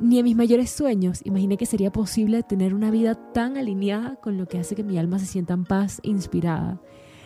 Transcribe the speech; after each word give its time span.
Ni 0.00 0.18
en 0.18 0.24
mis 0.24 0.34
mayores 0.34 0.70
sueños 0.70 1.20
imaginé 1.24 1.58
que 1.58 1.66
sería 1.66 1.92
posible 1.92 2.42
tener 2.42 2.72
una 2.72 2.90
vida 2.90 3.14
tan 3.14 3.58
alineada 3.58 4.16
con 4.16 4.38
lo 4.38 4.46
que 4.46 4.58
hace 4.58 4.74
que 4.74 4.82
mi 4.82 4.96
alma 4.96 5.18
se 5.18 5.26
sienta 5.26 5.52
en 5.52 5.64
paz 5.64 6.00
e 6.02 6.08
inspirada. 6.08 6.80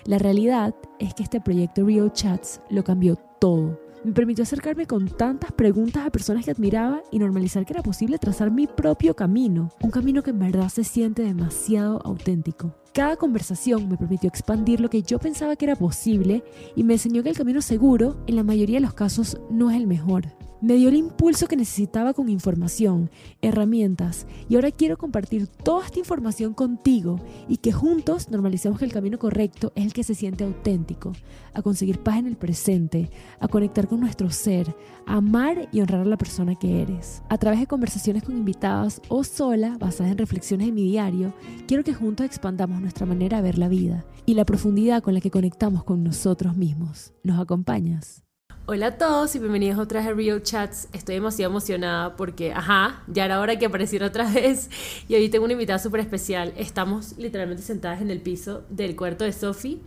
La 0.06 0.18
realidad 0.18 0.74
es 0.98 1.14
que 1.14 1.22
este 1.22 1.40
proyecto 1.40 1.86
Real 1.86 2.12
Chats 2.12 2.60
lo 2.70 2.82
cambió 2.82 3.16
todo. 3.40 3.78
Me 4.02 4.12
permitió 4.12 4.42
acercarme 4.42 4.86
con 4.86 5.06
tantas 5.06 5.52
preguntas 5.52 6.04
a 6.04 6.10
personas 6.10 6.44
que 6.44 6.50
admiraba 6.50 7.00
y 7.12 7.20
normalizar 7.20 7.64
que 7.64 7.74
era 7.74 7.82
posible 7.82 8.18
trazar 8.18 8.50
mi 8.50 8.66
propio 8.66 9.14
camino, 9.14 9.70
un 9.80 9.92
camino 9.92 10.24
que 10.24 10.30
en 10.30 10.40
verdad 10.40 10.68
se 10.68 10.82
siente 10.82 11.22
demasiado 11.22 12.02
auténtico. 12.04 12.74
Cada 12.92 13.16
conversación 13.16 13.88
me 13.88 13.96
permitió 13.96 14.28
expandir 14.28 14.80
lo 14.80 14.90
que 14.90 15.02
yo 15.02 15.20
pensaba 15.20 15.54
que 15.54 15.64
era 15.64 15.76
posible 15.76 16.42
y 16.74 16.82
me 16.82 16.94
enseñó 16.94 17.22
que 17.22 17.30
el 17.30 17.36
camino 17.36 17.62
seguro, 17.62 18.16
en 18.26 18.34
la 18.34 18.42
mayoría 18.42 18.76
de 18.76 18.82
los 18.84 18.94
casos, 18.94 19.40
no 19.48 19.70
es 19.70 19.76
el 19.76 19.86
mejor 19.86 20.26
me 20.64 20.76
dio 20.76 20.88
el 20.88 20.94
impulso 20.94 21.46
que 21.46 21.56
necesitaba 21.56 22.14
con 22.14 22.30
información, 22.30 23.10
herramientas, 23.42 24.26
y 24.48 24.54
ahora 24.54 24.70
quiero 24.70 24.96
compartir 24.96 25.46
toda 25.46 25.84
esta 25.84 25.98
información 25.98 26.54
contigo 26.54 27.20
y 27.48 27.58
que 27.58 27.70
juntos 27.70 28.30
normalicemos 28.30 28.78
que 28.78 28.86
el 28.86 28.92
camino 28.92 29.18
correcto 29.18 29.72
es 29.74 29.84
el 29.84 29.92
que 29.92 30.04
se 30.04 30.14
siente 30.14 30.42
auténtico, 30.42 31.12
a 31.52 31.60
conseguir 31.60 31.98
paz 31.98 32.16
en 32.16 32.28
el 32.28 32.36
presente, 32.36 33.10
a 33.40 33.48
conectar 33.48 33.88
con 33.88 34.00
nuestro 34.00 34.30
ser, 34.30 34.74
a 35.06 35.16
amar 35.16 35.68
y 35.70 35.82
honrar 35.82 36.00
a 36.00 36.06
la 36.06 36.16
persona 36.16 36.54
que 36.54 36.80
eres. 36.80 37.22
A 37.28 37.36
través 37.36 37.60
de 37.60 37.66
conversaciones 37.66 38.22
con 38.22 38.34
invitadas 38.34 39.02
o 39.08 39.22
sola, 39.22 39.76
basadas 39.78 40.12
en 40.12 40.18
reflexiones 40.18 40.68
de 40.68 40.72
mi 40.72 40.84
diario, 40.84 41.34
quiero 41.68 41.84
que 41.84 41.92
juntos 41.92 42.24
expandamos 42.24 42.80
nuestra 42.80 43.04
manera 43.04 43.36
de 43.36 43.42
ver 43.42 43.58
la 43.58 43.68
vida 43.68 44.06
y 44.24 44.32
la 44.32 44.46
profundidad 44.46 45.02
con 45.02 45.12
la 45.12 45.20
que 45.20 45.30
conectamos 45.30 45.84
con 45.84 46.02
nosotros 46.02 46.56
mismos. 46.56 47.12
¿Nos 47.22 47.38
acompañas? 47.38 48.23
Hola 48.66 48.86
a 48.86 48.96
todos 48.96 49.36
y 49.36 49.40
bienvenidos 49.40 49.78
otra 49.78 50.00
vez 50.00 50.08
a 50.08 50.14
Real 50.14 50.42
Chats. 50.42 50.88
Estoy 50.94 51.16
demasiado 51.16 51.52
emocionada 51.52 52.16
porque, 52.16 52.54
ajá, 52.54 53.02
ya 53.08 53.26
era 53.26 53.38
hora 53.38 53.58
que 53.58 53.66
apareciera 53.66 54.06
otra 54.06 54.24
vez. 54.32 54.70
Y 55.06 55.14
hoy 55.14 55.28
tengo 55.28 55.44
una 55.44 55.52
invitada 55.52 55.78
súper 55.78 56.00
especial. 56.00 56.54
Estamos 56.56 57.18
literalmente 57.18 57.62
sentadas 57.62 58.00
en 58.00 58.10
el 58.10 58.22
piso 58.22 58.64
del 58.70 58.96
cuarto 58.96 59.24
de 59.24 59.34
Sophie. 59.34 59.80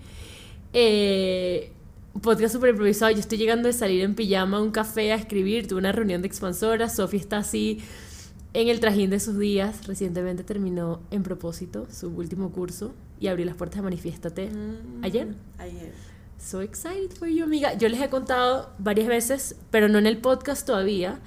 Eh, 0.74 1.72
podcast 2.22 2.54
súper 2.54 2.70
improvisado. 2.70 3.10
Yo 3.10 3.18
estoy 3.18 3.40
llegando 3.40 3.66
de 3.66 3.74
salir 3.74 4.04
en 4.04 4.14
pijama 4.14 4.58
a 4.58 4.62
un 4.62 4.70
café 4.70 5.12
a 5.12 5.16
escribir. 5.16 5.68
Tuve 5.68 5.80
una 5.80 5.92
reunión 5.92 6.22
de 6.22 6.28
expansoras. 6.28 6.98
Sophie 6.98 7.20
está 7.20 7.38
así 7.38 7.80
en 8.54 8.68
el 8.68 8.80
trajín 8.80 9.10
de 9.10 9.20
sus 9.20 9.40
días. 9.40 9.88
Recientemente 9.88 10.44
terminó 10.44 11.02
en 11.10 11.24
propósito 11.24 11.88
su 11.92 12.10
último 12.10 12.52
curso 12.52 12.94
y 13.20 13.26
abrió 13.26 13.48
las 13.48 13.56
puertas 13.56 13.78
de 13.78 13.82
Manifiéstate. 13.82 14.52
Mm, 14.52 15.04
¿Ayer? 15.04 15.30
Ayer. 15.58 15.94
So 16.40 16.62
excited 16.62 17.12
for 17.18 17.28
you, 17.28 17.44
amiga. 17.44 17.74
Yo 17.74 17.90
les 17.90 18.00
he 18.00 18.10
contado 18.10 18.70
varias 18.78 19.08
veces, 19.08 19.56
pero 19.72 19.90
no 19.90 19.98
en 19.98 20.06
el 20.08 20.20
podcast 20.20 20.66
todavía, 20.66 21.20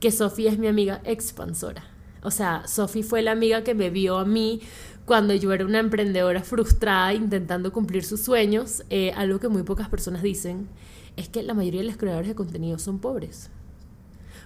que 0.00 0.10
Sofía 0.10 0.50
es 0.50 0.58
mi 0.58 0.68
amiga 0.68 1.02
expansora. 1.04 1.84
O 2.22 2.30
sea, 2.30 2.66
Sofía 2.66 3.02
fue 3.02 3.22
la 3.22 3.32
amiga 3.32 3.64
que 3.64 3.74
me 3.74 3.90
vio 3.90 4.18
a 4.18 4.24
mí 4.24 4.60
cuando 5.04 5.34
yo 5.34 5.52
era 5.52 5.66
una 5.66 5.80
emprendedora 5.80 6.42
frustrada 6.42 7.12
intentando 7.12 7.72
cumplir 7.72 8.04
sus 8.04 8.20
sueños. 8.22 8.84
Eh, 8.88 9.12
algo 9.16 9.40
que 9.40 9.48
muy 9.48 9.64
pocas 9.64 9.88
personas 9.88 10.22
dicen 10.22 10.68
es 11.16 11.28
que 11.28 11.42
la 11.42 11.54
mayoría 11.54 11.80
de 11.80 11.88
los 11.88 11.96
creadores 11.96 12.28
de 12.28 12.34
contenido 12.34 12.78
son 12.78 13.00
pobres. 13.00 13.50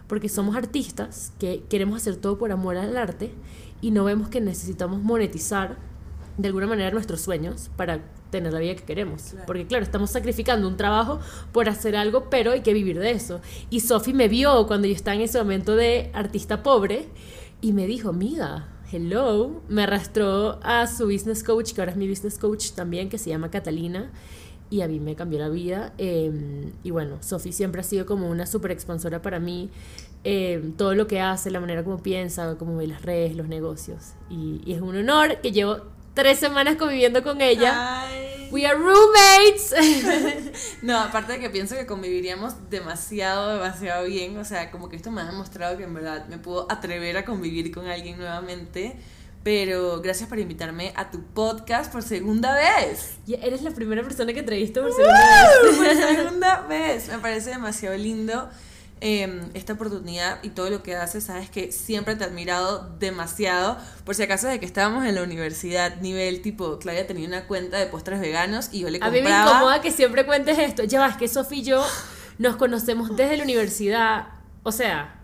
Porque 0.08 0.28
somos 0.28 0.56
artistas 0.56 1.32
que 1.38 1.62
queremos 1.68 2.00
hacer 2.00 2.16
todo 2.16 2.38
por 2.38 2.52
amor 2.52 2.78
al 2.78 2.96
arte 2.96 3.32
y 3.82 3.90
no 3.90 4.04
vemos 4.04 4.28
que 4.28 4.40
necesitamos 4.40 5.02
monetizar 5.02 5.76
de 6.38 6.48
alguna 6.48 6.66
manera 6.66 6.90
nuestros 6.90 7.20
sueños 7.20 7.70
para 7.76 8.00
tener 8.30 8.52
la 8.52 8.60
vida 8.60 8.74
que 8.74 8.84
queremos. 8.84 9.34
Porque 9.46 9.66
claro, 9.66 9.84
estamos 9.84 10.10
sacrificando 10.10 10.68
un 10.68 10.76
trabajo 10.76 11.20
por 11.52 11.68
hacer 11.68 11.96
algo, 11.96 12.28
pero 12.30 12.52
hay 12.52 12.60
que 12.60 12.72
vivir 12.72 12.98
de 12.98 13.10
eso. 13.10 13.40
Y 13.70 13.80
Sophie 13.80 14.14
me 14.14 14.28
vio 14.28 14.66
cuando 14.66 14.86
yo 14.86 14.94
estaba 14.94 15.14
en 15.14 15.22
ese 15.22 15.38
momento 15.38 15.76
de 15.76 16.10
artista 16.12 16.62
pobre 16.62 17.08
y 17.60 17.72
me 17.72 17.86
dijo, 17.86 18.10
amiga, 18.10 18.68
hello, 18.92 19.62
me 19.68 19.82
arrastró 19.82 20.58
a 20.62 20.86
su 20.86 21.06
business 21.06 21.42
coach, 21.42 21.72
que 21.72 21.80
ahora 21.80 21.92
es 21.92 21.98
mi 21.98 22.08
business 22.08 22.38
coach 22.38 22.72
también, 22.72 23.08
que 23.08 23.18
se 23.18 23.30
llama 23.30 23.50
Catalina. 23.50 24.10
Y 24.68 24.80
a 24.80 24.88
mí 24.88 24.98
me 24.98 25.14
cambió 25.14 25.38
la 25.38 25.48
vida. 25.48 25.92
Em, 25.96 26.72
y 26.82 26.90
bueno, 26.90 27.18
Sophie 27.20 27.52
siempre 27.52 27.80
ha 27.80 27.84
sido 27.84 28.04
como 28.04 28.28
una 28.28 28.46
super 28.46 28.72
expansora 28.72 29.22
para 29.22 29.38
mí. 29.38 29.70
Em, 30.24 30.72
todo 30.72 30.96
lo 30.96 31.06
que 31.06 31.20
hace, 31.20 31.52
la 31.52 31.60
manera 31.60 31.84
como 31.84 32.02
piensa, 32.02 32.56
cómo 32.58 32.76
ve 32.76 32.88
las 32.88 33.02
redes, 33.02 33.36
los 33.36 33.46
negocios. 33.46 34.14
Y, 34.28 34.60
y 34.64 34.72
es 34.72 34.80
un 34.80 34.96
honor 34.96 35.40
que 35.40 35.52
llevo 35.52 35.82
tres 36.16 36.38
semanas 36.38 36.76
conviviendo 36.76 37.22
con 37.22 37.40
ella. 37.42 38.08
We 38.50 38.64
are 38.66 38.76
roommates. 38.76 39.74
no, 40.82 40.98
aparte 40.98 41.34
de 41.34 41.40
que 41.40 41.50
pienso 41.50 41.76
que 41.76 41.84
conviviríamos 41.84 42.70
demasiado, 42.70 43.52
demasiado 43.52 44.06
bien. 44.06 44.38
O 44.38 44.44
sea, 44.44 44.70
como 44.70 44.88
que 44.88 44.96
esto 44.96 45.10
me 45.10 45.20
ha 45.20 45.26
demostrado 45.26 45.76
que 45.76 45.84
en 45.84 45.92
verdad 45.92 46.26
me 46.28 46.38
puedo 46.38 46.66
atrever 46.72 47.18
a 47.18 47.24
convivir 47.24 47.70
con 47.70 47.86
alguien 47.86 48.16
nuevamente. 48.16 48.96
Pero 49.42 50.00
gracias 50.00 50.28
por 50.28 50.38
invitarme 50.38 50.92
a 50.96 51.10
tu 51.10 51.22
podcast 51.22 51.92
por 51.92 52.02
segunda 52.02 52.54
vez. 52.54 53.18
Y 53.26 53.34
eres 53.34 53.62
la 53.62 53.72
primera 53.72 54.02
persona 54.02 54.32
que 54.32 54.40
entrevisto 54.40 54.82
por 54.82 54.92
segunda 54.92 55.48
vez. 55.62 55.76
Por 55.76 55.86
segunda 56.16 56.60
vez. 56.62 57.08
Me 57.08 57.18
parece 57.18 57.50
demasiado 57.50 57.96
lindo. 57.96 58.48
Em, 59.02 59.50
esta 59.52 59.74
oportunidad 59.74 60.38
y 60.42 60.48
todo 60.48 60.70
lo 60.70 60.82
que 60.82 60.96
haces, 60.96 61.24
sabes 61.24 61.50
que 61.50 61.70
siempre 61.70 62.16
te 62.16 62.24
he 62.24 62.26
admirado 62.26 62.96
demasiado. 62.98 63.76
Por 64.04 64.14
si 64.14 64.22
acaso 64.22 64.46
de 64.46 64.58
que 64.58 64.64
estábamos 64.64 65.04
en 65.04 65.14
la 65.14 65.22
universidad, 65.22 66.00
nivel 66.00 66.40
tipo, 66.40 66.78
Claudia 66.78 67.06
tenía 67.06 67.28
una 67.28 67.46
cuenta 67.46 67.76
de 67.76 67.86
postres 67.86 68.20
veganos 68.20 68.70
y 68.72 68.80
yo 68.80 68.88
le 68.88 68.98
compraba... 68.98 69.18
A 69.18 69.22
mí 69.22 69.44
me 69.44 69.50
incomoda 69.50 69.82
que 69.82 69.90
siempre 69.90 70.24
cuentes 70.24 70.58
esto. 70.58 70.84
Ya 70.84 71.06
es 71.08 71.16
que 71.18 71.28
Sofía 71.28 71.58
y 71.58 71.62
yo 71.62 71.84
nos 72.38 72.56
conocemos 72.56 73.14
desde 73.14 73.36
la 73.36 73.44
universidad. 73.44 74.28
O 74.62 74.72
sea, 74.72 75.20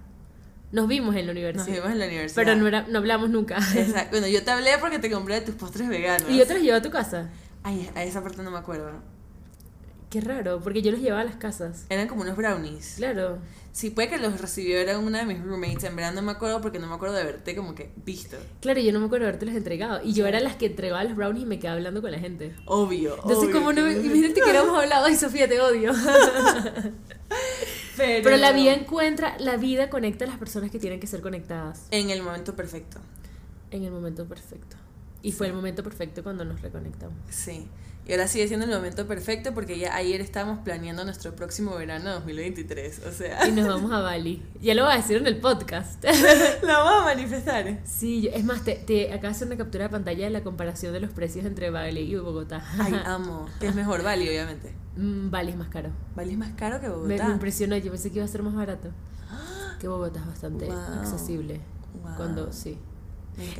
nos 0.71 0.87
vimos 0.87 1.17
en 1.17 1.25
la 1.25 1.33
universidad. 1.33 1.67
Nos 1.67 1.75
vimos 1.75 1.93
en 1.93 1.99
la 1.99 2.07
universidad. 2.07 2.45
Pero 2.45 2.57
no, 2.57 2.69
era, 2.69 2.83
no 2.83 2.99
hablamos 2.99 3.31
nunca. 3.31 3.57
Exacto. 3.57 4.09
Bueno, 4.11 4.27
yo 4.27 4.45
te 4.45 4.51
hablé 4.51 4.73
porque 4.81 4.99
te 4.99 5.11
compré 5.11 5.41
tus 5.41 5.55
postres 5.55 5.89
veganos. 5.89 6.29
¿Y 6.29 6.37
yo 6.37 6.47
te 6.47 6.53
los 6.53 6.63
llevé 6.63 6.77
a 6.77 6.83
tu 6.83 6.91
casa? 6.91 7.31
Ay, 7.63 7.91
a 7.95 8.05
esa 8.05 8.23
parte 8.23 8.43
no 8.43 8.51
me 8.51 8.59
acuerdo. 8.59 9.01
Qué 10.13 10.21
raro, 10.21 10.61
porque 10.61 10.83
yo 10.83 10.91
los 10.91 11.01
llevaba 11.01 11.23
a 11.23 11.25
las 11.25 11.37
casas. 11.37 11.87
Eran 11.89 12.07
como 12.07 12.21
unos 12.21 12.37
brownies. 12.37 12.97
Claro. 12.99 13.39
Sí, 13.73 13.89
puede 13.89 14.11
que 14.11 14.19
los 14.19 14.39
recibiera 14.43 14.99
una 14.99 15.21
de 15.21 15.25
mis 15.25 15.43
roommates. 15.43 15.85
En 15.85 15.97
verdad 15.97 16.13
no 16.13 16.21
me 16.21 16.33
acuerdo 16.33 16.61
porque 16.61 16.79
no 16.79 16.87
me 16.87 16.95
acuerdo 16.95 17.15
de 17.15 17.25
verte 17.25 17.57
como 17.57 17.75
que 17.75 17.89
visto. 18.05 18.37
Claro, 18.61 18.79
yo 18.83 18.93
no 18.93 19.01
me 19.01 19.07
acuerdo 19.07 19.25
de 19.25 19.29
haberte 19.31 19.47
los 19.47 19.55
entregado. 19.55 20.03
Y 20.05 20.13
yo 20.13 20.27
era 20.27 20.39
las 20.41 20.57
que 20.57 20.67
entregaba 20.67 21.03
los 21.03 21.17
brownies 21.17 21.45
y 21.45 21.47
me 21.47 21.59
quedaba 21.59 21.79
hablando 21.79 22.03
con 22.03 22.11
la 22.11 22.19
gente. 22.19 22.55
Obvio. 22.67 23.17
Entonces, 23.23 23.49
como 23.49 23.73
no 23.73 23.85
me. 23.85 23.93
Imagínate 23.93 24.35
que 24.35 24.43
hubiéramos 24.43 24.79
hablado. 24.83 25.07
Ay, 25.07 25.17
Sofía, 25.17 25.49
te 25.49 25.59
odio. 25.59 25.93
Pero... 27.97 28.23
Pero 28.23 28.37
la 28.37 28.53
vida 28.53 28.75
encuentra. 28.75 29.35
La 29.39 29.57
vida 29.57 29.89
conecta 29.89 30.27
a 30.27 30.29
las 30.29 30.37
personas 30.37 30.71
que 30.71 30.79
tienen 30.79 31.01
que 31.01 31.07
ser 31.07 31.23
conectadas. 31.23 31.87
En 31.91 32.11
el 32.11 32.23
momento 32.23 32.55
perfecto. 32.55 32.99
En 33.71 33.85
el 33.85 33.93
momento 33.93 34.27
perfecto. 34.27 34.77
Y 35.23 35.33
fue 35.33 35.47
el 35.47 35.55
momento 35.55 35.83
perfecto 35.83 36.23
cuando 36.23 36.45
nos 36.45 36.61
reconectamos. 36.61 37.17
Sí. 37.31 37.67
Y 38.05 38.11
ahora 38.11 38.27
sigue 38.27 38.49
siendo 38.49 38.67
el 38.67 38.73
momento 38.73 39.07
perfecto 39.07 39.55
porque 39.55 39.79
ya 39.79 39.95
ayer 39.95 40.21
estábamos 40.21 40.59
planeando 40.65 41.05
nuestro 41.05 41.37
próximo 41.37 41.77
verano 41.77 42.11
2023. 42.15 43.03
O 43.07 43.13
sea. 43.13 43.47
Y 43.47 43.53
nos 43.53 43.69
vamos 43.69 43.93
a 43.93 44.01
Bali. 44.01 44.43
Ya 44.61 44.75
lo 44.75 44.85
voy 44.85 44.93
a 44.93 44.97
decir 44.97 45.19
en 45.19 45.27
el 45.29 45.39
podcast. 45.39 46.03
lo 46.63 46.69
vamos 46.69 47.03
a 47.03 47.05
manifestar. 47.05 47.79
Sí, 47.85 48.29
es 48.33 48.45
más, 48.45 48.65
te, 48.65 48.75
te 48.75 48.93
de 49.07 49.27
hacer 49.29 49.47
una 49.47 49.57
captura 49.57 49.85
de 49.85 49.91
pantalla 49.91 50.25
de 50.25 50.31
la 50.31 50.43
comparación 50.43 50.93
de 50.93 50.99
los 50.99 51.13
precios 51.13 51.47
entre 51.47 51.71
Bali 51.71 52.01
y 52.01 52.17
Bogotá. 52.17 52.65
Ay, 52.77 52.93
amo. 53.05 53.47
Que 53.61 53.69
es 53.69 53.75
mejor 53.75 54.03
Bali, 54.03 54.29
obviamente. 54.29 54.75
Mm, 54.97 55.31
Bali 55.31 55.53
es 55.53 55.57
más 55.57 55.69
caro. 55.69 55.91
Bali 56.17 56.33
es 56.33 56.39
más 56.39 56.53
caro 56.55 56.81
que 56.81 56.89
Bogotá. 56.89 57.29
Me, 57.29 57.33
impresionó, 57.33 57.77
yo 57.77 57.93
pensé 57.93 58.11
que 58.11 58.17
iba 58.17 58.25
a 58.25 58.29
ser 58.29 58.43
más 58.43 58.55
barato. 58.55 58.89
Que 59.79 59.89
Bogotá 59.89 60.21
es 60.21 60.27
bastante 60.27 60.71
accesible. 60.71 61.61
Cuando, 62.17 62.53
sí. 62.53 62.79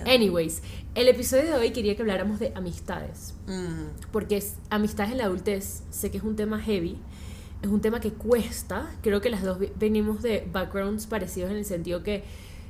Anyways, 0.07 0.63
el 0.95 1.09
episodio 1.09 1.45
de 1.45 1.55
hoy 1.55 1.71
quería 1.71 1.97
que 1.97 2.03
habláramos 2.03 2.39
de 2.39 2.53
amistades. 2.55 3.35
Mm. 3.47 4.11
Porque 4.11 4.37
es, 4.37 4.57
amistades 4.71 5.13
en 5.13 5.19
la 5.19 5.25
adultez, 5.25 5.83
sé 5.91 6.11
que 6.11 6.19
es 6.19 6.25
un 6.25 6.37
tema 6.37 6.61
heavy, 6.61 6.99
es 7.63 7.69
un 7.69 7.81
tema 7.81 8.01
que 8.01 8.13
cuesta. 8.13 8.91
Creo 9.03 9.21
que 9.21 9.31
las 9.31 9.43
dos 9.43 9.59
venimos 9.77 10.23
de 10.23 10.47
backgrounds 10.53 11.07
parecidos 11.07 11.51
en 11.51 11.57
el 11.57 11.65
sentido 11.65 12.03
que 12.03 12.25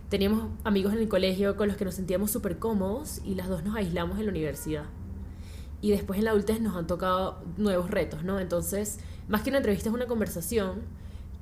teníamos 0.08 0.50
amigos 0.64 0.92
en 0.92 0.98
el 0.98 1.08
colegio 1.08 1.56
con 1.56 1.68
los 1.68 1.76
que 1.76 1.84
nos 1.84 1.94
sentíamos 1.94 2.30
súper 2.30 2.58
cómodos 2.58 3.22
y 3.24 3.34
las 3.34 3.48
dos 3.48 3.64
nos 3.64 3.74
aislamos 3.76 4.18
en 4.18 4.26
la 4.26 4.30
universidad. 4.30 4.84
Y 5.80 5.90
después 5.90 6.18
en 6.18 6.26
la 6.26 6.30
adultez 6.30 6.60
nos 6.60 6.76
han 6.76 6.86
tocado 6.86 7.42
nuevos 7.56 7.90
retos, 7.90 8.22
¿no? 8.22 8.38
Entonces, 8.38 9.00
más 9.28 9.42
que 9.42 9.50
una 9.50 9.58
entrevista 9.58 9.88
es 9.88 9.94
una 9.94 10.06
conversación 10.06 10.82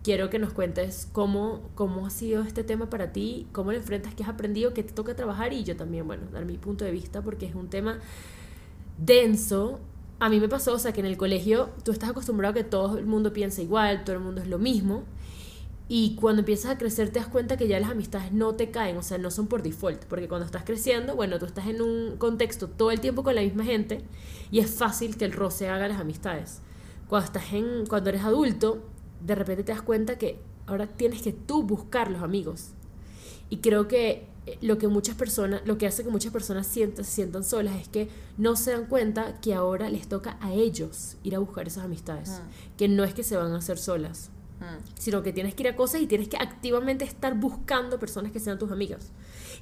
quiero 0.02 0.30
que 0.30 0.38
nos 0.38 0.52
cuentes 0.52 1.08
cómo, 1.12 1.70
cómo 1.74 2.06
ha 2.06 2.10
sido 2.10 2.42
este 2.42 2.64
tema 2.64 2.88
para 2.88 3.12
ti, 3.12 3.46
cómo 3.52 3.72
lo 3.72 3.78
enfrentas, 3.78 4.14
qué 4.14 4.22
has 4.22 4.28
aprendido, 4.28 4.72
qué 4.72 4.82
te 4.82 4.92
toca 4.92 5.14
trabajar 5.14 5.52
y 5.52 5.64
yo 5.64 5.76
también, 5.76 6.06
bueno, 6.06 6.24
dar 6.32 6.44
mi 6.44 6.56
punto 6.56 6.84
de 6.84 6.90
vista 6.90 7.22
porque 7.22 7.46
es 7.46 7.54
un 7.54 7.68
tema 7.68 7.98
denso. 8.98 9.80
A 10.18 10.28
mí 10.28 10.40
me 10.40 10.48
pasó, 10.48 10.74
o 10.74 10.78
sea, 10.78 10.92
que 10.92 11.00
en 11.00 11.06
el 11.06 11.16
colegio 11.16 11.70
tú 11.84 11.92
estás 11.92 12.10
acostumbrado 12.10 12.52
a 12.52 12.54
que 12.54 12.64
todo 12.64 12.98
el 12.98 13.06
mundo 13.06 13.32
piensa 13.32 13.62
igual, 13.62 14.04
todo 14.04 14.16
el 14.16 14.22
mundo 14.22 14.40
es 14.40 14.48
lo 14.48 14.58
mismo. 14.58 15.04
Y 15.88 16.14
cuando 16.14 16.40
empiezas 16.40 16.70
a 16.70 16.78
crecer 16.78 17.10
te 17.10 17.18
das 17.18 17.26
cuenta 17.26 17.56
que 17.56 17.66
ya 17.66 17.80
las 17.80 17.90
amistades 17.90 18.30
no 18.30 18.54
te 18.54 18.70
caen, 18.70 18.96
o 18.96 19.02
sea, 19.02 19.18
no 19.18 19.30
son 19.32 19.48
por 19.48 19.62
default, 19.62 20.04
porque 20.04 20.28
cuando 20.28 20.46
estás 20.46 20.62
creciendo, 20.62 21.16
bueno, 21.16 21.38
tú 21.40 21.46
estás 21.46 21.66
en 21.66 21.82
un 21.82 22.16
contexto 22.16 22.68
todo 22.68 22.92
el 22.92 23.00
tiempo 23.00 23.24
con 23.24 23.34
la 23.34 23.40
misma 23.40 23.64
gente 23.64 24.04
y 24.52 24.60
es 24.60 24.70
fácil 24.70 25.16
que 25.16 25.24
el 25.24 25.32
roce 25.32 25.68
haga 25.68 25.88
las 25.88 25.98
amistades. 25.98 26.60
Cuando 27.08 27.26
estás 27.26 27.52
en 27.52 27.86
cuando 27.86 28.10
eres 28.10 28.22
adulto, 28.22 28.84
de 29.24 29.34
repente 29.34 29.64
te 29.64 29.72
das 29.72 29.82
cuenta 29.82 30.18
que 30.18 30.38
ahora 30.66 30.86
tienes 30.86 31.22
que 31.22 31.32
tú 31.32 31.62
buscar 31.62 32.10
los 32.10 32.22
amigos. 32.22 32.70
Y 33.48 33.58
creo 33.58 33.88
que 33.88 34.26
eh, 34.46 34.58
lo 34.62 34.78
que 34.78 34.88
muchas 34.88 35.16
personas, 35.16 35.62
lo 35.64 35.76
que 35.78 35.86
hace 35.86 36.04
que 36.04 36.10
muchas 36.10 36.32
personas 36.32 36.66
sientan, 36.66 37.04
se 37.04 37.10
sientan 37.10 37.44
solas 37.44 37.76
es 37.76 37.88
que 37.88 38.08
no 38.38 38.56
se 38.56 38.72
dan 38.72 38.86
cuenta 38.86 39.40
que 39.40 39.54
ahora 39.54 39.88
les 39.90 40.08
toca 40.08 40.38
a 40.40 40.52
ellos 40.52 41.16
ir 41.22 41.34
a 41.34 41.38
buscar 41.38 41.66
esas 41.66 41.84
amistades. 41.84 42.30
Mm. 42.30 42.76
Que 42.76 42.88
no 42.88 43.04
es 43.04 43.14
que 43.14 43.22
se 43.22 43.36
van 43.36 43.52
a 43.52 43.58
hacer 43.58 43.78
solas, 43.78 44.30
Mm. 44.60 44.84
sino 44.98 45.22
que 45.22 45.32
tienes 45.32 45.54
que 45.54 45.62
ir 45.62 45.68
a 45.68 45.76
cosas 45.76 46.02
y 46.02 46.06
tienes 46.06 46.28
que 46.28 46.36
activamente 46.36 47.04
estar 47.04 47.34
buscando 47.34 47.98
personas 47.98 48.30
que 48.30 48.40
sean 48.40 48.58
tus 48.58 48.70
amigas. 48.70 49.10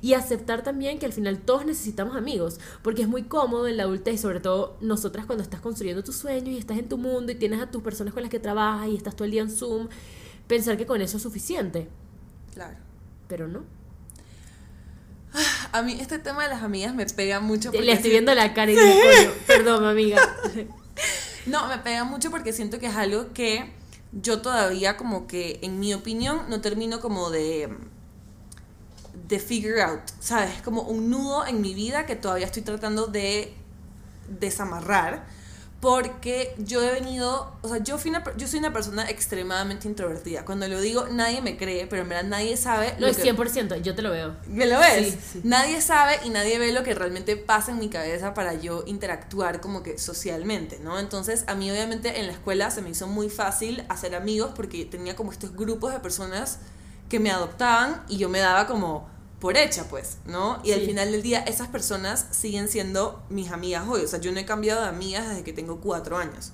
Y 0.00 0.15
aceptar 0.15 0.62
también 0.62 0.99
que 0.99 1.06
al 1.06 1.12
final 1.12 1.39
todos 1.39 1.67
necesitamos 1.67 2.17
amigos, 2.17 2.61
porque 2.83 3.03
es 3.03 3.09
muy 3.09 3.25
cómodo 3.25 3.67
en 3.67 3.77
la 3.77 3.83
adultez, 3.83 4.21
sobre 4.21 4.39
todo 4.41 4.77
nosotras 4.81 5.27
cuando 5.27 5.43
estás 5.43 5.61
construyendo 5.61 6.05
tus 6.05 6.17
sueños 6.17 6.50
y 6.50 6.59
estás 6.59 6.79
en 6.79 6.89
tu 6.89 6.99
mundo 6.99 7.33
y 7.33 7.35
tienes 7.35 7.61
a 7.61 7.71
tus 7.71 7.83
personas 7.83 8.15
con 8.15 8.23
las 8.23 8.31
que 8.31 8.39
trabajas 8.39 8.89
y 8.89 8.97
estás 8.97 9.17
todo 9.17 9.25
el 9.25 9.33
día 9.33 9.43
en 9.43 9.50
Zoom, 9.50 9.89
pensar 10.47 10.77
que 10.77 10.87
con 10.87 11.00
eso 11.03 11.17
es 11.17 11.23
suficiente, 11.23 11.89
Claro. 12.55 12.77
pero 13.27 13.49
no. 13.49 13.65
A 15.73 15.83
mí 15.83 15.97
este 16.01 16.19
tema 16.19 16.44
de 16.44 16.49
las 16.51 16.62
amigas 16.62 16.94
me 16.94 17.05
pega 17.06 17.41
mucho. 17.41 17.71
Le 17.71 17.79
porque 17.79 17.93
estoy 17.93 18.05
sí- 18.05 18.11
viendo 18.11 18.35
la 18.35 18.55
cara 18.55 18.71
y 18.73 18.75
digo, 18.77 18.87
"Coño, 18.89 19.31
perdón, 19.47 19.85
amiga. 19.85 20.19
No, 21.47 21.67
me 21.69 21.79
pega 21.79 22.05
mucho 22.05 22.31
porque 22.31 22.53
siento 22.53 22.79
que 22.79 22.87
es 22.87 22.97
algo 22.97 23.33
que 23.33 23.73
yo 24.12 24.43
todavía 24.43 24.97
como 24.99 25.27
que, 25.27 25.59
en 25.62 25.81
mi 25.81 25.94
opinión, 25.94 26.43
no 26.51 26.61
termino 26.61 27.01
como 27.01 27.31
de 27.31 27.71
de 29.29 29.39
figure 29.39 29.83
out, 29.83 30.01
¿sabes? 30.21 30.63
Como 30.63 30.83
un 30.83 31.11
nudo 31.11 31.47
en 31.47 31.61
mi 31.61 31.75
vida 31.75 32.07
que 32.07 32.17
todavía 32.17 32.47
estoy 32.47 32.63
tratando 32.63 33.07
de 33.07 33.55
desamarrar 34.41 35.25
porque 35.81 36.57
yo 36.59 36.83
he 36.83 36.93
venido, 36.93 37.53
o 37.63 37.69
sea, 37.69 37.79
yo, 37.79 37.99
fui 37.99 38.11
una 38.11 38.25
yo 38.37 38.49
soy 38.49 38.59
una 38.59 38.73
persona 38.73 39.09
extremadamente 39.09 39.87
introvertida. 39.87 40.45
Cuando 40.45 40.67
lo 40.67 40.81
digo, 40.81 41.07
nadie 41.13 41.41
me 41.41 41.57
cree, 41.57 41.87
pero 41.87 42.03
en 42.03 42.09
verdad 42.09 42.25
nadie 42.25 42.57
sabe 42.57 42.95
No 42.95 43.03
lo 43.03 43.07
es 43.07 43.17
que- 43.19 43.23
100%, 43.23 43.77
yo 43.81 43.95
te 43.95 44.03
lo 44.03 44.11
veo. 44.11 44.35
¿Me 44.49 44.67
lo 44.67 44.81
ves? 44.81 45.07
Sí, 45.13 45.19
sí. 45.35 45.41
Nadie 45.45 45.81
sabe 45.81 46.19
y 46.25 46.31
nadie 46.31 46.59
ve 46.59 46.73
lo 46.73 46.83
que 46.83 46.95
realmente 46.97 47.37
pasa 47.37 47.71
en 47.71 47.79
mi 47.79 47.89
cabeza 47.91 48.35
para 48.35 48.55
yo 48.55 48.83
interactuar 48.89 49.61
como 49.61 49.85
que 49.85 49.99
socialmente, 49.99 50.81
¿no? 50.81 50.99
Entonces, 50.99 51.45
a 51.47 51.55
mí 51.55 51.71
obviamente 51.71 52.19
en 52.19 52.27
la 52.27 52.33
escuela 52.33 52.73
se 52.73 52.83
me 52.83 52.91
hizo 52.91 53.07
muy 53.07 53.31
fácil 53.31 53.85
hacer 53.89 54.17
amigos 54.17 54.51
porque 54.57 54.85
tenía 54.85 55.15
como 55.15 55.31
estos 55.31 55.55
grupos 55.55 55.93
de 55.93 56.01
personas 56.01 56.59
que 57.09 57.21
me 57.21 57.31
adoptaban 57.31 58.03
y 58.09 58.17
yo 58.19 58.29
me 58.29 58.41
daba 58.41 58.67
como 58.67 59.09
por 59.40 59.56
hecha, 59.56 59.85
pues, 59.88 60.19
¿no? 60.26 60.61
Y 60.64 60.73
al 60.73 60.81
final 60.81 61.12
del 61.12 61.23
día 61.23 61.40
esas 61.40 61.69
personas 61.69 62.26
siguen 62.31 62.69
siendo 62.69 63.23
mis 63.31 63.52
amigas 63.52 63.85
hoy. 63.88 64.02
O 64.02 64.08
sea, 64.08 64.20
yo 64.20 64.32
no 64.32 64.40
he 64.40 64.44
cambiado 64.44 64.82
de 64.82 64.88
amigas 64.88 65.29
desde 65.29 65.44
que 65.44 65.52
tengo 65.52 65.81
cuatro 65.81 66.17
años. 66.17 66.52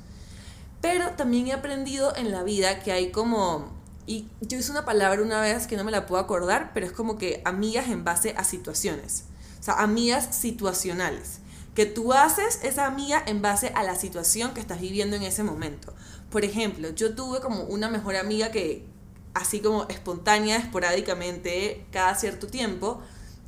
Pero 0.82 1.10
también 1.12 1.46
he 1.46 1.54
aprendido 1.54 2.14
en 2.14 2.30
la 2.30 2.42
vida 2.42 2.80
que 2.80 2.92
hay 2.92 3.10
como... 3.10 3.72
Y 4.06 4.26
yo 4.42 4.58
hice 4.58 4.70
una 4.70 4.84
palabra 4.84 5.22
una 5.22 5.40
vez 5.40 5.66
que 5.66 5.78
no 5.78 5.84
me 5.84 5.90
la 5.90 6.04
puedo 6.04 6.22
acordar, 6.22 6.72
pero 6.74 6.84
es 6.84 6.92
como 6.92 7.16
que 7.16 7.40
amigas 7.46 7.88
en 7.88 8.04
base 8.04 8.34
a 8.36 8.44
situaciones. 8.44 9.24
O 9.60 9.62
sea, 9.62 9.74
amigas 9.74 10.36
situacionales. 10.36 11.38
Que 11.74 11.86
tú 11.86 12.12
haces 12.12 12.60
esa 12.62 12.84
amiga 12.84 13.22
en 13.26 13.40
base 13.40 13.72
a 13.74 13.82
la 13.82 13.94
situación 13.94 14.52
que 14.52 14.60
estás 14.60 14.78
viviendo 14.78 15.16
en 15.16 15.22
ese 15.22 15.42
momento. 15.42 15.94
Por 16.30 16.44
ejemplo, 16.44 16.90
yo 16.90 17.14
tuve 17.14 17.40
como 17.40 17.62
una 17.62 17.88
mejor 17.88 18.16
amiga 18.16 18.50
que, 18.50 18.84
así 19.34 19.60
como 19.60 19.86
espontánea, 19.88 20.56
esporádicamente, 20.56 21.84
cada 21.92 22.14
cierto 22.14 22.46
tiempo, 22.46 23.02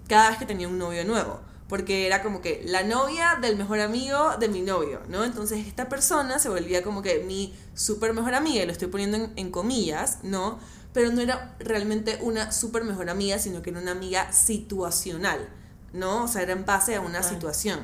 cada 0.08 0.30
vez 0.30 0.38
que 0.38 0.46
tenía 0.46 0.68
un 0.68 0.78
novio 0.78 1.04
nuevo. 1.04 1.40
Porque 1.68 2.06
era 2.06 2.22
como 2.22 2.42
que 2.42 2.62
la 2.64 2.84
novia 2.84 3.38
del 3.40 3.56
mejor 3.56 3.80
amigo 3.80 4.36
de 4.38 4.48
mi 4.48 4.60
novio, 4.60 5.00
¿no? 5.08 5.24
Entonces 5.24 5.66
esta 5.66 5.88
persona 5.88 6.38
se 6.38 6.48
volvía 6.48 6.82
como 6.82 7.02
que 7.02 7.20
mi 7.20 7.54
super 7.74 8.12
mejor 8.12 8.34
amiga, 8.34 8.62
y 8.62 8.66
lo 8.66 8.72
estoy 8.72 8.88
poniendo 8.88 9.16
en, 9.16 9.32
en 9.34 9.50
comillas, 9.50 10.18
¿no? 10.22 10.58
Pero 10.92 11.10
no 11.10 11.20
era 11.20 11.56
realmente 11.58 12.18
una 12.22 12.52
super 12.52 12.84
mejor 12.84 13.10
amiga, 13.10 13.38
sino 13.38 13.62
que 13.62 13.70
era 13.70 13.80
una 13.80 13.90
amiga 13.90 14.32
situacional, 14.32 15.48
¿no? 15.92 16.24
O 16.24 16.28
sea, 16.28 16.42
era 16.42 16.52
en 16.52 16.64
base 16.64 16.94
a 16.94 17.00
una 17.00 17.22
situación. 17.22 17.80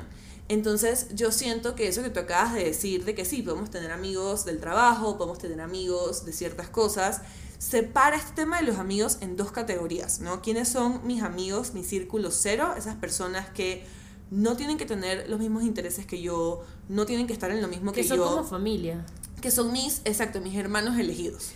Entonces 0.49 1.07
yo 1.13 1.31
siento 1.31 1.75
que 1.75 1.87
eso 1.87 2.03
que 2.03 2.09
tú 2.09 2.19
acabas 2.19 2.53
de 2.53 2.65
decir, 2.65 3.05
de 3.05 3.15
que 3.15 3.25
sí, 3.25 3.41
podemos 3.41 3.69
tener 3.69 3.91
amigos 3.91 4.45
del 4.45 4.59
trabajo, 4.59 5.17
podemos 5.17 5.39
tener 5.39 5.61
amigos 5.61 6.25
de 6.25 6.33
ciertas 6.33 6.69
cosas, 6.69 7.21
separa 7.59 8.17
este 8.17 8.33
tema 8.33 8.59
de 8.59 8.63
los 8.63 8.77
amigos 8.77 9.17
en 9.21 9.37
dos 9.37 9.51
categorías, 9.51 10.19
¿no? 10.19 10.41
¿Quiénes 10.41 10.67
son 10.67 11.05
mis 11.07 11.23
amigos, 11.23 11.73
mi 11.73 11.83
círculo 11.83 12.29
cero? 12.29 12.73
Esas 12.77 12.95
personas 12.95 13.49
que 13.49 13.85
no 14.31 14.57
tienen 14.57 14.77
que 14.77 14.85
tener 14.85 15.29
los 15.29 15.39
mismos 15.39 15.63
intereses 15.63 16.05
que 16.05 16.21
yo, 16.21 16.63
no 16.89 17.05
tienen 17.05 17.25
que 17.25 17.33
estar 17.33 17.49
en 17.51 17.61
lo 17.61 17.67
mismo 17.69 17.93
que, 17.93 18.01
Que 18.01 18.07
son 18.07 18.17
yo, 18.17 18.25
como 18.25 18.43
familia. 18.43 19.05
que 19.41 19.49
son 19.49 19.71
mis, 19.71 20.01
exacto, 20.03 20.41
mis 20.41 20.55
hermanos 20.55 20.97
elegidos. 20.99 21.51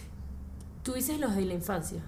Tú 0.83 0.93
dices 0.93 1.19
los 1.19 1.35
de 1.35 1.41
la 1.41 1.53
infancia. 1.55 2.01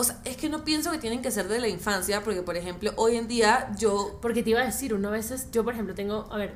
O 0.00 0.04
sea, 0.04 0.20
es 0.24 0.36
que 0.36 0.48
no 0.48 0.64
pienso 0.64 0.92
que 0.92 0.98
tienen 0.98 1.22
que 1.22 1.32
ser 1.32 1.48
de 1.48 1.58
la 1.58 1.66
infancia, 1.66 2.22
porque 2.22 2.42
por 2.42 2.56
ejemplo, 2.56 2.92
hoy 2.94 3.16
en 3.16 3.26
día 3.26 3.74
yo 3.76 4.16
Porque 4.22 4.44
te 4.44 4.50
iba 4.50 4.60
a 4.60 4.64
decir, 4.64 4.94
uno 4.94 5.08
a 5.08 5.10
veces, 5.10 5.48
yo 5.50 5.64
por 5.64 5.74
ejemplo 5.74 5.92
tengo, 5.92 6.28
a 6.30 6.36
ver, 6.36 6.54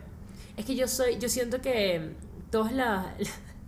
es 0.56 0.64
que 0.64 0.76
yo 0.76 0.86
soy, 0.86 1.18
yo 1.18 1.28
siento 1.28 1.60
que 1.60 2.12
todos 2.52 2.70
la, 2.70 3.12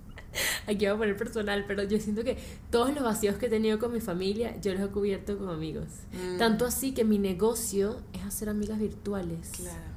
aquí 0.68 0.76
voy 0.76 0.86
a 0.86 0.96
poner 0.96 1.16
personal, 1.16 1.64
pero 1.66 1.82
yo 1.82 1.98
siento 1.98 2.22
que 2.22 2.38
todos 2.70 2.94
los 2.94 3.02
vacíos 3.02 3.36
que 3.36 3.46
he 3.46 3.50
tenido 3.50 3.80
con 3.80 3.92
mi 3.92 4.00
familia, 4.00 4.56
yo 4.60 4.72
los 4.74 4.80
he 4.80 4.92
cubierto 4.92 5.36
con 5.36 5.48
amigos. 5.48 5.88
Mm. 6.12 6.38
Tanto 6.38 6.66
así 6.66 6.92
que 6.92 7.02
mi 7.02 7.18
negocio 7.18 8.00
es 8.12 8.22
hacer 8.22 8.48
amigas 8.48 8.78
virtuales. 8.78 9.50
Claro. 9.56 9.94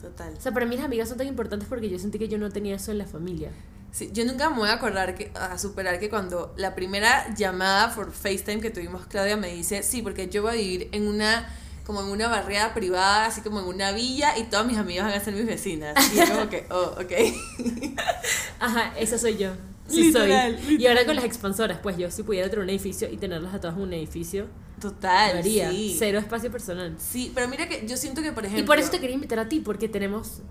Total. 0.00 0.34
O 0.36 0.40
sea, 0.40 0.52
para 0.52 0.66
mí 0.66 0.76
las 0.76 0.84
amigas 0.84 1.08
son 1.08 1.18
tan 1.18 1.26
importantes 1.26 1.68
porque 1.68 1.90
yo 1.90 1.98
sentí 1.98 2.20
que 2.20 2.28
yo 2.28 2.38
no 2.38 2.50
tenía 2.50 2.76
eso 2.76 2.92
en 2.92 2.98
la 2.98 3.06
familia. 3.06 3.50
Sí, 3.90 4.10
yo 4.12 4.24
nunca 4.24 4.50
me 4.50 4.56
voy 4.56 4.68
a 4.68 4.74
acordar 4.74 5.14
que, 5.14 5.30
a 5.34 5.58
superar 5.58 5.98
que 5.98 6.10
cuando 6.10 6.54
la 6.56 6.74
primera 6.74 7.34
llamada 7.34 7.94
por 7.94 8.12
FaceTime 8.12 8.60
que 8.60 8.70
tuvimos 8.70 9.06
Claudia 9.06 9.36
me 9.36 9.52
dice, 9.54 9.82
sí, 9.82 10.02
porque 10.02 10.28
yo 10.28 10.42
voy 10.42 10.52
a 10.52 10.54
vivir 10.54 10.88
en 10.92 11.08
una 11.08 11.48
como 11.88 12.02
en 12.02 12.08
una 12.08 12.28
barriada 12.28 12.74
privada, 12.74 13.24
así 13.24 13.40
como 13.40 13.60
en 13.60 13.66
una 13.66 13.92
villa 13.92 14.36
y 14.36 14.42
todas 14.44 14.66
mis 14.66 14.76
amigas 14.76 15.06
van 15.06 15.14
a 15.14 15.24
ser 15.24 15.32
mis 15.32 15.46
vecinas. 15.46 15.94
Y 16.12 16.18
yo 16.18 16.26
como 16.28 16.50
que, 16.50 16.66
oh, 16.68 16.94
ok. 17.00 17.98
Ajá, 18.60 18.92
esa 18.98 19.18
soy 19.18 19.38
yo. 19.38 19.52
Sí 19.88 20.04
Literal, 20.04 20.60
soy. 20.62 20.76
Y 20.76 20.86
ahora 20.86 21.06
con 21.06 21.16
las 21.16 21.24
expansoras, 21.24 21.78
pues 21.82 21.96
yo 21.96 22.10
si 22.10 22.24
pudiera 22.24 22.50
tener 22.50 22.62
un 22.62 22.68
edificio 22.68 23.08
y 23.10 23.16
tenerlas 23.16 23.54
a 23.54 23.60
todas 23.60 23.74
en 23.74 23.82
un 23.84 23.94
edificio, 23.94 24.48
Total, 24.78 25.38
haría. 25.38 25.70
sí. 25.70 25.96
Cero 25.98 26.18
espacio 26.18 26.52
personal. 26.52 26.94
Sí, 26.98 27.32
pero 27.34 27.48
mira 27.48 27.66
que 27.70 27.86
yo 27.86 27.96
siento 27.96 28.20
que, 28.20 28.32
por 28.32 28.44
ejemplo... 28.44 28.62
Y 28.62 28.66
por 28.66 28.78
eso 28.78 28.90
te 28.90 29.00
quería 29.00 29.14
invitar 29.14 29.38
a 29.38 29.48
ti, 29.48 29.60
porque 29.60 29.88
tenemos 29.88 30.42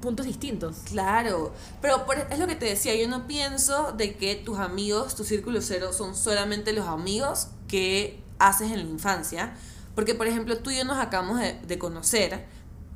puntos 0.00 0.26
distintos. 0.26 0.76
Claro, 0.84 1.52
pero 1.82 2.06
por- 2.06 2.18
es 2.30 2.38
lo 2.38 2.46
que 2.46 2.54
te 2.56 2.66
decía, 2.66 2.94
yo 2.96 3.08
no 3.08 3.26
pienso 3.26 3.92
de 3.92 4.16
que 4.16 4.34
tus 4.36 4.58
amigos, 4.58 5.14
tu 5.14 5.24
círculo 5.24 5.60
cero, 5.62 5.92
son 5.92 6.14
solamente 6.16 6.72
los 6.72 6.86
amigos 6.86 7.48
que 7.68 8.20
haces 8.38 8.70
en 8.70 8.76
la 8.84 8.90
infancia, 8.90 9.54
porque 9.94 10.14
por 10.14 10.26
ejemplo 10.26 10.58
tú 10.58 10.70
y 10.70 10.76
yo 10.78 10.84
nos 10.84 10.98
acabamos 10.98 11.40
de, 11.40 11.54
de 11.66 11.78
conocer, 11.78 12.46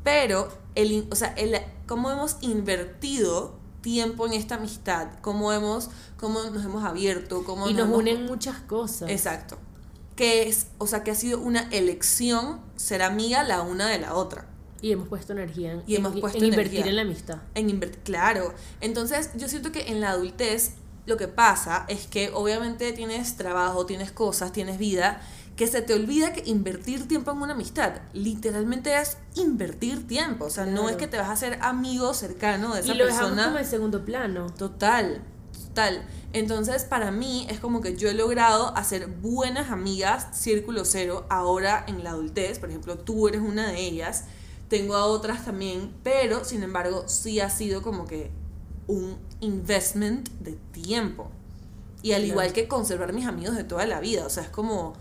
pero 0.04 0.48
el, 0.74 0.92
in- 0.92 1.08
o 1.10 1.16
sea, 1.16 1.28
el, 1.36 1.56
cómo 1.86 2.10
hemos 2.10 2.36
invertido 2.40 3.60
tiempo 3.80 4.26
en 4.26 4.32
esta 4.34 4.54
amistad, 4.56 5.08
cómo 5.20 5.52
hemos, 5.52 5.90
cómo 6.18 6.42
nos 6.44 6.64
hemos 6.64 6.84
abierto, 6.84 7.42
cómo 7.44 7.68
Y 7.68 7.74
nos 7.74 7.88
unen 7.88 8.26
muchas 8.26 8.58
cosas. 8.60 9.10
Exacto. 9.10 9.58
Que 10.14 10.48
es, 10.48 10.66
o 10.78 10.86
sea, 10.86 11.02
que 11.02 11.10
ha 11.10 11.14
sido 11.16 11.40
una 11.40 11.68
elección 11.70 12.60
ser 12.76 13.02
amiga 13.02 13.42
la 13.42 13.62
una 13.62 13.88
de 13.88 13.98
la 13.98 14.14
otra. 14.14 14.46
Y 14.82 14.92
hemos 14.92 15.08
puesto 15.08 15.32
energía 15.32 15.72
en, 15.72 15.82
Y 15.86 15.96
hemos 15.96 16.12
en- 16.14 16.20
puesto 16.20 16.38
en 16.38 16.44
invertir 16.44 16.80
energía. 16.80 16.90
en 16.90 16.96
la 16.96 17.02
amistad. 17.02 17.36
En 17.54 17.70
invertir, 17.70 18.00
claro. 18.02 18.52
Entonces, 18.82 19.30
yo 19.36 19.48
siento 19.48 19.72
que 19.72 19.90
en 19.90 20.00
la 20.02 20.10
adultez 20.10 20.72
lo 21.06 21.16
que 21.16 21.28
pasa 21.28 21.84
es 21.88 22.06
que 22.06 22.30
obviamente 22.34 22.92
tienes 22.92 23.36
trabajo, 23.36 23.86
tienes 23.86 24.12
cosas, 24.12 24.52
tienes 24.52 24.78
vida, 24.78 25.22
que 25.56 25.66
se 25.66 25.82
te 25.82 25.94
olvida 25.94 26.32
que 26.32 26.42
invertir 26.48 27.06
tiempo 27.06 27.30
en 27.30 27.38
una 27.42 27.52
amistad 27.52 27.92
literalmente 28.14 28.96
es 28.96 29.18
invertir 29.34 30.06
tiempo. 30.08 30.46
O 30.46 30.50
sea, 30.50 30.64
no 30.64 30.72
Claro. 30.82 30.88
es 30.90 30.96
que 30.96 31.06
te 31.06 31.16
vas 31.18 31.28
a 31.28 31.32
hacer 31.32 31.58
amigo 31.60 32.14
cercano 32.14 32.74
de 32.74 32.80
esa 32.80 32.92
Y 32.94 32.96
lo 32.96 33.04
dejamos 33.04 33.30
persona. 33.30 33.44
como 33.48 33.58
en 33.58 33.66
segundo 33.66 34.04
plano. 34.04 34.46
Total, 34.56 35.22
total. 35.52 36.02
Entonces, 36.32 36.84
para 36.84 37.10
mí 37.10 37.46
es 37.50 37.60
como 37.60 37.80
que 37.82 37.96
yo 37.96 38.08
he 38.08 38.14
logrado 38.14 38.74
hacer 38.76 39.06
buenas 39.08 39.70
amigas, 39.70 40.28
círculo 40.32 40.84
cero, 40.86 41.26
ahora 41.28 41.84
en 41.86 42.02
la 42.02 42.10
adultez. 42.10 42.58
Por 42.58 42.70
ejemplo, 42.70 42.96
tú 42.98 43.28
eres 43.28 43.42
una 43.42 43.68
de 43.70 43.80
ellas. 43.80 44.24
Tengo 44.72 44.96
a 44.96 45.04
otras 45.04 45.44
también, 45.44 45.90
pero 46.02 46.44
sin 46.46 46.62
embargo, 46.62 47.04
sí 47.06 47.40
ha 47.40 47.50
sido 47.50 47.82
como 47.82 48.06
que 48.06 48.30
un 48.86 49.18
investment 49.40 50.30
de 50.40 50.52
tiempo. 50.72 51.30
Y 52.02 52.12
al 52.12 52.22
Claro. 52.22 52.32
igual 52.32 52.52
que 52.54 52.68
conservar 52.68 53.12
mis 53.12 53.26
amigos 53.26 53.54
de 53.54 53.64
toda 53.64 53.84
la 53.86 54.00
vida. 54.00 54.24
O 54.26 54.30
sea, 54.30 54.44
es 54.44 54.48
como. 54.48 54.94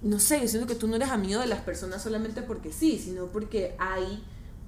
No 0.00 0.18
sé, 0.18 0.40
yo 0.40 0.48
siento 0.48 0.66
que 0.66 0.74
tú 0.74 0.88
no 0.88 0.96
eres 0.96 1.10
amigo 1.10 1.40
de 1.40 1.46
las 1.46 1.60
personas 1.60 2.02
solamente 2.02 2.40
porque 2.42 2.72
sí, 2.72 2.98
sino 2.98 3.26
porque 3.26 3.74
hay 3.78 4.22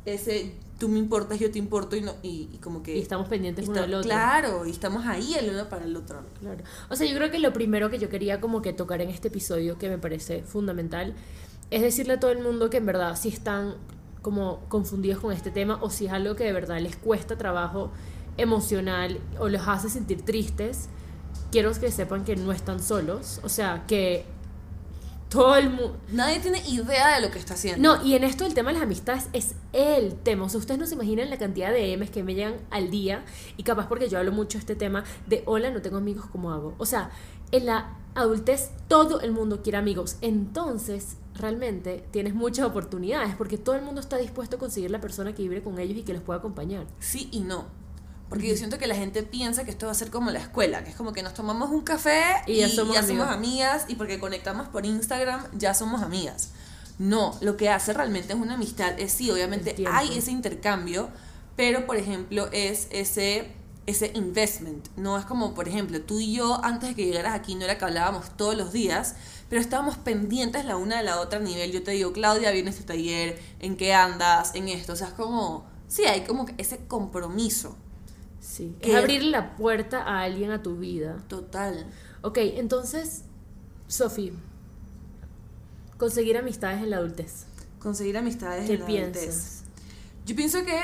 ese 0.04 0.52
tú 0.78 0.88
me 0.90 0.98
importas, 0.98 1.38
yo 1.38 1.50
te 1.50 1.58
importo 1.58 1.96
y, 1.96 2.02
no, 2.02 2.12
y, 2.22 2.50
y 2.52 2.58
como 2.58 2.82
que... 2.82 2.94
Y 2.98 3.00
estamos 3.00 3.28
pendientes 3.28 3.64
uno 3.66 3.76
está- 3.76 3.86
del 3.86 3.94
otro. 3.94 4.10
Claro, 4.10 4.66
y 4.66 4.70
estamos 4.70 5.06
ahí 5.06 5.32
el 5.34 5.48
uno 5.48 5.70
para 5.70 5.86
el 5.86 5.96
otro. 5.96 6.20
Claro. 6.38 6.62
O 6.90 6.96
sea, 6.96 7.06
yo 7.08 7.16
creo 7.16 7.30
que 7.30 7.38
lo 7.38 7.54
primero 7.54 7.88
que 7.90 7.98
yo 7.98 8.10
quería 8.10 8.42
como 8.42 8.60
que 8.60 8.74
tocar 8.74 9.00
en 9.00 9.08
este 9.08 9.28
episodio, 9.28 9.78
que 9.78 9.88
me 9.88 9.96
parece 9.96 10.42
fundamental, 10.42 11.14
es 11.70 11.82
decirle 11.82 12.14
a 12.14 12.20
todo 12.20 12.30
el 12.30 12.42
mundo 12.42 12.70
que 12.70 12.76
en 12.76 12.86
verdad 12.86 13.16
si 13.16 13.28
están 13.28 13.74
como 14.22 14.60
confundidos 14.68 15.20
con 15.20 15.32
este 15.32 15.50
tema 15.50 15.78
o 15.82 15.90
si 15.90 16.06
es 16.06 16.12
algo 16.12 16.34
que 16.34 16.44
de 16.44 16.52
verdad 16.52 16.80
les 16.80 16.96
cuesta 16.96 17.38
trabajo 17.38 17.92
emocional 18.36 19.20
o 19.38 19.48
los 19.48 19.66
hace 19.68 19.88
sentir 19.88 20.22
tristes, 20.24 20.88
quiero 21.50 21.72
que 21.72 21.90
sepan 21.90 22.24
que 22.24 22.36
no 22.36 22.52
están 22.52 22.82
solos. 22.82 23.40
O 23.42 23.48
sea, 23.48 23.84
que 23.86 24.24
todo 25.28 25.56
el 25.56 25.70
mundo. 25.70 25.96
Nadie 26.12 26.40
tiene 26.40 26.62
idea 26.68 27.16
de 27.16 27.26
lo 27.26 27.32
que 27.32 27.38
está 27.38 27.54
haciendo. 27.54 27.96
No, 27.96 28.04
y 28.04 28.14
en 28.14 28.24
esto 28.24 28.44
el 28.44 28.54
tema 28.54 28.70
de 28.70 28.74
las 28.74 28.82
amistades 28.82 29.28
es 29.32 29.54
el 29.72 30.14
tema. 30.14 30.44
O 30.44 30.48
sea, 30.48 30.58
ustedes 30.60 30.78
no 30.78 30.86
se 30.86 30.94
imaginan 30.94 31.30
la 31.30 31.38
cantidad 31.38 31.72
de 31.72 31.96
M's 31.96 32.10
que 32.10 32.22
me 32.22 32.34
llegan 32.34 32.56
al 32.70 32.90
día. 32.90 33.24
Y 33.56 33.62
capaz 33.62 33.88
porque 33.88 34.08
yo 34.08 34.18
hablo 34.18 34.32
mucho 34.32 34.58
de 34.58 34.60
este 34.60 34.76
tema 34.76 35.04
de 35.26 35.42
hola, 35.46 35.70
no 35.70 35.82
tengo 35.82 35.96
amigos, 35.96 36.26
¿cómo 36.30 36.52
hago? 36.52 36.74
O 36.78 36.86
sea, 36.86 37.10
en 37.52 37.66
la 37.66 37.96
adultez 38.14 38.70
todo 38.88 39.20
el 39.20 39.32
mundo 39.32 39.62
quiere 39.62 39.78
amigos. 39.78 40.16
Entonces, 40.20 41.16
realmente 41.38 42.04
tienes 42.10 42.34
muchas 42.34 42.66
oportunidades 42.66 43.34
porque 43.36 43.58
todo 43.58 43.74
el 43.74 43.82
mundo 43.82 44.00
está 44.00 44.16
dispuesto 44.16 44.56
a 44.56 44.58
conseguir 44.58 44.90
la 44.90 45.00
persona 45.00 45.34
que 45.34 45.42
vive 45.42 45.62
con 45.62 45.78
ellos 45.78 45.98
y 45.98 46.02
que 46.02 46.12
los 46.12 46.22
pueda 46.22 46.38
acompañar. 46.38 46.86
Sí 46.98 47.28
y 47.32 47.40
no. 47.40 47.66
Porque 48.28 48.48
yo 48.48 48.56
siento 48.56 48.78
que 48.78 48.86
la 48.86 48.96
gente 48.96 49.22
piensa 49.22 49.64
que 49.64 49.70
esto 49.70 49.86
va 49.86 49.92
a 49.92 49.94
ser 49.94 50.10
como 50.10 50.30
la 50.30 50.40
escuela, 50.40 50.82
que 50.82 50.90
es 50.90 50.96
como 50.96 51.12
que 51.12 51.22
nos 51.22 51.34
tomamos 51.34 51.70
un 51.70 51.82
café 51.82 52.22
y, 52.46 52.56
ya, 52.56 52.68
somos, 52.68 52.96
amigas 52.96 53.84
y 53.88 53.94
porque 53.94 54.18
conectamos 54.18 54.68
por 54.68 54.84
Instagram 54.84 55.44
ya 55.56 55.74
somos 55.74 56.02
amigas. 56.02 56.50
No, 56.98 57.36
lo 57.40 57.56
que 57.56 57.68
hace 57.68 57.92
realmente 57.92 58.32
es 58.32 58.38
una 58.38 58.54
amistad. 58.54 58.98
Es 58.98 59.12
sí, 59.12 59.30
obviamente 59.30 59.76
hay 59.88 60.18
ese 60.18 60.32
intercambio, 60.32 61.10
pero 61.54 61.86
por 61.86 61.96
ejemplo 61.96 62.48
es 62.52 62.88
ese 62.90 63.52
ese 63.86 64.10
investment. 64.14 64.88
No 64.96 65.18
es 65.18 65.24
como, 65.24 65.54
por 65.54 65.68
ejemplo, 65.68 66.00
tú 66.02 66.20
y 66.20 66.34
yo 66.34 66.62
antes 66.64 66.90
de 66.90 66.94
que 66.94 67.06
llegaras 67.06 67.34
aquí 67.34 67.54
no 67.54 67.64
era 67.64 67.78
que 67.78 67.84
hablábamos 67.84 68.36
todos 68.36 68.56
los 68.56 68.72
días, 68.72 69.14
pero 69.48 69.60
estábamos 69.60 69.96
pendientes 69.96 70.64
la 70.64 70.76
una 70.76 70.98
de 70.98 71.04
la 71.04 71.20
otra 71.20 71.38
a 71.38 71.42
nivel. 71.42 71.72
Yo 71.72 71.82
te 71.82 71.92
digo, 71.92 72.12
Claudia, 72.12 72.50
viene 72.50 72.70
este 72.70 72.82
taller, 72.82 73.40
¿en 73.60 73.76
qué 73.76 73.94
andas? 73.94 74.54
En 74.54 74.68
esto. 74.68 74.92
O 74.92 74.96
sea, 74.96 75.08
es 75.08 75.14
como, 75.14 75.66
sí, 75.86 76.04
hay 76.04 76.24
como 76.24 76.46
ese 76.58 76.78
compromiso. 76.86 77.76
Sí, 78.40 78.76
es 78.80 78.94
abrir 78.94 79.24
la 79.24 79.56
puerta 79.56 80.02
a 80.02 80.22
alguien 80.22 80.50
a 80.50 80.62
tu 80.62 80.76
vida. 80.76 81.16
Total. 81.28 81.86
Ok, 82.22 82.38
entonces, 82.38 83.22
Sofi, 83.88 84.32
conseguir 85.96 86.36
amistades 86.36 86.82
en 86.82 86.90
la 86.90 86.98
adultez. 86.98 87.46
Conseguir 87.78 88.16
amistades 88.18 88.68
en 88.68 88.80
la 88.80 88.84
adultez. 88.84 89.62
Yo 90.24 90.34
pienso 90.34 90.64
que, 90.64 90.80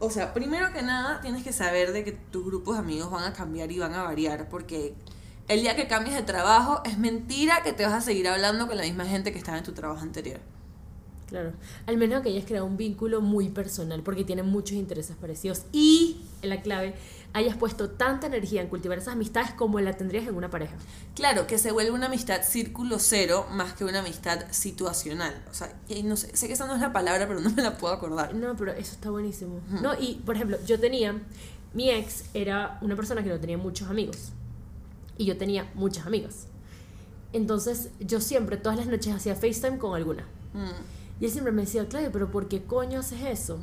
o 0.00 0.10
sea, 0.10 0.32
primero 0.32 0.72
que 0.72 0.82
nada 0.82 1.20
tienes 1.20 1.44
que 1.44 1.52
saber 1.52 1.92
de 1.92 2.04
que 2.04 2.12
tus 2.12 2.44
grupos 2.44 2.74
de 2.74 2.80
amigos 2.80 3.10
van 3.10 3.24
a 3.24 3.32
cambiar 3.34 3.70
y 3.70 3.78
van 3.78 3.92
a 3.92 4.02
variar, 4.02 4.48
porque 4.48 4.94
el 5.46 5.60
día 5.60 5.76
que 5.76 5.86
cambies 5.86 6.16
de 6.16 6.22
trabajo 6.22 6.80
es 6.84 6.98
mentira 6.98 7.62
que 7.62 7.72
te 7.72 7.84
vas 7.84 7.92
a 7.92 8.00
seguir 8.00 8.26
hablando 8.26 8.66
con 8.66 8.76
la 8.76 8.82
misma 8.82 9.04
gente 9.04 9.30
que 9.30 9.38
estaba 9.38 9.58
en 9.58 9.64
tu 9.64 9.72
trabajo 9.72 10.00
anterior. 10.00 10.40
Claro, 11.26 11.52
al 11.86 11.96
menos 11.96 12.22
que 12.22 12.30
hayas 12.30 12.44
creado 12.44 12.66
un 12.66 12.76
vínculo 12.76 13.20
muy 13.20 13.50
personal 13.50 14.02
porque 14.02 14.24
tienen 14.24 14.46
muchos 14.46 14.76
intereses 14.76 15.16
parecidos 15.16 15.66
y, 15.70 16.22
la 16.42 16.62
clave, 16.62 16.94
hayas 17.32 17.56
puesto 17.56 17.90
tanta 17.90 18.26
energía 18.26 18.62
en 18.62 18.68
cultivar 18.68 18.98
esas 18.98 19.14
amistades 19.14 19.52
como 19.52 19.80
la 19.80 19.96
tendrías 19.96 20.26
en 20.26 20.34
una 20.34 20.50
pareja. 20.50 20.74
Claro, 21.14 21.46
que 21.46 21.58
se 21.58 21.70
vuelve 21.70 21.92
una 21.92 22.06
amistad 22.06 22.42
círculo 22.42 22.98
cero 22.98 23.46
más 23.52 23.74
que 23.74 23.84
una 23.84 24.00
amistad 24.00 24.40
situacional. 24.50 25.34
O 25.50 25.54
sea, 25.54 25.72
y 25.88 26.02
no 26.02 26.16
sé, 26.16 26.36
sé 26.36 26.46
que 26.46 26.54
esa 26.54 26.66
no 26.66 26.74
es 26.74 26.80
la 26.80 26.92
palabra, 26.92 27.28
pero 27.28 27.40
no 27.40 27.50
me 27.50 27.62
la 27.62 27.76
puedo 27.76 27.94
acordar. 27.94 28.34
No, 28.34 28.56
pero 28.56 28.72
eso 28.72 28.92
está 28.92 29.10
buenísimo. 29.10 29.60
No, 29.82 29.94
y 29.98 30.20
por 30.24 30.34
ejemplo, 30.36 30.58
yo 30.66 30.80
tenía, 30.80 31.20
mi 31.72 31.90
ex 31.90 32.24
era 32.34 32.78
una 32.80 32.96
persona 32.96 33.22
que 33.22 33.28
no 33.28 33.38
tenía 33.38 33.58
muchos 33.58 33.88
amigos 33.88 34.30
y 35.18 35.26
yo 35.26 35.36
tenía 35.36 35.70
muchas 35.74 36.06
amigas. 36.06 36.46
Entonces 37.32 37.90
yo 38.00 38.20
siempre, 38.20 38.56
todas 38.56 38.78
las 38.78 38.86
noches 38.86 39.14
hacía 39.14 39.36
FaceTime 39.36 39.78
con 39.78 39.94
alguna. 39.94 40.24
Mm. 40.52 41.20
Y 41.20 41.26
él 41.26 41.30
siempre 41.30 41.52
me 41.52 41.62
decía, 41.62 41.86
Claudia, 41.86 42.10
pero 42.10 42.30
¿por 42.30 42.48
qué 42.48 42.62
coño 42.62 43.00
haces 43.00 43.20
eso? 43.22 43.60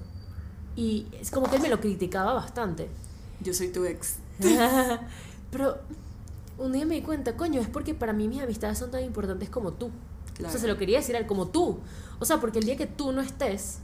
Y 0.77 1.07
es 1.19 1.31
como 1.31 1.49
que 1.49 1.55
él 1.55 1.61
me 1.61 1.69
lo 1.69 1.81
criticaba 1.81 2.33
bastante. 2.33 2.87
Yo 3.41 3.53
soy 3.53 3.69
tu 3.69 3.83
ex. 3.83 4.17
pero 5.51 5.79
un 6.59 6.71
día 6.71 6.85
me 6.85 6.95
di 6.95 7.01
cuenta, 7.01 7.35
coño, 7.35 7.59
es 7.59 7.67
porque 7.67 7.95
para 7.95 8.13
mí 8.13 8.27
mis 8.27 8.41
amistades 8.41 8.77
son 8.77 8.91
tan 8.91 9.03
importantes 9.03 9.49
como 9.49 9.73
tú. 9.73 9.89
O 10.37 10.49
sea, 10.49 10.59
se 10.59 10.67
lo 10.67 10.77
quería 10.77 10.99
decir 10.99 11.15
a 11.15 11.19
él, 11.19 11.25
como 11.25 11.47
tú. 11.47 11.79
O 12.19 12.25
sea, 12.25 12.39
porque 12.39 12.59
el 12.59 12.65
día 12.65 12.77
que 12.77 12.85
tú 12.85 13.11
no 13.11 13.21
estés, 13.21 13.79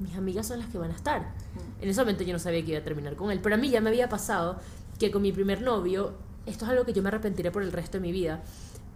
mis 0.00 0.16
amigas 0.16 0.48
son 0.48 0.58
las 0.58 0.68
que 0.68 0.76
van 0.76 0.90
a 0.90 0.94
estar. 0.94 1.32
En 1.80 1.88
ese 1.88 2.00
momento 2.00 2.24
yo 2.24 2.32
no 2.32 2.40
sabía 2.40 2.64
que 2.64 2.72
iba 2.72 2.80
a 2.80 2.84
terminar 2.84 3.14
con 3.14 3.30
él. 3.30 3.38
Pero 3.40 3.54
a 3.54 3.58
mí 3.58 3.70
ya 3.70 3.80
me 3.80 3.90
había 3.90 4.08
pasado 4.08 4.56
que 4.98 5.12
con 5.12 5.22
mi 5.22 5.30
primer 5.30 5.62
novio, 5.62 6.14
esto 6.46 6.64
es 6.64 6.70
algo 6.72 6.84
que 6.84 6.92
yo 6.92 7.02
me 7.02 7.08
arrepentiré 7.08 7.52
por 7.52 7.62
el 7.62 7.70
resto 7.70 7.98
de 7.98 8.00
mi 8.00 8.10
vida. 8.10 8.42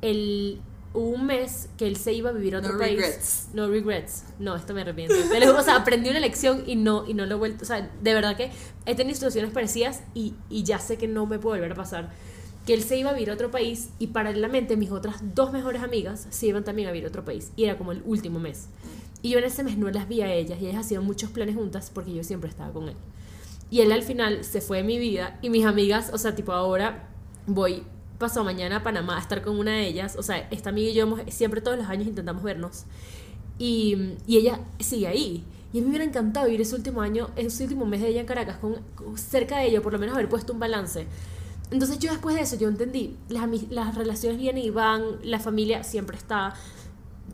El 0.02 0.60
un 0.96 1.26
mes 1.26 1.68
que 1.76 1.86
él 1.86 1.96
se 1.96 2.12
iba 2.12 2.30
a 2.30 2.32
vivir 2.32 2.54
a 2.54 2.58
otro 2.58 2.72
no 2.72 2.78
país. 2.78 2.96
Regrets. 2.96 3.48
No 3.52 3.68
regrets. 3.68 4.24
No, 4.38 4.56
esto 4.56 4.74
me 4.74 4.80
arrepiento. 4.80 5.14
o 5.56 5.62
sea, 5.62 5.76
aprendí 5.76 6.10
una 6.10 6.20
lección 6.20 6.64
y 6.66 6.76
no, 6.76 7.06
y 7.06 7.14
no 7.14 7.26
lo 7.26 7.34
he 7.34 7.38
vuelto. 7.38 7.64
O 7.64 7.66
sea, 7.66 7.90
de 8.02 8.14
verdad 8.14 8.36
que 8.36 8.50
he 8.86 8.94
tenido 8.94 9.14
situaciones 9.14 9.52
parecidas 9.52 10.02
y, 10.14 10.34
y 10.48 10.64
ya 10.64 10.78
sé 10.78 10.96
que 10.96 11.08
no 11.08 11.26
me 11.26 11.38
puede 11.38 11.58
volver 11.58 11.72
a 11.72 11.74
pasar. 11.74 12.10
Que 12.66 12.74
él 12.74 12.82
se 12.82 12.96
iba 12.96 13.10
a 13.10 13.12
vivir 13.12 13.30
a 13.30 13.34
otro 13.34 13.50
país 13.50 13.90
y 13.98 14.08
paralelamente 14.08 14.76
mis 14.76 14.90
otras 14.90 15.16
dos 15.34 15.52
mejores 15.52 15.82
amigas 15.82 16.26
se 16.30 16.46
iban 16.46 16.64
también 16.64 16.88
a 16.88 16.92
vivir 16.92 17.06
a 17.06 17.08
otro 17.08 17.24
país. 17.24 17.52
Y 17.56 17.64
era 17.64 17.78
como 17.78 17.92
el 17.92 18.02
último 18.04 18.40
mes. 18.40 18.68
Y 19.22 19.30
yo 19.30 19.38
en 19.38 19.44
ese 19.44 19.62
mes 19.62 19.78
no 19.78 19.90
las 19.90 20.08
vi 20.08 20.22
a 20.22 20.32
ellas 20.32 20.60
y 20.60 20.66
ellas 20.66 20.84
hacían 20.84 21.04
muchos 21.04 21.30
planes 21.30 21.54
juntas 21.54 21.90
porque 21.94 22.12
yo 22.12 22.24
siempre 22.24 22.50
estaba 22.50 22.72
con 22.72 22.88
él. 22.88 22.96
Y 23.70 23.80
él 23.80 23.92
al 23.92 24.02
final 24.02 24.44
se 24.44 24.60
fue 24.60 24.78
de 24.78 24.84
mi 24.84 24.98
vida 24.98 25.38
y 25.42 25.50
mis 25.50 25.64
amigas, 25.64 26.10
o 26.12 26.18
sea, 26.18 26.34
tipo 26.34 26.52
ahora 26.52 27.08
voy 27.46 27.82
pasó 28.18 28.44
mañana 28.44 28.76
a 28.76 28.82
Panamá 28.82 29.16
a 29.16 29.20
estar 29.20 29.42
con 29.42 29.58
una 29.58 29.72
de 29.72 29.86
ellas. 29.86 30.16
O 30.16 30.22
sea, 30.22 30.48
esta 30.50 30.70
amiga 30.70 30.90
y 30.90 30.94
yo 30.94 31.16
siempre 31.28 31.60
todos 31.60 31.78
los 31.78 31.88
años 31.88 32.06
intentamos 32.06 32.42
vernos. 32.42 32.84
Y, 33.58 34.14
y, 34.26 34.38
ella 34.38 34.60
sigue 34.78 35.06
ahí. 35.06 35.44
Y 35.72 35.78
a 35.78 35.80
mí 35.80 35.82
me 35.82 35.88
hubiera 35.88 36.04
encantado 36.04 36.46
vivir 36.46 36.60
ese 36.60 36.74
último 36.74 37.00
año, 37.00 37.30
ese 37.36 37.64
último 37.64 37.86
mes 37.86 38.00
de 38.00 38.08
ella 38.08 38.20
en 38.20 38.26
Caracas, 38.26 38.58
con, 38.58 38.76
cerca 39.16 39.58
de 39.58 39.66
ella, 39.66 39.82
por 39.82 39.92
lo 39.92 39.98
menos 39.98 40.14
haber 40.14 40.28
puesto 40.28 40.52
un 40.52 40.58
balance. 40.58 41.06
Entonces 41.70 41.98
yo 41.98 42.10
después 42.10 42.36
de 42.36 42.42
eso, 42.42 42.56
yo 42.56 42.68
entendí, 42.68 43.16
las, 43.28 43.48
las 43.70 43.94
relaciones 43.94 44.38
vienen 44.38 44.64
y 44.64 44.70
van, 44.70 45.02
la 45.22 45.40
familia 45.40 45.82
siempre 45.82 46.16
está, 46.16 46.54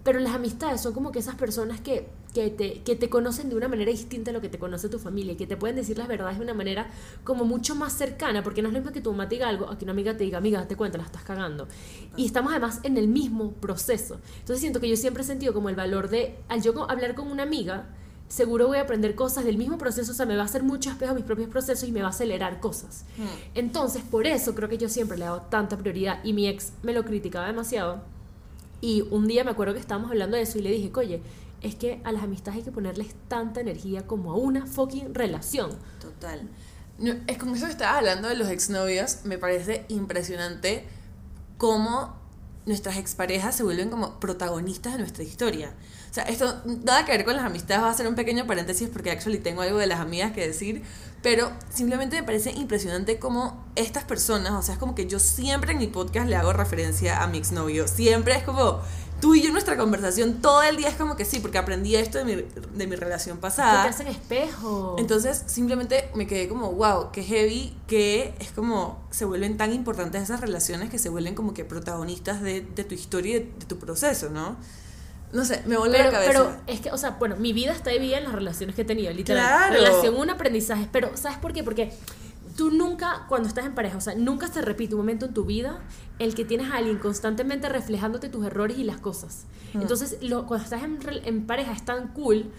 pero 0.05 0.19
las 0.21 0.35
amistades 0.35 0.81
son 0.81 0.95
como 0.95 1.12
que 1.12 1.19
esas 1.19 1.35
personas 1.35 1.81
que 1.81 2.09
que 2.35 2.51
te, 2.51 2.83
que 2.83 2.97
te 2.97 3.11
conocen 3.11 3.51
de 3.51 3.57
una 3.57 3.69
manera 3.69 3.91
distinta 3.91 4.31
a 4.31 4.35
lo 4.35 4.41
que 4.41 4.49
te 4.49 4.59
conoce 4.59 4.89
tu 4.89 4.99
familia 4.99 5.35
y 5.35 5.37
que 5.37 5.47
te 5.47 5.57
pueden 5.57 5.77
decir 5.77 5.99
las 5.99 6.09
verdades 6.09 6.39
de 6.39 6.45
una 6.45 6.55
manera 6.55 6.89
como 7.25 7.45
mucho 7.45 7.75
más 7.75 7.93
cercana, 7.93 8.43
porque 8.43 8.62
no 8.62 8.69
es 8.69 8.75
lo 8.75 8.81
mismo 8.81 8.93
que 8.93 9.01
tu 9.01 9.11
mamá 9.11 9.29
te 9.29 9.35
diga 9.35 9.49
algo 9.49 9.69
a 9.69 9.77
que 9.77 9.85
una 9.85 9.93
amiga 9.93 10.17
te 10.17 10.25
diga, 10.25 10.39
amiga, 10.39 10.67
te 10.67 10.77
cuenta, 10.77 10.99
la 10.99 11.05
estás 11.05 11.23
cagando. 11.23 11.69
Y 12.17 12.25
estamos 12.25 12.53
además 12.53 12.81
en 12.85 12.97
el 12.97 13.09
mismo 13.09 13.53
proceso. 13.53 14.19
Entonces 14.41 14.61
siento 14.61 14.81
que 14.81 14.89
yo 14.89 14.97
siempre 14.97 15.23
he 15.23 15.27
sentido 15.27 15.53
como 15.53 15.69
el 15.69 15.77
valor 15.77 16.09
de, 16.09 16.37
al 16.49 16.62
yo 16.62 16.91
hablar 16.91 17.15
con 17.15 17.31
una 17.31 17.43
amiga, 17.43 17.87
seguro 18.29 18.67
voy 18.67 18.79
a 18.79 18.83
aprender 18.83 19.15
cosas 19.15 19.45
del 19.45 19.59
mismo 19.59 19.77
proceso, 19.77 20.12
o 20.12 20.15
sea, 20.15 20.25
me 20.25 20.37
va 20.37 20.43
a 20.43 20.47
hacer 20.47 20.62
mucho 20.62 20.89
espejo 20.89 21.12
a 21.12 21.15
mis 21.15 21.25
propios 21.25 21.51
procesos 21.51 21.87
y 21.87 21.93
me 21.93 22.01
va 22.01 22.07
a 22.07 22.11
acelerar 22.11 22.61
cosas. 22.61 23.05
Hmm. 23.19 23.27
Entonces, 23.55 24.03
por 24.11 24.27
eso 24.27 24.55
creo 24.55 24.71
que 24.71 24.79
yo 24.79 24.89
siempre 24.89 25.19
le 25.19 25.25
he 25.25 25.27
dado 25.27 25.43
tanta 25.43 25.77
prioridad 25.77 26.25
y 26.25 26.33
mi 26.33 26.49
ex 26.49 26.73
me 26.83 26.95
lo 26.95 27.05
criticaba 27.05 27.47
demasiado. 27.47 28.01
Y 28.81 29.03
un 29.11 29.29
día 29.29 29.45
me 29.45 29.51
acuerdo 29.51 29.75
que 29.75 29.81
estábamos 29.81 30.11
hablando 30.11 30.37
de 30.37 30.43
eso 30.43 30.59
y 30.59 30.62
le 30.62 30.71
dije, 30.71 30.91
oye, 30.95 31.21
es 31.62 31.75
que 31.75 32.00
a 32.04 32.12
las 32.12 32.23
amistades 32.23 32.59
hay 32.59 32.64
que 32.64 32.73
ponerles 32.73 33.14
tanta 33.28 33.61
energía 33.61 34.07
como 34.07 34.33
a 34.33 34.37
una 34.37 34.66
fucking 34.66 35.14
relación. 35.14 35.71
Total. 36.00 36.49
es 37.26 37.38
como 37.38 37.54
eso 37.54 37.66
que 37.66 37.73
estabas 37.73 37.99
hablando 37.99 38.28
de 38.28 38.37
los 38.37 38.49
exnovios, 38.49 39.25
me 39.25 39.38
parece 39.38 39.85
impresionante 39.88 40.87
cómo 41.59 42.21
nuestras 42.66 42.97
exparejas 42.97 43.57
se 43.57 43.62
vuelven 43.64 43.90
como 43.90 44.21
protagonistas 44.21 44.92
de 44.92 45.00
nuestra 45.00 45.25
historia. 45.25 45.73
O 46.11 46.14
sea, 46.14 46.25
esto 46.25 46.61
nada 46.85 47.04
que 47.04 47.12
ver 47.12 47.25
con 47.25 47.35
las 47.35 47.45
amistades, 47.45 47.83
va 47.83 47.90
a 47.90 47.95
ser 47.95 48.07
un 48.07 48.14
pequeño 48.14 48.47
paréntesis 48.47 48.88
porque 48.92 49.11
actually 49.11 49.38
tengo 49.38 49.62
algo 49.62 49.78
de 49.78 49.87
las 49.87 49.99
amigas 49.99 50.33
que 50.33 50.47
decir, 50.47 50.83
pero 51.23 51.50
simplemente 51.73 52.16
me 52.16 52.23
parece 52.23 52.52
impresionante 52.52 53.19
cómo 53.19 53.64
estas 53.76 54.04
personas, 54.04 54.52
o 54.52 54.62
sea, 54.62 54.75
es 54.75 54.81
como 54.81 54.95
que 54.95 55.07
yo 55.07 55.19
siempre 55.19 55.73
en 55.73 55.78
mi 55.78 55.87
podcast 55.87 56.28
le 56.28 56.37
hago 56.37 56.52
referencia 56.52 57.23
a 57.23 57.26
mi 57.28 57.38
exnovio, 57.38 57.88
siempre 57.88 58.37
es 58.37 58.45
como 58.45 58.81
tú 59.23 59.37
y 59.37 59.41
yo 59.41 59.52
nuestra 59.52 59.76
conversación 59.76 60.43
todo 60.43 60.64
el 60.64 60.76
día 60.76 60.88
es 60.88 60.97
como 60.97 61.14
que 61.14 61.25
sí, 61.25 61.38
porque 61.38 61.57
aprendí 61.57 61.95
esto 61.95 62.19
de 62.19 62.25
mi, 62.25 62.35
de 62.35 62.87
mi 62.88 62.97
relación 62.97 63.38
pasada. 63.38 63.85
Te 63.85 63.91
hacen 63.91 64.09
espejo. 64.09 64.97
Entonces 64.99 65.45
simplemente 65.47 66.11
me 66.17 66.26
quedé 66.26 66.49
como, 66.49 66.73
wow, 66.73 67.12
qué 67.12 67.23
heavy, 67.23 67.73
que 67.87 68.35
es 68.41 68.50
como 68.50 69.00
se 69.11 69.25
vuelven 69.25 69.57
tan 69.57 69.73
importantes 69.73 70.23
esas 70.25 70.41
relaciones 70.41 70.91
que 70.91 70.99
se 70.99 71.09
vuelven 71.09 71.37
como 71.37 71.55
que 71.55 71.64
protagonistas 71.64 72.43
de, 72.43 72.62
de 72.62 72.83
tu 72.83 72.97
historia 72.97 73.37
y 73.37 73.38
de, 73.38 73.67
tu 73.69 73.79
proceso, 73.79 74.29
¿no? 74.29 74.57
No 75.33 75.45
sé, 75.45 75.62
me 75.67 75.76
vuelve 75.76 75.99
la 75.99 76.11
cabeza. 76.11 76.33
Pero 76.33 76.57
es 76.67 76.81
que, 76.81 76.91
o 76.91 76.99
sea, 76.99 77.11
bueno, 77.11 77.37
mi 77.37 77.52
vida 77.52 77.73
está 77.73 77.91
dividida 77.91 78.19
en 78.19 78.25
las 78.25 78.33
relaciones 78.33 78.75
que 78.75 78.83
he 78.83 78.85
tenido, 78.85 79.12
literal. 79.12 79.47
Claro. 79.47 79.73
Relación, 79.73 80.17
un 80.17 80.31
aprendizaje. 80.31 80.88
Pero, 80.91 81.17
¿sabes 81.17 81.38
por 81.38 81.52
qué? 81.52 81.62
Porque 81.62 81.93
tú 82.57 82.71
nunca, 82.71 83.27
cuando 83.29 83.49
estás 83.49 83.67
en 83.67 83.75
pareja, 83.75 83.99
o 83.99 84.01
sea, 84.01 84.15
nunca 84.15 84.49
se 84.49 84.63
repite 84.63 84.95
un 84.95 85.01
momento 85.01 85.27
en 85.27 85.35
tu 85.35 85.45
vida 85.45 85.81
el 86.19 86.35
que 86.35 86.45
tienes 86.45 86.71
a 86.71 86.77
alguien 86.77 86.99
constantemente 86.99 87.69
reflejándote 87.69 88.29
tus 88.29 88.45
errores 88.47 88.79
y 88.79 88.85
las 88.85 88.99
cosas. 88.99 89.47
Mm. 89.75 89.83
Entonces, 89.83 90.19
lo, 90.23 90.47
cuando 90.47 90.65
estás 90.65 90.83
en, 90.83 90.99
en, 91.25 91.47
pareja 91.47 91.73
es 91.73 91.85
tan 91.85 92.09
cool 92.09 92.51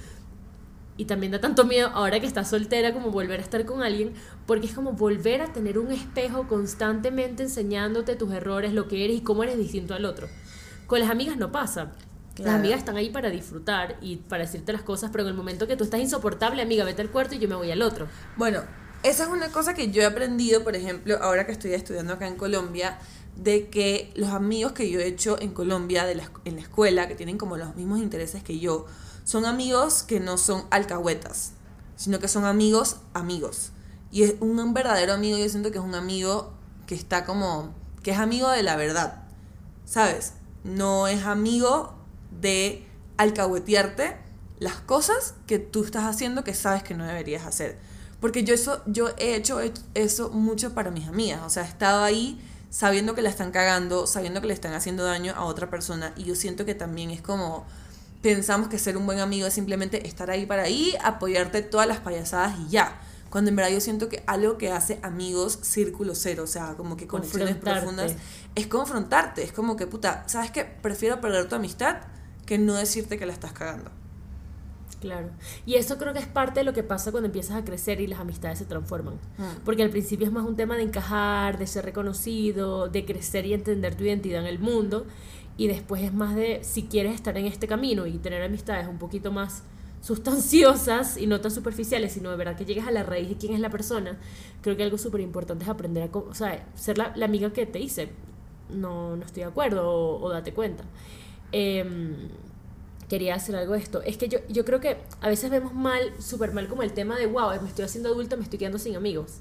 y 0.98 1.06
también 1.06 1.32
da 1.32 1.42
tanto 1.42 1.66
miedo 1.66 1.90
ahora 1.90 2.20
que 2.20 2.28
estás 2.28 2.50
soltera 2.50 2.94
como 2.94 3.10
volver 3.10 3.40
a 3.40 3.44
estar 3.44 3.66
con 3.66 3.82
alguien, 3.82 4.14
porque 4.46 4.68
es 4.68 4.74
como 4.74 4.94
volver 4.94 5.42
a 5.42 5.52
tener 5.52 5.80
un 5.80 5.92
espejo 5.92 6.48
constantemente 6.48 7.44
enseñándote 7.44 8.16
tus 8.16 8.32
errores, 8.32 8.74
lo 8.74 8.88
que 8.88 9.04
eres 9.06 9.18
y 9.18 9.22
cómo 9.22 9.44
eres 9.44 9.58
distinto 9.58 9.94
al 9.94 10.06
otro. 10.06 10.28
Con 10.88 11.00
las 11.00 11.10
amigas 11.10 11.38
no 11.38 11.52
pasa. 11.52 11.94
Las 12.38 12.56
amigas 12.56 12.80
están 12.80 12.98
ahí 12.98 13.12
para 13.12 13.30
disfrutar 13.30 13.98
y 14.02 14.16
para 14.16 14.44
decirte 14.44 14.74
las 14.74 14.82
cosas, 14.82 15.12
pero 15.12 15.24
en 15.24 15.30
el 15.30 15.36
momento 15.36 15.68
que 15.68 15.78
tú 15.78 15.84
estás 15.84 16.00
insoportable, 16.00 16.64
amiga, 16.64 16.84
vete 16.84 17.04
al 17.04 17.12
cuarto 17.12 17.36
y 17.36 17.40
yo 17.40 17.48
me 17.48 17.54
voy 17.54 17.70
al 17.70 17.84
otro. 17.84 18.08
Bueno, 18.38 18.62
esa 19.04 19.24
es 19.24 19.30
una 19.30 19.52
cosa 19.52 19.74
que 19.74 19.92
yo 19.92 20.02
he 20.02 20.06
aprendido, 20.06 20.64
por 20.64 20.76
ejemplo, 20.76 21.18
ahora 21.22 21.46
que 21.46 21.52
estoy 21.52 21.74
estudiando 21.74 22.14
acá 22.14 22.28
en 22.28 22.36
Colombia, 22.36 22.98
de 23.36 23.68
que 23.70 24.12
los 24.16 24.30
amigos 24.30 24.74
que 24.74 24.90
yo 24.90 25.00
he 25.00 25.08
hecho 25.08 25.40
en 25.42 25.54
Colombia, 25.54 26.06
de 26.06 26.16
la, 26.16 26.32
en 26.46 26.56
la 26.56 26.62
escuela, 26.62 27.08
que 27.08 27.16
tienen 27.16 27.38
como 27.38 27.58
los 27.58 27.76
mismos 27.76 28.00
intereses 28.00 28.44
que 28.44 28.60
yo, 28.60 28.86
son 29.24 29.46
amigos 29.46 30.04
que 30.04 30.20
no 30.20 30.38
son 30.38 30.66
alcahuetas, 30.70 31.54
sino 31.96 32.20
que 32.20 32.28
son 32.28 32.46
amigos 32.46 32.98
amigos. 33.14 33.72
Y 34.12 34.24
es 34.24 34.36
un 34.40 34.74
verdadero 34.74 35.14
amigo, 35.14 35.38
yo 35.38 35.50
siento 35.50 35.72
que 35.72 35.80
es 35.80 35.84
un 35.84 35.96
amigo 35.96 36.54
que 36.86 36.96
está 36.96 37.26
como, 37.26 37.74
que 38.04 38.12
es 38.12 38.20
amigo 38.20 38.50
de 38.50 38.64
la 38.64 38.76
verdad, 38.76 39.24
¿sabes? 39.86 40.34
No 40.64 41.08
es 41.08 41.26
amigo 41.26 41.96
de 42.42 42.86
alcahuetearte 43.18 44.18
las 44.60 44.76
cosas 44.76 45.36
que 45.48 45.60
tú 45.60 45.84
estás 45.84 46.04
haciendo 46.04 46.44
que 46.44 46.54
sabes 46.54 46.84
que 46.84 46.94
no 46.94 47.06
deberías 47.06 47.46
hacer. 47.46 47.80
Porque 48.24 48.46
yo, 48.46 48.54
eso, 48.54 48.82
yo 48.86 49.10
he 49.18 49.36
hecho 49.36 49.60
eso 49.96 50.30
mucho 50.30 50.74
para 50.74 50.92
mis 50.92 51.10
amigas, 51.10 51.42
o 51.46 51.50
sea, 51.50 51.64
he 51.64 51.68
estado 51.68 52.06
ahí 52.06 52.40
sabiendo 52.70 53.16
que 53.16 53.22
la 53.22 53.28
están 53.28 53.52
cagando, 53.52 54.08
sabiendo 54.08 54.40
que 54.40 54.48
le 54.48 54.54
están 54.54 54.72
haciendo 54.72 55.04
daño 55.04 55.34
a 55.36 55.44
otra 55.44 55.70
persona 55.70 56.14
y 56.16 56.24
yo 56.24 56.34
siento 56.34 56.64
que 56.64 56.74
también 56.74 57.10
es 57.12 57.22
como 57.22 57.66
pensamos 58.22 58.70
que 58.70 58.80
ser 58.80 58.96
un 58.96 59.06
buen 59.06 59.20
amigo 59.20 59.46
es 59.46 59.54
simplemente 59.54 60.08
estar 60.08 60.32
ahí 60.32 60.46
para 60.46 60.64
ahí, 60.64 60.96
apoyarte 61.04 61.64
todas 61.64 61.86
las 61.86 62.00
payasadas 62.00 62.58
y 62.66 62.70
ya. 62.70 62.98
Cuando 63.30 63.50
en 63.50 63.58
verdad 63.58 63.72
yo 63.72 63.82
siento 63.82 64.08
que 64.08 64.24
algo 64.26 64.58
que 64.58 64.72
hace 64.72 65.00
amigos 65.04 65.60
círculo 65.62 66.16
cero, 66.16 66.44
o 66.44 66.48
sea, 66.48 66.76
como 66.78 66.96
que 66.96 67.08
conexiones 67.08 67.58
profundas, 67.58 68.14
es 68.56 68.68
confrontarte. 68.68 69.44
Es 69.44 69.52
como 69.52 69.76
que, 69.76 69.86
puta, 69.86 70.24
¿sabes 70.28 70.50
qué? 70.50 70.64
Prefiero 70.64 71.20
perder 71.20 71.50
tu 71.50 71.56
amistad 71.56 71.98
que 72.46 72.58
no 72.58 72.76
decirte 72.76 73.18
que 73.20 73.26
la 73.26 73.34
estás 73.34 73.52
cagando. 73.52 73.92
Claro. 75.04 75.32
Y 75.66 75.76
eso 75.76 75.98
creo 75.98 76.14
que 76.14 76.20
es 76.20 76.28
parte 76.28 76.62
de 76.62 76.64
lo 76.64 76.72
que 76.72 76.82
pasa 76.82 77.12
cuando 77.12 77.28
empiezas 77.28 77.58
a 77.58 77.66
crecer 77.66 78.00
y 78.00 78.08
las 78.08 78.22
amistades 78.22 78.60
se 78.60 78.66
transforman. 78.66 79.16
Mm. 79.38 79.64
Porque 79.66 79.84
al 79.84 79.90
principio 79.90 80.26
es 80.26 80.32
más 80.32 80.46
un 80.46 80.56
tema 80.56 80.78
de 80.78 80.84
encajar, 80.84 81.58
de 81.58 81.68
ser 81.68 81.84
reconocido, 81.84 82.88
de 82.88 83.04
crecer 83.04 83.46
y 83.46 83.54
entender 83.54 83.96
tu 83.96 84.06
identidad 84.06 84.40
en 84.40 84.48
el 84.48 84.60
mundo. 84.60 85.06
Y 85.58 85.68
después 85.68 86.02
es 86.04 86.14
más 86.14 86.36
de 86.36 86.64
si 86.64 86.84
quieres 86.84 87.16
estar 87.16 87.38
en 87.38 87.48
este 87.48 87.68
camino 87.68 88.08
y 88.08 88.14
tener 88.14 88.42
amistades 88.42 88.88
un 88.88 88.98
poquito 88.98 89.30
más 89.30 89.64
sustanciosas 90.00 91.18
y 91.18 91.28
no 91.28 91.42
tan 91.42 91.52
superficiales, 91.52 92.14
sino 92.14 92.32
de 92.32 92.38
verdad 92.38 92.56
que 92.56 92.64
llegues 92.64 92.88
a 92.88 92.92
la 92.92 93.04
raíz 93.04 93.28
de 93.28 93.36
quién 93.36 93.54
es 93.54 93.60
la 93.60 93.70
persona, 93.70 94.18
creo 94.62 94.78
que 94.78 94.84
algo 94.84 94.98
súper 94.98 95.20
importante 95.20 95.66
es 95.66 95.70
aprender 95.70 96.04
a, 96.04 96.18
o 96.18 96.34
sea, 96.34 96.66
ser 96.76 96.98
la, 96.98 97.14
amiga 97.22 97.52
que 97.52 97.66
te 97.66 97.80
dice, 97.80 98.10
no, 98.70 99.18
no 99.18 99.26
estoy 99.26 99.44
de 99.44 99.50
acuerdo 99.50 99.90
o, 99.90 100.30
date 100.30 100.54
cuenta. 100.54 100.86
Em, 101.52 102.30
quería 103.14 103.36
hacer 103.36 103.56
algo 103.56 103.74
de 103.74 103.80
esto. 103.80 104.02
Es 104.02 104.18
que 104.18 104.28
yo, 104.28 104.40
yo 104.50 104.66
creo 104.66 104.80
que 104.80 104.98
a 105.22 105.30
veces 105.30 105.52
vemos 105.52 105.76
mal, 105.76 106.02
súper 106.20 106.52
mal 106.52 106.68
como 106.68 106.82
el 106.82 106.94
tema 106.94 107.16
de, 107.16 107.28
wow, 107.28 107.52
me 107.62 107.70
estoy 107.70 107.86
haciendo 107.86 108.10
adulta, 108.10 108.38
me 108.38 108.42
estoy 108.42 108.58
quedando 108.58 108.80
sin 108.80 108.96
amigos. 108.96 109.34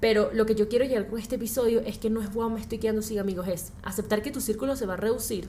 Pero 0.00 0.30
lo 0.34 0.44
que 0.44 0.54
yo 0.54 0.68
quiero 0.68 0.84
llegar 0.84 1.08
con 1.08 1.18
este 1.18 1.36
episodio 1.36 1.80
es 1.80 1.96
que 1.96 2.10
no 2.10 2.20
es, 2.20 2.30
wow, 2.34 2.50
me 2.50 2.60
estoy 2.60 2.76
quedando 2.76 3.00
sin 3.00 3.18
amigos, 3.18 3.48
es 3.48 3.72
aceptar 3.82 4.20
que 4.20 4.30
tu 4.30 4.42
círculo 4.42 4.76
se 4.76 4.84
va 4.84 4.94
a 4.94 4.96
reducir. 4.98 5.48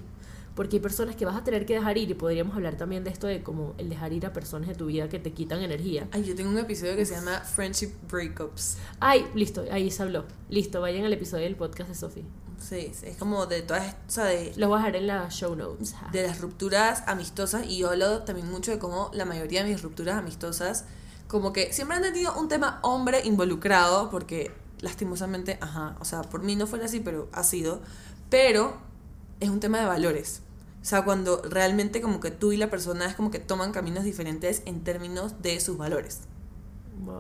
Porque 0.56 0.78
hay 0.78 0.80
personas 0.82 1.16
que 1.16 1.26
vas 1.26 1.36
a 1.36 1.44
tener 1.44 1.66
que 1.66 1.76
dejar 1.76 1.98
ir 1.98 2.12
y 2.12 2.14
podríamos 2.14 2.56
hablar 2.56 2.76
también 2.76 3.04
de 3.04 3.10
esto 3.10 3.28
de 3.28 3.42
como 3.42 3.74
el 3.78 3.90
dejar 3.90 4.12
ir 4.14 4.26
a 4.26 4.34
personas 4.34 4.68
de 4.68 4.76
tu 4.76 4.88
vida 4.88 5.08
que 5.08 5.20
te 5.20 5.32
quitan 5.32 5.62
energía. 5.62 6.08
Ay, 6.12 6.24
yo 6.24 6.36
tengo 6.36 6.50
un 6.50 6.58
episodio 6.58 6.96
que 6.96 7.06
se 7.06 7.16
llama 7.16 7.40
Friendship 7.40 7.92
Breakups. 8.10 8.78
Ay, 9.00 9.26
listo, 9.34 9.64
ahí 9.72 9.90
se 9.90 10.04
habló. 10.04 10.26
Listo, 10.50 10.82
vayan 10.82 11.06
al 11.06 11.14
episodio 11.14 11.46
del 11.46 11.56
podcast 11.56 11.90
de 11.90 11.96
Sophie. 11.96 12.26
Sí, 12.60 12.92
es 13.04 13.18
como 13.18 13.48
de 13.48 13.64
todas, 13.64 13.96
o 14.08 14.12
sea, 14.12 14.26
de... 14.26 14.54
Lo 14.56 14.68
voy 14.68 14.76
a 14.76 14.80
dejar 14.80 14.96
en 14.98 15.08
las 15.08 15.34
show 15.34 15.56
notes. 15.56 15.96
De 16.12 16.22
las 16.22 16.40
rupturas 16.40 17.04
amistosas 17.08 17.66
y 17.68 17.80
yo 17.80 17.90
hablo 17.90 18.22
también 18.24 18.52
mucho 18.52 18.72
de 18.72 18.78
cómo 18.78 19.10
la 19.14 19.26
mayoría 19.26 19.64
de 19.64 19.70
mis 19.70 19.82
rupturas 19.82 20.16
amistosas 20.16 20.86
como 21.28 21.54
que 21.54 21.72
siempre 21.72 21.96
han 21.96 22.04
tenido 22.04 22.38
un 22.38 22.50
tema 22.50 22.80
hombre 22.84 23.22
involucrado 23.24 24.10
porque 24.10 24.52
lastimosamente, 24.82 25.58
ajá, 25.62 25.96
o 26.00 26.06
sea, 26.06 26.24
por 26.24 26.44
mí 26.44 26.58
no 26.58 26.68
fuera 26.68 26.86
así, 26.86 27.00
pero 27.00 27.30
ha 27.32 27.44
sido, 27.44 27.82
pero 28.30 28.78
es 29.42 29.50
un 29.50 29.60
tema 29.60 29.80
de 29.80 29.86
valores. 29.86 30.42
O 30.82 30.86
sea, 30.86 31.04
cuando 31.04 31.42
realmente 31.44 32.02
como 32.02 32.20
que 32.20 32.32
tú 32.32 32.54
y 32.54 32.58
la 32.58 32.70
persona 32.70 33.06
es 33.06 33.16
como 33.16 33.30
que 33.30 33.40
toman 33.40 33.72
caminos 33.72 34.04
diferentes 34.04 34.64
en 34.66 34.84
términos 34.84 35.42
de 35.42 35.60
sus 35.60 35.78
valores. 35.78 36.22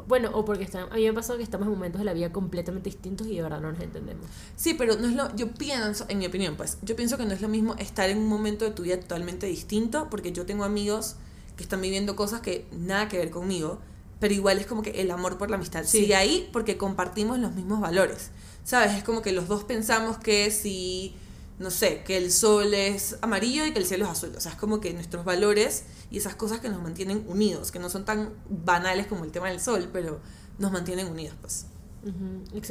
Bueno, 0.07 0.29
o 0.33 0.45
porque 0.45 0.63
está, 0.63 0.83
a 0.83 0.95
mí 0.95 1.01
me 1.01 1.09
ha 1.09 1.13
pasado 1.13 1.37
que 1.37 1.43
estamos 1.43 1.65
en 1.65 1.73
momentos 1.73 1.99
de 1.99 2.05
la 2.05 2.13
vida 2.13 2.31
completamente 2.31 2.89
distintos 2.89 3.27
y 3.27 3.35
de 3.35 3.41
verdad 3.41 3.61
no 3.61 3.71
nos 3.71 3.81
entendemos. 3.81 4.25
Sí, 4.55 4.75
pero 4.75 4.95
no 4.95 5.07
es 5.07 5.15
lo, 5.15 5.35
yo 5.35 5.51
pienso, 5.51 6.05
en 6.07 6.19
mi 6.19 6.27
opinión, 6.27 6.55
pues, 6.55 6.77
yo 6.83 6.95
pienso 6.95 7.17
que 7.17 7.25
no 7.25 7.33
es 7.33 7.41
lo 7.41 7.47
mismo 7.47 7.75
estar 7.77 8.09
en 8.09 8.19
un 8.19 8.27
momento 8.27 8.63
de 8.65 8.71
tu 8.71 8.83
vida 8.83 8.99
totalmente 8.99 9.47
distinto, 9.47 10.07
porque 10.09 10.31
yo 10.31 10.45
tengo 10.45 10.63
amigos 10.63 11.15
que 11.57 11.63
están 11.63 11.81
viviendo 11.81 12.15
cosas 12.15 12.41
que 12.41 12.67
nada 12.71 13.07
que 13.07 13.17
ver 13.17 13.31
conmigo, 13.31 13.79
pero 14.19 14.35
igual 14.35 14.59
es 14.59 14.67
como 14.67 14.83
que 14.83 15.01
el 15.01 15.09
amor 15.09 15.39
por 15.39 15.49
la 15.49 15.55
amistad 15.55 15.83
sigue 15.83 16.15
ahí 16.15 16.47
porque 16.53 16.77
compartimos 16.77 17.39
los 17.39 17.53
mismos 17.53 17.79
valores. 17.81 18.29
¿Sabes? 18.63 18.93
Es 18.93 19.03
como 19.03 19.23
que 19.23 19.31
los 19.31 19.47
dos 19.47 19.63
pensamos 19.63 20.19
que 20.19 20.51
si 20.51 21.15
no 21.61 21.71
sé, 21.71 22.03
que 22.03 22.17
el 22.17 22.31
sol 22.31 22.73
es 22.73 23.17
amarillo 23.21 23.65
y 23.65 23.71
que 23.71 23.79
el 23.79 23.85
cielo 23.85 24.05
es 24.05 24.11
azul. 24.11 24.33
O 24.35 24.41
sea, 24.41 24.51
es 24.51 24.57
como 24.57 24.81
que 24.81 24.93
nuestros 24.93 25.23
valores 25.23 25.85
y 26.09 26.17
esas 26.17 26.35
cosas 26.35 26.59
que 26.59 26.69
nos 26.69 26.81
mantienen 26.81 27.23
unidos, 27.27 27.71
que 27.71 27.79
no 27.79 27.89
son 27.89 28.03
tan 28.03 28.33
banales 28.49 29.07
como 29.07 29.23
el 29.23 29.31
tema 29.31 29.49
del 29.49 29.59
sol, 29.59 29.89
pero 29.93 30.19
nos 30.57 30.71
mantienen 30.71 31.07
unidos, 31.07 31.35
pues. 31.39 31.67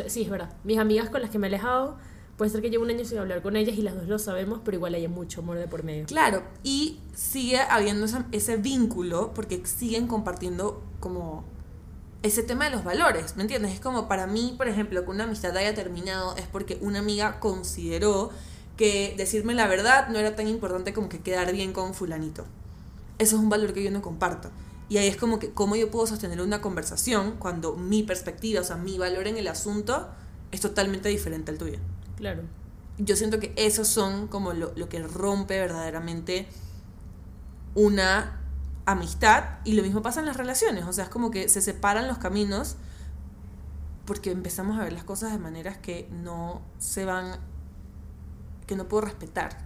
Sí, 0.09 0.23
es 0.23 0.31
verdad. 0.31 0.53
Mis 0.65 0.79
amigas 0.79 1.09
con 1.09 1.23
las 1.23 1.31
que 1.31 1.39
me 1.39 1.47
he 1.47 1.51
alejado, 1.51 1.97
puede 2.37 2.51
ser 2.51 2.63
que 2.63 2.71
llevo 2.71 2.85
un 2.85 2.91
año 2.91 3.05
sin 3.05 3.19
hablar 3.19 3.43
con 3.43 3.57
ellas 3.57 3.79
y 3.79 3.83
las 3.83 3.95
dos 3.95 4.09
lo 4.09 4.19
sabemos, 4.19 4.61
pero 4.65 4.77
igual 4.77 4.95
hay 4.95 5.07
mucho 5.07 5.41
amor 5.41 5.59
de 5.59 5.69
por 5.69 5.85
medio. 5.85 6.07
Claro, 6.07 6.43
y 6.65 6.99
sigue 7.15 7.61
habiendo 7.61 8.07
ese 8.33 8.57
vínculo 8.57 9.33
porque 9.35 9.65
siguen 9.67 10.09
compartiendo 10.09 10.83
como 10.99 11.45
ese 12.23 12.43
tema 12.43 12.67
de 12.67 12.73
los 12.73 12.85
valores, 12.85 13.37
¿me 13.37 13.43
entiendes? 13.43 13.73
Es 13.73 13.81
como 13.81 14.09
para 14.09 14.27
mí, 14.27 14.55
por 14.57 14.69
ejemplo, 14.69 15.05
que 15.05 15.11
una 15.11 15.25
amistad 15.25 15.57
haya 15.57 15.75
terminado 15.75 16.37
es 16.37 16.47
porque 16.47 16.79
una 16.83 16.99
amiga 16.99 17.41
consideró 17.41 18.31
que 18.81 19.13
decirme 19.19 19.53
la 19.53 19.67
verdad 19.67 20.09
no 20.09 20.19
era 20.19 20.35
tan 20.35 20.49
importante 20.49 20.95
como 20.95 21.11
que 21.11 21.21
quedar 21.21 21.53
bien 21.53 21.75
con 21.75 21.93
fulanito. 21.93 22.47
Eso 23.19 23.37
es 23.37 23.43
un 23.43 23.51
valor 23.51 23.75
que 23.75 23.83
yo 23.83 23.91
no 23.91 24.01
comparto. 24.01 24.51
Y 24.89 24.97
ahí 24.97 25.07
es 25.07 25.19
como 25.19 25.39
que 25.39 25.51
cómo 25.51 25.77
yo 25.77 25.91
puedo 25.91 26.07
sostener 26.07 26.41
una 26.41 26.63
conversación 26.63 27.37
cuando 27.39 27.77
mi 27.77 28.03
perspectiva, 28.03 28.63
o 28.63 28.65
sea, 28.65 28.77
mi 28.77 28.97
valor 28.97 29.27
en 29.27 29.37
el 29.37 29.49
asunto 29.49 30.09
es 30.51 30.63
totalmente 30.63 31.11
diferente 31.11 31.53
al 31.53 31.59
tuyo. 31.59 31.77
Claro. 32.17 32.45
Yo 32.97 33.17
siento 33.17 33.39
que 33.39 33.53
esos 33.57 33.87
son 33.87 34.29
como 34.29 34.55
lo, 34.55 34.73
lo 34.75 34.89
que 34.89 35.03
rompe 35.03 35.59
verdaderamente 35.59 36.49
una 37.75 38.41
amistad 38.87 39.59
y 39.67 39.75
lo 39.75 39.83
mismo 39.83 40.01
pasa 40.01 40.21
en 40.21 40.27
las 40.27 40.39
relaciones, 40.39 40.87
o 40.87 40.93
sea, 40.95 41.05
es 41.05 41.11
como 41.11 41.31
que 41.31 41.51
se 41.51 41.61
separan 41.61 42.09
los 42.09 42.17
caminos 42.17 42.77
porque 44.07 44.31
empezamos 44.31 44.81
a 44.81 44.85
ver 44.85 44.95
las 44.95 45.05
cosas 45.05 45.33
de 45.33 45.39
maneras 45.39 45.77
que 45.77 46.09
no 46.11 46.63
se 46.79 47.05
van 47.05 47.41
que 48.71 48.77
no 48.77 48.87
puedo 48.87 49.03
respetar. 49.03 49.59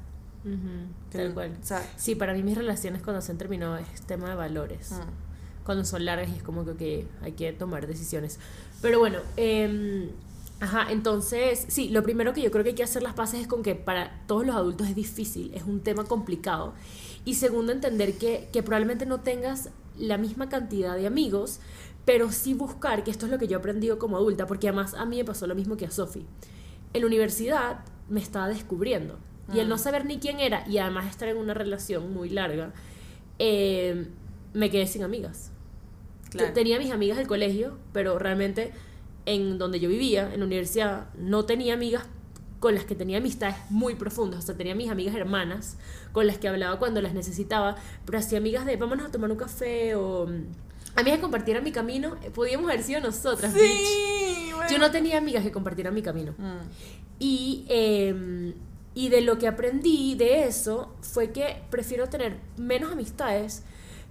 tal 1.12 1.34
cual. 1.34 1.52
sí, 1.96 2.14
para 2.14 2.32
mí 2.32 2.42
mis 2.42 2.56
relaciones 2.56 3.02
cuando 3.02 3.20
se 3.20 3.32
han 3.32 3.38
terminado 3.38 3.76
es 3.76 4.00
tema 4.02 4.30
de 4.30 4.34
valores. 4.34 4.92
Mm. 4.92 5.64
Cuando 5.64 5.84
son 5.84 6.06
largas 6.06 6.30
y 6.30 6.36
es 6.36 6.42
como 6.42 6.64
que 6.64 7.06
hay 7.22 7.32
que 7.32 7.52
tomar 7.52 7.86
decisiones. 7.86 8.38
Pero 8.80 8.98
bueno, 8.98 9.18
eh, 9.36 10.10
ajá, 10.60 10.90
entonces, 10.90 11.66
sí, 11.68 11.90
lo 11.90 12.02
primero 12.02 12.32
que 12.32 12.40
yo 12.40 12.50
creo 12.50 12.64
que 12.64 12.70
hay 12.70 12.76
que 12.76 12.82
hacer 12.82 13.02
las 13.02 13.12
paces 13.12 13.42
es 13.42 13.46
con 13.46 13.62
que 13.62 13.74
para 13.74 14.22
todos 14.26 14.46
los 14.46 14.56
adultos 14.56 14.88
es 14.88 14.94
difícil, 14.94 15.52
es 15.54 15.64
un 15.64 15.80
tema 15.80 16.04
complicado. 16.04 16.72
Y 17.26 17.34
segundo, 17.34 17.72
entender 17.72 18.16
que, 18.16 18.48
que 18.52 18.62
probablemente 18.62 19.04
no 19.04 19.20
tengas 19.20 19.68
la 19.98 20.16
misma 20.16 20.48
cantidad 20.48 20.96
de 20.96 21.06
amigos, 21.06 21.60
pero 22.06 22.32
sí 22.32 22.54
buscar, 22.54 23.04
que 23.04 23.10
esto 23.10 23.26
es 23.26 23.32
lo 23.32 23.38
que 23.38 23.48
yo 23.48 23.56
he 23.56 23.58
aprendido 23.58 23.98
como 23.98 24.16
adulta, 24.16 24.46
porque 24.46 24.68
además 24.68 24.94
a 24.94 25.04
mí 25.04 25.18
me 25.18 25.24
pasó 25.24 25.46
lo 25.46 25.54
mismo 25.54 25.76
que 25.76 25.84
a 25.84 25.90
Sophie. 25.90 26.24
En 26.94 27.02
la 27.02 27.06
universidad 27.06 27.84
me 28.08 28.20
estaba 28.20 28.48
descubriendo. 28.48 29.18
Y 29.52 29.58
el 29.58 29.68
no 29.68 29.76
mm. 29.76 29.78
saber 29.78 30.06
ni 30.06 30.18
quién 30.18 30.40
era, 30.40 30.66
y 30.66 30.78
además 30.78 31.06
estar 31.06 31.28
en 31.28 31.36
una 31.36 31.52
relación 31.52 32.14
muy 32.14 32.30
larga, 32.30 32.72
eh, 33.38 34.06
me 34.54 34.70
quedé 34.70 34.86
sin 34.86 35.02
amigas. 35.02 35.50
Tenía 36.52 36.78
mis 36.78 36.90
amigas 36.90 37.16
del 37.16 37.28
colegio, 37.28 37.78
pero 37.92 38.18
realmente 38.18 38.72
en 39.26 39.58
donde 39.58 39.80
yo 39.80 39.88
vivía, 39.88 40.32
en 40.32 40.40
la 40.40 40.46
universidad, 40.46 41.06
no 41.16 41.44
tenía 41.44 41.74
amigas 41.74 42.04
con 42.60 42.74
las 42.74 42.84
que 42.84 42.94
tenía 42.94 43.18
amistades 43.18 43.56
muy 43.70 43.94
profundas. 43.94 44.40
O 44.40 44.46
sea, 44.46 44.56
tenía 44.56 44.74
mis 44.74 44.90
amigas 44.90 45.14
hermanas 45.14 45.76
con 46.12 46.26
las 46.26 46.38
que 46.38 46.48
hablaba 46.48 46.78
cuando 46.78 47.02
las 47.02 47.14
necesitaba, 47.14 47.76
pero 48.04 48.18
hacía 48.18 48.38
amigas 48.38 48.64
de 48.66 48.76
vámonos 48.76 49.06
a 49.06 49.10
tomar 49.10 49.30
un 49.30 49.36
café 49.36 49.94
o 49.94 50.26
amigas 50.96 51.18
que 51.18 51.20
compartieran 51.20 51.62
mi 51.62 51.72
camino. 51.72 52.16
Eh, 52.22 52.30
podíamos 52.30 52.70
haber 52.70 52.82
sido 52.82 53.00
nosotras. 53.00 53.52
Sí, 53.52 54.50
Yo 54.70 54.78
no 54.78 54.90
tenía 54.90 55.18
amigas 55.18 55.44
que 55.44 55.52
compartieran 55.52 55.94
mi 55.94 56.02
camino. 56.02 56.32
Mm. 56.38 57.03
Y, 57.18 57.64
em, 57.68 58.54
y 58.94 59.08
de 59.08 59.20
lo 59.20 59.38
que 59.38 59.48
aprendí 59.48 60.14
de 60.14 60.44
eso 60.44 60.94
fue 61.00 61.32
que 61.32 61.62
prefiero 61.70 62.08
tener 62.08 62.38
menos 62.56 62.92
amistades, 62.92 63.62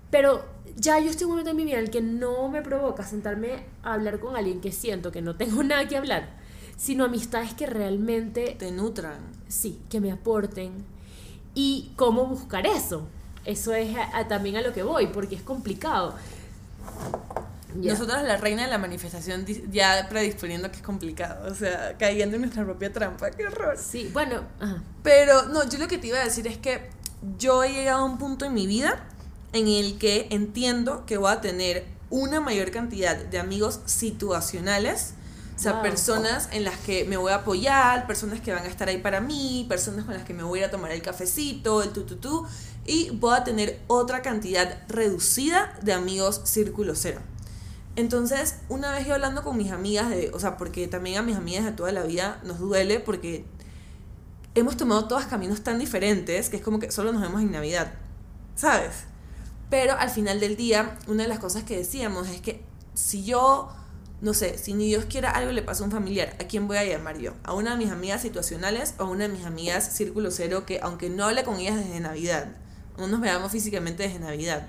pero 0.10 0.46
ya 0.76 1.00
yo 1.00 1.10
estoy 1.10 1.24
en 1.24 1.28
un 1.28 1.32
momento 1.32 1.52
en 1.52 1.58
mi 1.58 1.66
vida 1.66 1.78
en 1.78 1.86
el 1.86 1.92
que 1.92 2.02
no 2.02 2.50
me 2.50 2.62
provoca 2.62 3.04
sentarme 3.04 3.66
a 3.84 3.94
hablar 3.94 4.20
con 4.20 4.36
alguien 4.36 4.62
que 4.62 4.72
siento 4.72 5.12
que 5.12 5.22
no 5.22 5.36
tengo 5.36 5.64
nada 5.64 5.88
que 5.88 5.98
hablar, 5.98 6.38
sino 6.78 7.06
amistades 7.06 7.54
que 7.54 7.66
realmente... 7.66 8.56
Te 8.60 8.72
nutran. 8.72 9.20
Sí, 9.48 9.80
que 9.90 10.02
me 10.02 10.12
aporten. 10.12 10.86
¿Y 11.56 11.92
cómo 11.96 12.26
buscar 12.26 12.66
eso? 12.66 13.08
Eso 13.46 13.74
es 13.74 13.96
también 14.28 14.56
a 14.56 14.62
lo 14.62 14.74
que 14.74 14.84
voy, 14.84 15.08
porque 15.08 15.36
es 15.36 15.44
complicado. 15.44 16.16
Ya. 17.80 17.94
Nosotras 17.94 18.24
la 18.24 18.38
reina 18.38 18.64
de 18.64 18.70
la 18.70 18.78
manifestación 18.78 19.46
ya 19.72 20.08
predisponiendo 20.10 20.70
que 20.72 20.78
es 20.78 20.84
complicado, 20.84 21.52
o 21.52 21.56
sea, 21.56 21.96
cayendo 21.98 22.36
en 22.36 22.42
nuestra 22.42 22.64
propia 22.64 22.92
trampa, 22.94 23.32
qué 23.32 23.48
horror. 23.48 23.78
Sí, 23.78 24.10
bueno, 24.14 24.44
ajá. 24.60 24.84
Pero 25.02 25.44
no, 25.48 25.68
yo 25.68 25.78
lo 25.80 25.88
que 25.88 25.98
te 25.98 26.08
iba 26.08 26.20
a 26.20 26.24
decir 26.24 26.48
es 26.48 26.58
que 26.58 26.90
yo 27.38 27.64
he 27.64 27.72
llegado 27.72 28.02
a 28.02 28.06
un 28.06 28.18
punto 28.18 28.46
en 28.46 28.54
mi 28.54 28.68
vida 28.68 29.04
en 29.54 29.68
el 29.68 29.98
que 29.98 30.28
entiendo 30.32 31.06
que 31.06 31.18
voy 31.18 31.32
a 31.32 31.42
tener 31.42 31.86
una 32.10 32.40
mayor 32.42 32.72
cantidad 32.72 33.16
de 33.16 33.40
amigos 33.40 33.80
situacionales, 33.86 35.14
o 35.56 35.60
sea, 35.60 35.74
Wow. 35.74 35.82
personas 35.84 36.50
en 36.52 36.64
las 36.64 36.78
que 36.80 37.06
me 37.06 37.18
voy 37.18 37.32
a 37.32 37.36
apoyar, 37.36 38.08
personas 38.08 38.42
que 38.42 38.52
van 38.52 38.64
a 38.64 38.68
estar 38.68 38.88
ahí 38.90 38.98
para 38.98 39.22
mí, 39.22 39.66
personas 39.70 40.06
con 40.06 40.14
las 40.14 40.24
que 40.24 40.34
me 40.34 40.44
voy 40.44 40.60
a 40.60 40.64
ir 40.64 40.68
a 40.68 40.72
tomar 40.72 40.92
el 40.92 41.02
cafecito, 41.02 41.84
el 41.84 41.90
tututú, 41.90 42.46
y 42.86 43.12
voy 43.12 43.36
a 43.36 43.44
tener 43.44 43.80
otra 43.88 44.22
cantidad 44.22 44.82
reducida 44.90 45.78
de 45.82 45.94
amigos 45.94 46.42
círculo 46.44 46.96
cero. 46.96 47.22
Entonces, 47.96 48.58
una 48.70 48.92
vez 48.92 49.06
yo 49.06 49.14
hablando 49.14 49.44
con 49.44 49.56
mis 49.56 49.72
amigas, 49.72 50.10
de, 50.10 50.32
o 50.34 50.40
sea, 50.40 50.58
porque 50.58 50.88
también 50.88 51.18
a 51.18 51.22
mis 51.22 51.36
amigas 51.36 51.64
de 51.64 51.72
toda 51.74 51.92
la 51.92 52.04
vida 52.04 52.40
nos 52.44 52.60
duele 52.60 53.00
porque 53.00 53.46
hemos 54.56 54.78
tomado 54.78 55.08
todos 55.08 55.26
caminos 55.26 55.62
tan 55.62 55.78
diferentes 55.80 56.50
que 56.50 56.58
es 56.58 56.64
como 56.64 56.80
que 56.80 56.92
solo 56.92 57.12
nos 57.12 57.22
vemos 57.22 57.42
en 57.42 57.52
Navidad, 57.52 57.94
¿sabes? 58.56 58.92
Pero 59.70 59.94
al 59.94 60.10
final 60.10 60.40
del 60.40 60.56
día, 60.56 60.98
una 61.08 61.24
de 61.24 61.30
las 61.30 61.40
cosas 61.40 61.64
que 61.64 61.78
decíamos 61.78 62.30
es 62.30 62.42
que 62.42 62.62
si 62.96 63.24
yo, 63.24 63.70
no 64.22 64.34
sé, 64.34 64.58
si 64.58 64.74
ni 64.74 64.88
Dios 64.88 65.06
quiera 65.06 65.30
algo 65.32 65.52
le 65.52 65.62
pasa 65.62 65.84
a 65.84 65.86
un 65.86 65.92
familiar, 65.92 66.36
¿a 66.40 66.46
quién 66.46 66.68
voy 66.68 66.78
a 66.78 66.86
llamar 66.86 67.20
yo? 67.20 67.34
¿A 67.44 67.54
una 67.54 67.72
de 67.72 67.78
mis 67.78 67.92
amigas 67.92 68.22
situacionales 68.22 68.96
o 68.98 69.04
a 69.04 69.10
una 69.10 69.28
de 69.28 69.34
mis 69.34 69.46
amigas 69.46 69.96
círculo 69.96 70.32
cero 70.32 70.66
que 70.66 70.80
aunque 70.82 71.10
no 71.10 71.26
hable 71.26 71.44
con 71.44 71.60
ellas 71.60 71.78
desde 71.78 72.00
Navidad, 72.00 72.56
no 72.98 73.08
nos 73.08 73.22
veamos 73.22 73.52
físicamente 73.52 74.04
desde 74.04 74.20
Navidad? 74.20 74.68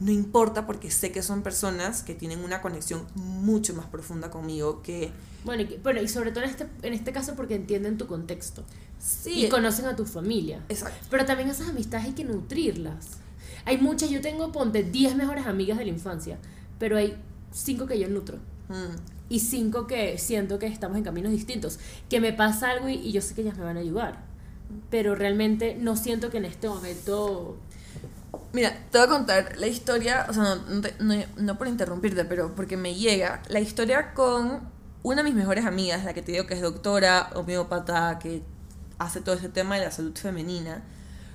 No 0.00 0.12
importa 0.12 0.66
porque 0.66 0.90
sé 0.90 1.10
que 1.10 1.22
son 1.22 1.42
personas 1.42 2.02
que 2.02 2.14
tienen 2.14 2.44
una 2.44 2.62
conexión 2.62 3.06
mucho 3.16 3.74
más 3.74 3.86
profunda 3.86 4.30
conmigo 4.30 4.80
que... 4.82 5.10
Bueno, 5.44 5.62
y, 5.62 5.80
bueno, 5.82 6.00
y 6.00 6.08
sobre 6.08 6.30
todo 6.30 6.44
en 6.44 6.50
este, 6.50 6.66
en 6.82 6.92
este 6.92 7.12
caso 7.12 7.34
porque 7.34 7.54
entienden 7.56 7.98
tu 7.98 8.06
contexto 8.06 8.64
Sí, 9.00 9.46
y 9.46 9.48
conocen 9.48 9.86
a 9.86 9.96
tu 9.96 10.04
familia. 10.04 10.62
exacto. 10.68 11.06
Pero 11.10 11.24
también 11.24 11.48
esas 11.48 11.68
amistades 11.68 12.06
hay 12.06 12.12
que 12.12 12.24
nutrirlas. 12.24 13.18
Hay 13.64 13.78
muchas, 13.78 14.10
yo 14.10 14.20
tengo, 14.20 14.50
ponte, 14.52 14.82
10 14.82 15.16
mejores 15.16 15.46
amigas 15.46 15.78
de 15.78 15.84
la 15.84 15.90
infancia, 15.90 16.38
pero 16.78 16.96
hay 16.96 17.16
5 17.52 17.86
que 17.86 17.98
yo 17.98 18.08
nutro. 18.08 18.38
Mm. 18.68 18.96
Y 19.30 19.40
5 19.40 19.86
que 19.86 20.16
siento 20.18 20.58
que 20.58 20.66
estamos 20.66 20.96
en 20.96 21.04
caminos 21.04 21.32
distintos. 21.32 21.78
Que 22.08 22.20
me 22.20 22.32
pasa 22.32 22.70
algo 22.70 22.88
y, 22.88 22.94
y 22.94 23.12
yo 23.12 23.20
sé 23.20 23.34
que 23.34 23.42
ellas 23.42 23.56
me 23.56 23.64
van 23.64 23.76
a 23.76 23.80
ayudar. 23.80 24.24
Pero 24.90 25.14
realmente 25.14 25.76
no 25.80 25.96
siento 25.96 26.30
que 26.30 26.38
en 26.38 26.44
este 26.44 26.68
momento... 26.68 27.58
Mira, 28.58 28.76
te 28.90 28.98
voy 28.98 29.06
a 29.06 29.10
contar 29.10 29.56
la 29.56 29.68
historia, 29.68 30.26
o 30.28 30.32
sea, 30.32 30.42
no, 30.42 30.56
no, 30.56 30.80
te- 30.80 30.94
no- 30.98 31.14
no 31.36 31.56
por 31.58 31.68
interrumpirte, 31.68 32.24
pero 32.24 32.56
porque 32.56 32.76
me 32.76 32.96
llega 32.96 33.40
la 33.48 33.60
historia 33.60 34.14
con 34.14 34.60
una 35.04 35.22
de 35.22 35.28
mis 35.28 35.34
mejores 35.36 35.64
amigas, 35.64 36.04
la 36.04 36.12
que 36.12 36.22
te 36.22 36.32
digo 36.32 36.46
que 36.48 36.54
es 36.54 36.60
doctora, 36.60 37.30
homeópata, 37.36 38.18
que 38.18 38.42
hace 38.98 39.20
todo 39.20 39.36
este 39.36 39.48
tema 39.48 39.76
de 39.76 39.84
la 39.84 39.92
salud 39.92 40.12
femenina. 40.16 40.82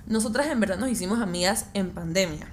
Nosotras 0.05 0.47
en 0.47 0.59
verdad 0.59 0.77
nos 0.77 0.89
hicimos 0.89 1.21
amigas 1.21 1.67
en 1.73 1.91
pandemia. 1.91 2.47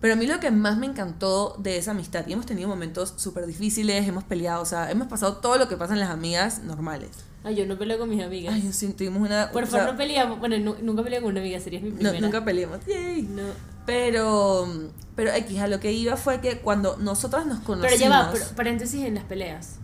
Pero 0.00 0.14
a 0.14 0.16
mí 0.16 0.26
lo 0.26 0.40
que 0.40 0.50
más 0.50 0.78
me 0.78 0.86
encantó 0.86 1.56
de 1.58 1.76
esa 1.76 1.90
amistad, 1.90 2.26
y 2.26 2.32
hemos 2.32 2.46
tenido 2.46 2.68
momentos 2.70 3.12
súper 3.18 3.44
difíciles, 3.46 4.08
hemos 4.08 4.24
peleado, 4.24 4.62
o 4.62 4.66
sea, 4.66 4.90
hemos 4.90 5.08
pasado 5.08 5.36
todo 5.38 5.58
lo 5.58 5.68
que 5.68 5.76
pasa 5.76 5.92
en 5.92 6.00
las 6.00 6.08
amigas 6.10 6.62
normales. 6.62 7.10
Ay, 7.44 7.54
yo 7.56 7.66
no 7.66 7.76
peleo 7.78 7.98
con 7.98 8.08
mis 8.08 8.22
amigas. 8.24 8.54
Ay, 8.54 8.70
sí, 8.72 8.92
tuvimos 8.94 9.20
una... 9.28 9.50
Por 9.52 9.66
favor, 9.66 9.84
sea, 9.84 9.92
no 9.92 9.98
peleamos. 9.98 10.38
Bueno, 10.38 10.58
nu- 10.58 10.76
nunca 10.82 11.02
peleé 11.02 11.20
con 11.20 11.30
una 11.32 11.40
amiga, 11.40 11.60
serías 11.60 11.82
mi 11.82 11.90
no, 11.90 11.96
primera. 11.98 12.20
nunca 12.20 12.44
peleamos. 12.44 12.80
Yay. 12.86 13.22
No. 13.22 13.75
Pero, 13.86 14.68
pero 15.14 15.32
X, 15.32 15.58
a 15.60 15.68
lo 15.68 15.80
que 15.80 15.92
iba 15.92 16.16
fue 16.16 16.40
que 16.40 16.58
cuando 16.60 16.96
nosotras 16.96 17.46
nos 17.46 17.60
conocimos. 17.60 17.92
Pero 17.98 18.00
ya 18.00 18.08
va, 18.10 18.32
pero- 18.32 18.44
paréntesis 18.56 19.04
en 19.04 19.14
las 19.14 19.24
peleas. 19.24 19.76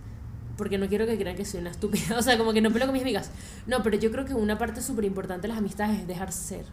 Porque 0.57 0.77
no 0.79 0.87
quiero 0.89 1.07
que 1.07 1.17
crean 1.19 1.35
que 1.37 1.45
soy 1.45 1.61
una 1.61 1.71
estúpida. 1.71 2.03
O 2.19 2.23
sea, 2.23 2.37
como 2.39 2.53
que 2.53 2.61
no 2.61 2.71
peleo 2.71 2.87
con 2.89 2.93
mis 2.93 3.03
amigas. 3.03 3.31
No, 3.67 3.83
pero 3.83 3.97
yo 3.99 4.11
creo 4.11 4.25
que 4.25 4.35
una 4.35 4.59
parte 4.59 4.83
súper 4.83 5.05
importante 5.05 5.43
de 5.43 5.49
las 5.49 5.59
amistades 5.59 6.01
es 6.01 6.07
dejarse 6.07 6.43
ser. 6.57 6.67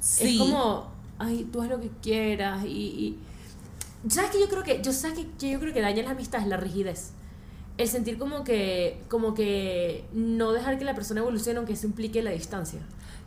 sí, 0.00 0.34
Es 0.34 0.38
como, 0.40 0.90
ay, 1.18 1.48
tú 1.52 1.60
haz 1.62 1.68
lo 1.68 1.80
que 1.80 1.90
quieras 2.02 2.64
y... 2.64 2.68
y- 2.68 3.18
¿Sabes 4.08 4.30
que 4.30 4.38
yo 4.38 4.48
creo 4.48 4.62
que, 4.62 4.80
yo 4.82 4.92
sabes 4.92 5.18
que, 5.18 5.26
que 5.32 5.50
yo 5.50 5.58
creo 5.58 5.72
que 5.74 5.80
daña 5.80 6.02
las 6.02 6.12
amistades 6.12 6.46
la 6.46 6.56
rigidez? 6.56 7.10
El 7.76 7.88
sentir 7.88 8.18
como 8.18 8.44
que, 8.44 9.02
como 9.08 9.34
que 9.34 10.04
no 10.12 10.52
dejar 10.52 10.78
que 10.78 10.84
la 10.84 10.94
persona 10.94 11.20
evolucione 11.20 11.58
aunque 11.58 11.72
eso 11.72 11.86
implique 11.86 12.22
la 12.22 12.30
distancia. 12.30 12.80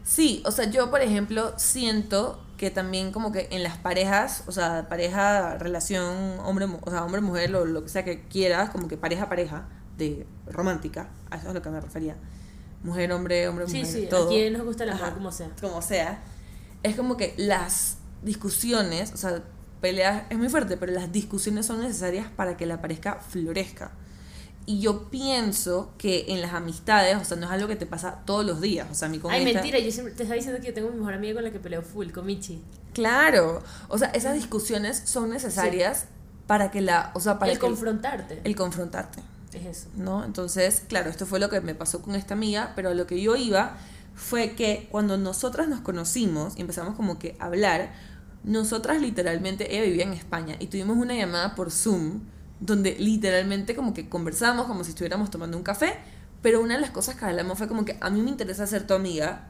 Sí, 0.10 0.42
o 0.44 0.50
sea, 0.50 0.66
yo 0.72 0.90
por 0.90 1.02
ejemplo 1.02 1.54
siento 1.58 2.44
que 2.58 2.72
también 2.72 3.12
como 3.12 3.32
que 3.32 3.48
en 3.52 3.62
las 3.62 3.78
parejas, 3.78 4.44
o 4.48 4.52
sea, 4.52 4.88
pareja, 4.90 5.56
relación, 5.60 6.40
hombre, 6.40 6.66
o 6.66 6.90
sea, 6.90 7.06
hombre, 7.06 7.22
mujer, 7.22 7.56
o 7.56 7.64
lo 7.64 7.84
que 7.84 7.90
sea 7.90 8.04
que 8.04 8.24
quieras, 8.24 8.72
como 8.72 8.88
que 8.88 8.98
pareja, 8.98 9.30
pareja, 9.30 9.68
de 10.00 10.26
romántica, 10.48 11.10
a 11.30 11.36
eso 11.36 11.46
es 11.46 11.52
a 11.52 11.54
lo 11.54 11.62
que 11.62 11.70
me 11.70 11.80
refería. 11.80 12.16
Mujer, 12.82 13.12
hombre, 13.12 13.48
hombre, 13.48 13.68
Sí, 13.68 13.82
mujer, 13.82 13.94
sí, 13.94 14.08
todo. 14.10 14.26
a 14.26 14.30
quien 14.30 14.54
nos 14.54 14.64
gusta 14.64 14.84
amor, 14.86 14.96
Ajá. 14.96 15.14
como 15.14 15.32
sea. 15.32 15.52
como 15.62 15.82
sea, 15.84 16.24
es 16.82 16.96
como 16.96 17.16
que 17.16 17.36
las 17.38 17.98
discusiones, 18.24 19.14
o 19.14 19.18
sea, 19.18 19.44
peleas 19.80 20.24
es 20.32 20.40
muy 20.40 20.50
fuerte, 20.50 20.76
pero 20.76 20.92
las 20.92 21.12
discusiones 21.12 21.68
son 21.68 21.82
necesarias 21.82 22.26
para 22.36 22.58
que 22.58 22.66
la 22.66 22.82
pareja 22.82 23.20
florezca. 23.20 23.92
Y 24.70 24.82
yo 24.82 25.10
pienso 25.10 25.94
que 25.98 26.26
en 26.28 26.42
las 26.44 26.54
amistades, 26.54 27.18
o 27.20 27.26
sea, 27.26 27.38
no 27.38 27.48
es 27.48 27.52
algo 27.52 27.68
que 27.68 27.76
te 27.76 27.88
pasa 27.88 28.20
todos 28.24 28.46
los 28.46 28.62
días, 28.62 28.88
o 28.92 28.94
sea, 28.94 29.10
con 29.20 29.32
Ay, 29.32 29.42
esta- 29.44 29.54
mentira, 29.62 29.80
yo 29.80 29.92
siempre 29.92 30.14
te 30.14 30.22
estaba 30.22 30.36
diciendo 30.36 30.62
que 30.62 30.68
yo 30.68 30.74
tengo 30.76 30.92
mi 30.92 31.00
mejor 31.00 31.16
amiga 31.16 31.34
con 31.34 31.44
la 31.44 31.50
que 31.52 31.58
peleo 31.60 31.82
full, 31.82 32.12
con 32.12 32.28
Michi. 32.28 32.62
Claro, 32.94 33.64
o 33.88 33.98
sea, 33.98 34.10
esas 34.10 34.36
discusiones 34.36 35.02
son 35.06 35.32
necesarias 35.32 36.06
para 36.46 36.70
que 36.70 36.82
la, 36.82 37.10
o 37.16 37.20
sea, 37.20 37.40
para 37.40 37.52
el 37.52 37.58
que 37.58 37.66
confrontarte. 37.66 38.42
el 38.44 38.56
confrontarte. 38.56 39.24
Es 39.54 39.66
eso. 39.66 39.88
¿no? 39.96 40.24
Entonces, 40.24 40.84
claro, 40.88 41.10
esto 41.10 41.26
fue 41.26 41.40
lo 41.40 41.50
que 41.50 41.62
me 41.62 41.74
pasó 41.74 42.04
con 42.04 42.14
esta 42.14 42.36
amiga, 42.36 42.74
pero 42.76 42.90
a 42.90 42.94
lo 42.94 43.08
que 43.08 43.20
yo 43.20 43.36
iba 43.36 43.76
fue 44.14 44.52
que 44.54 44.88
cuando 44.92 45.18
nosotras 45.18 45.68
nos 45.68 45.82
conocimos 45.82 46.54
y 46.58 46.62
empezamos 46.62 46.94
como 46.94 47.18
que 47.18 47.36
a 47.40 47.46
hablar, 47.46 47.92
nosotras 48.44 49.02
literalmente, 49.02 49.74
ella 49.76 49.84
vivía 49.84 50.04
en 50.04 50.14
España 50.14 50.58
y 50.60 50.68
tuvimos 50.68 50.96
una 50.98 51.16
llamada 51.16 51.56
por 51.56 51.72
Zoom 51.72 52.22
donde 52.60 52.96
literalmente 53.00 53.76
como 53.76 53.94
que 53.94 54.10
conversamos 54.10 54.66
como 54.68 54.84
si 54.84 54.90
estuviéramos 54.92 55.32
tomando 55.32 55.58
un 55.58 55.64
café, 55.64 55.94
pero 56.42 56.62
una 56.62 56.76
de 56.76 56.82
las 56.82 56.92
cosas 56.92 57.16
que 57.16 57.26
hablamos 57.26 57.58
fue 57.58 57.68
como 57.68 57.86
que 57.86 57.98
a 58.02 58.10
mí 58.10 58.22
me 58.22 58.30
interesa 58.30 58.66
ser 58.68 58.86
tu 58.88 58.94
amiga, 58.94 59.48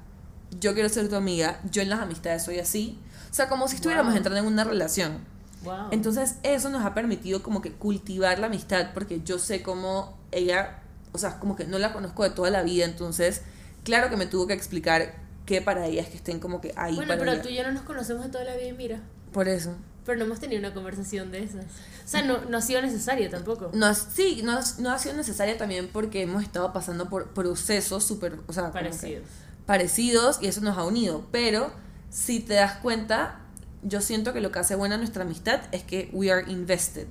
yo 0.59 0.73
quiero 0.73 0.89
ser 0.89 1.09
tu 1.09 1.15
amiga, 1.15 1.59
yo 1.71 1.81
en 1.81 1.89
las 1.89 1.99
amistades 1.99 2.43
soy 2.43 2.59
así, 2.59 2.99
o 3.29 3.33
sea, 3.33 3.47
como 3.49 3.67
si 3.67 3.75
estuviéramos 3.75 4.11
Wow. 4.13 4.17
entrando 4.17 4.39
en 4.41 4.47
una 4.47 4.63
relación. 4.63 5.19
Wow. 5.63 5.89
Entonces 5.91 6.35
eso 6.43 6.69
nos 6.69 6.85
ha 6.85 6.93
permitido 6.93 7.43
como 7.43 7.61
que 7.61 7.71
cultivar 7.73 8.39
la 8.39 8.47
amistad 8.47 8.87
porque 8.93 9.21
yo 9.23 9.37
sé 9.39 9.61
cómo 9.61 10.17
ella, 10.31 10.79
o 11.11 11.17
sea, 11.17 11.39
como 11.39 11.55
que 11.55 11.65
no 11.65 11.77
la 11.79 11.93
conozco 11.93 12.23
de 12.23 12.29
toda 12.29 12.49
la 12.49 12.63
vida, 12.63 12.85
entonces 12.85 13.41
claro 13.83 14.09
que 14.09 14.17
me 14.17 14.25
tuvo 14.25 14.47
que 14.47 14.53
explicar 14.53 15.15
que 15.45 15.61
para 15.61 15.85
ella 15.87 16.01
es 16.01 16.09
que 16.09 16.17
estén 16.17 16.39
como 16.39 16.61
que 16.61 16.73
ahí 16.75 16.95
bueno, 16.95 17.07
para 17.09 17.19
pero 17.19 17.31
ella. 17.33 17.41
tú 17.41 17.49
y 17.49 17.55
yo 17.55 17.63
no 17.63 17.71
nos 17.71 17.81
conocemos 17.83 18.23
de 18.23 18.29
toda 18.31 18.43
la 18.45 18.55
vida 18.55 18.71
mira. 18.77 18.99
Por 19.33 19.47
eso. 19.47 19.75
Pero 20.05 20.17
no 20.17 20.25
hemos 20.25 20.39
tenido 20.39 20.59
una 20.59 20.73
conversación 20.73 21.31
de 21.31 21.43
esas. 21.43 21.65
O 21.65 22.07
sea, 22.07 22.21
no, 22.23 22.45
no 22.45 22.57
ha 22.57 22.61
sido 22.61 22.81
necesaria 22.81 23.29
tampoco. 23.29 23.69
No, 23.73 23.93
sí, 23.93 24.41
no, 24.43 24.59
no 24.79 24.91
ha 24.91 24.97
sido 24.97 25.15
necesaria 25.15 25.57
también 25.57 25.89
porque 25.91 26.21
hemos 26.23 26.41
estado 26.43 26.73
pasando 26.73 27.09
por 27.09 27.27
procesos 27.33 28.03
súper, 28.03 28.39
o 28.47 28.53
sea, 28.53 28.71
Parecidos. 28.71 29.23
parecidos 29.65 30.39
y 30.41 30.47
eso 30.47 30.61
nos 30.61 30.77
ha 30.77 30.83
unido, 30.85 31.25
pero 31.31 31.71
si 32.09 32.39
te 32.39 32.55
das 32.55 32.77
cuenta, 32.77 33.39
yo 33.83 34.01
siento 34.01 34.33
que 34.33 34.41
lo 34.41 34.51
que 34.51 34.59
hace 34.59 34.75
buena 34.75 34.97
nuestra 34.97 35.23
amistad 35.23 35.61
es 35.71 35.83
que 35.83 36.09
we 36.13 36.31
are 36.31 36.49
invested. 36.51 37.07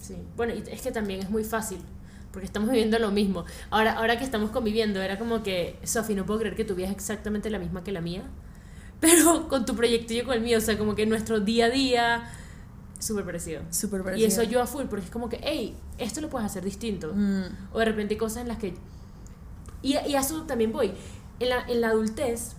Sí. 0.00 0.16
Bueno, 0.36 0.52
y 0.54 0.62
es 0.70 0.82
que 0.82 0.92
también 0.92 1.20
es 1.20 1.30
muy 1.30 1.44
fácil. 1.44 1.78
Porque 2.32 2.46
estamos 2.46 2.70
viviendo 2.70 2.98
lo 2.98 3.10
mismo. 3.10 3.44
Ahora, 3.68 3.92
ahora 3.92 4.18
que 4.18 4.24
estamos 4.24 4.50
conviviendo, 4.50 5.02
era 5.02 5.18
como 5.18 5.42
que, 5.42 5.78
Sofi, 5.84 6.14
no 6.14 6.24
puedo 6.24 6.40
creer 6.40 6.56
que 6.56 6.64
tu 6.64 6.74
vida 6.74 6.86
es 6.86 6.92
exactamente 6.92 7.50
la 7.50 7.58
misma 7.58 7.84
que 7.84 7.92
la 7.92 8.00
mía. 8.00 8.22
Pero 9.02 9.48
con 9.48 9.66
tu 9.66 9.74
proyecto 9.76 10.12
y 10.14 10.16
yo 10.18 10.24
con 10.24 10.34
el 10.34 10.40
mío. 10.40 10.58
O 10.58 10.60
sea, 10.60 10.78
como 10.78 10.94
que 10.94 11.04
nuestro 11.06 11.40
día 11.40 11.66
a 11.66 11.70
día 11.70 12.30
súper 12.98 13.24
parecido. 13.24 13.62
Súper 13.70 14.00
Y 14.00 14.04
parecido. 14.04 14.28
eso 14.28 14.40
ayuda 14.42 14.66
full, 14.66 14.84
porque 14.84 15.04
es 15.06 15.10
como 15.10 15.28
que, 15.28 15.40
hey, 15.42 15.76
esto 15.98 16.20
lo 16.20 16.30
puedes 16.30 16.46
hacer 16.46 16.62
distinto. 16.64 17.12
Mm, 17.14 17.42
O 17.72 17.80
de 17.80 17.84
repente 17.84 18.14
hay 18.14 18.18
cosas 18.18 18.42
en 18.42 18.48
las 18.48 18.58
que... 18.58 18.74
Y, 19.82 19.94
y 19.96 20.14
a 20.14 20.20
eso 20.20 20.42
también 20.44 20.70
voy. 20.72 20.92
En 21.40 21.48
la, 21.48 21.66
en 21.66 21.80
la 21.80 21.88
adultez, 21.88 22.52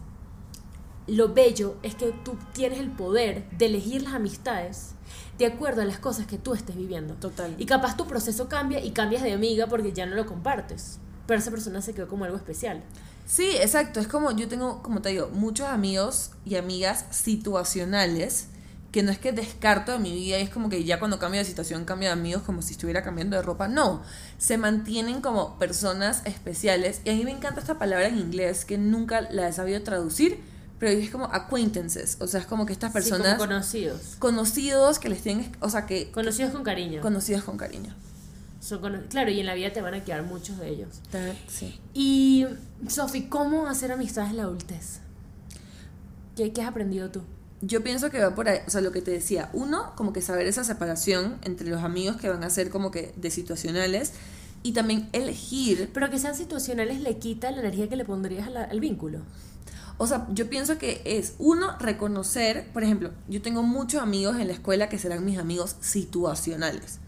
lo 1.08 1.34
bello 1.34 1.77
es 1.82 1.95
que 1.95 2.13
tú 2.25 2.38
tienes 2.53 2.79
el 2.79 2.89
poder 2.91 3.49
de 3.58 3.67
elegir 3.67 4.01
las 4.03 4.13
amistades 4.13 4.95
de 5.38 5.45
acuerdo 5.45 5.82
a 5.82 5.86
las 5.86 5.99
cosas 5.99 6.27
que 6.27 6.38
tú 6.38 6.53
estés 6.53 6.75
viviendo. 6.75 7.13
total. 7.15 7.56
Y 7.58 7.65
capaz 7.65 7.95
tu 7.97 8.06
proceso 8.06 8.49
cambia 8.49 8.84
y 8.84 8.91
cambias 8.91 9.23
de 9.23 9.32
amiga 9.32 9.67
porque 9.67 9.93
ya 9.93 10.06
no 10.06 10.15
lo 10.15 10.25
compartes. 10.25 10.99
Pero 11.25 11.39
esa 11.39 11.51
persona 11.51 11.82
se 11.82 11.93
quedó 11.93 12.10
como 12.10 12.25
algo 12.25 12.36
especial. 12.36 12.84
Sí, 13.25 13.51
exacto. 13.57 13.99
Es 13.99 14.07
como 14.07 14.31
yo 14.31 14.47
tengo, 14.47 14.81
como 14.83 15.01
te 15.01 15.09
digo, 15.09 15.29
muchos 15.33 15.67
amigos 15.67 16.31
y 16.45 16.55
amigas 16.55 17.05
situacionales 17.12 18.47
que 18.93 19.01
no 19.01 19.12
es 19.12 19.17
que 19.17 19.31
descarto 19.31 19.93
de 19.93 19.97
mi 19.97 20.13
vida 20.13 20.38
y 20.38 20.43
es 20.43 20.51
como 20.51 20.69
que 20.69 20.83
ya 20.83 20.99
cuando 20.99 21.17
cambio 21.17 21.39
de 21.39 21.45
situación 21.45 21.83
cambio 21.83 22.09
de 22.09 22.13
amigos 22.13 22.43
como 22.43 22.62
si 22.62 22.73
estuviera 22.73 23.03
cambiando 23.03 23.36
de 23.36 23.41
ropa. 23.41 23.67
No, 23.67 24.03
se 24.38 24.57
mantienen 24.59 25.19
como 25.19 25.57
personas 25.57 26.21
especiales 26.25 27.01
y 27.03 27.09
a 27.09 27.13
mí 27.13 27.25
me 27.25 27.31
encanta 27.31 27.59
esta 27.59 27.79
palabra 27.79 28.07
en 28.07 28.19
inglés 28.19 28.65
que 28.65 28.77
nunca 28.77 29.21
la 29.31 29.47
he 29.47 29.53
sabido 29.53 29.81
traducir, 29.81 30.41
pero 30.77 30.91
es 30.91 31.09
como 31.09 31.25
acquaintances, 31.25 32.17
o 32.19 32.27
sea, 32.27 32.41
es 32.41 32.45
como 32.45 32.67
que 32.67 32.73
estas 32.73 32.91
personas... 32.91 33.31
Sí, 33.31 33.38
como 33.38 33.49
conocidos. 33.49 34.15
Conocidos 34.19 34.99
que 34.99 35.09
les 35.09 35.23
tienen, 35.23 35.51
o 35.59 35.69
sea, 35.69 35.88
que... 35.88 36.12
Conocidos 36.12 36.51
con 36.51 36.63
cariño. 36.63 37.01
Conocidos 37.01 37.43
con 37.43 37.57
cariño. 37.57 37.95
Son 38.63 38.80
claro, 39.10 39.30
y 39.30 39.41
en 39.41 39.45
la 39.45 39.56
vida 39.56 39.73
te 39.73 39.82
van 39.82 39.93
a 39.93 40.06
quedar 40.06 40.23
muchos 40.23 40.58
de 40.58 40.69
ellos. 40.69 41.02
Sí. 41.49 41.78
Y, 41.93 42.45
Sofi, 42.88 43.23
¿cómo 43.23 43.67
hacer 43.67 43.91
amistades 43.91 44.30
en 44.30 44.38
la 44.38 44.43
adultez? 44.43 45.02
¿Qué, 46.38 46.54
¿Qué 46.54 46.62
has 46.62 46.69
aprendido 46.69 47.12
tú? 47.12 47.23
Yo 47.60 47.84
pienso 47.84 48.10
que 48.10 48.19
va 48.19 48.34
por 48.34 48.47
ahí, 48.47 48.60
o 48.65 48.69
sea, 48.69 48.80
lo 48.80 48.93
que 48.93 49.02
te 49.02 49.12
decía, 49.12 49.49
uno, 49.52 49.91
como 49.97 50.13
que 50.13 50.21
saber 50.21 50.47
esa 50.47 50.63
separación 50.63 51.39
entre 51.43 51.67
los 51.67 51.84
amigos 51.84 52.15
que 52.15 52.30
van 52.30 52.41
a 52.45 52.49
ser 52.49 52.69
como 52.69 52.89
que 52.89 53.13
de 53.17 53.32
situacionales 53.32 54.13
y 54.63 54.71
también 54.71 55.10
elegir. 55.12 55.89
Pero 55.93 56.10
que 56.10 56.17
sean 56.17 56.34
situacionales 56.34 57.02
le 57.02 57.17
quita 57.17 57.52
la 57.52 57.60
energía 57.60 57.89
que 57.89 57.97
le 57.97 58.06
pondrías 58.06 58.47
al 58.47 58.80
vínculo. 58.80 59.19
O 59.97 60.08
sea, 60.08 60.26
yo 60.32 60.49
pienso 60.49 60.78
que 60.78 61.02
es, 61.04 61.34
uno, 61.38 61.78
reconocer, 61.80 62.71
por 62.71 62.84
ejemplo, 62.84 63.12
yo 63.28 63.41
tengo 63.41 63.62
muchos 63.62 64.02
amigos 64.02 64.38
en 64.39 64.47
la 64.47 64.54
escuela 64.54 64.88
que 64.88 64.97
serán 64.97 65.26
mis 65.26 65.38
amigos 65.38 65.76
situacionales. 65.82 66.99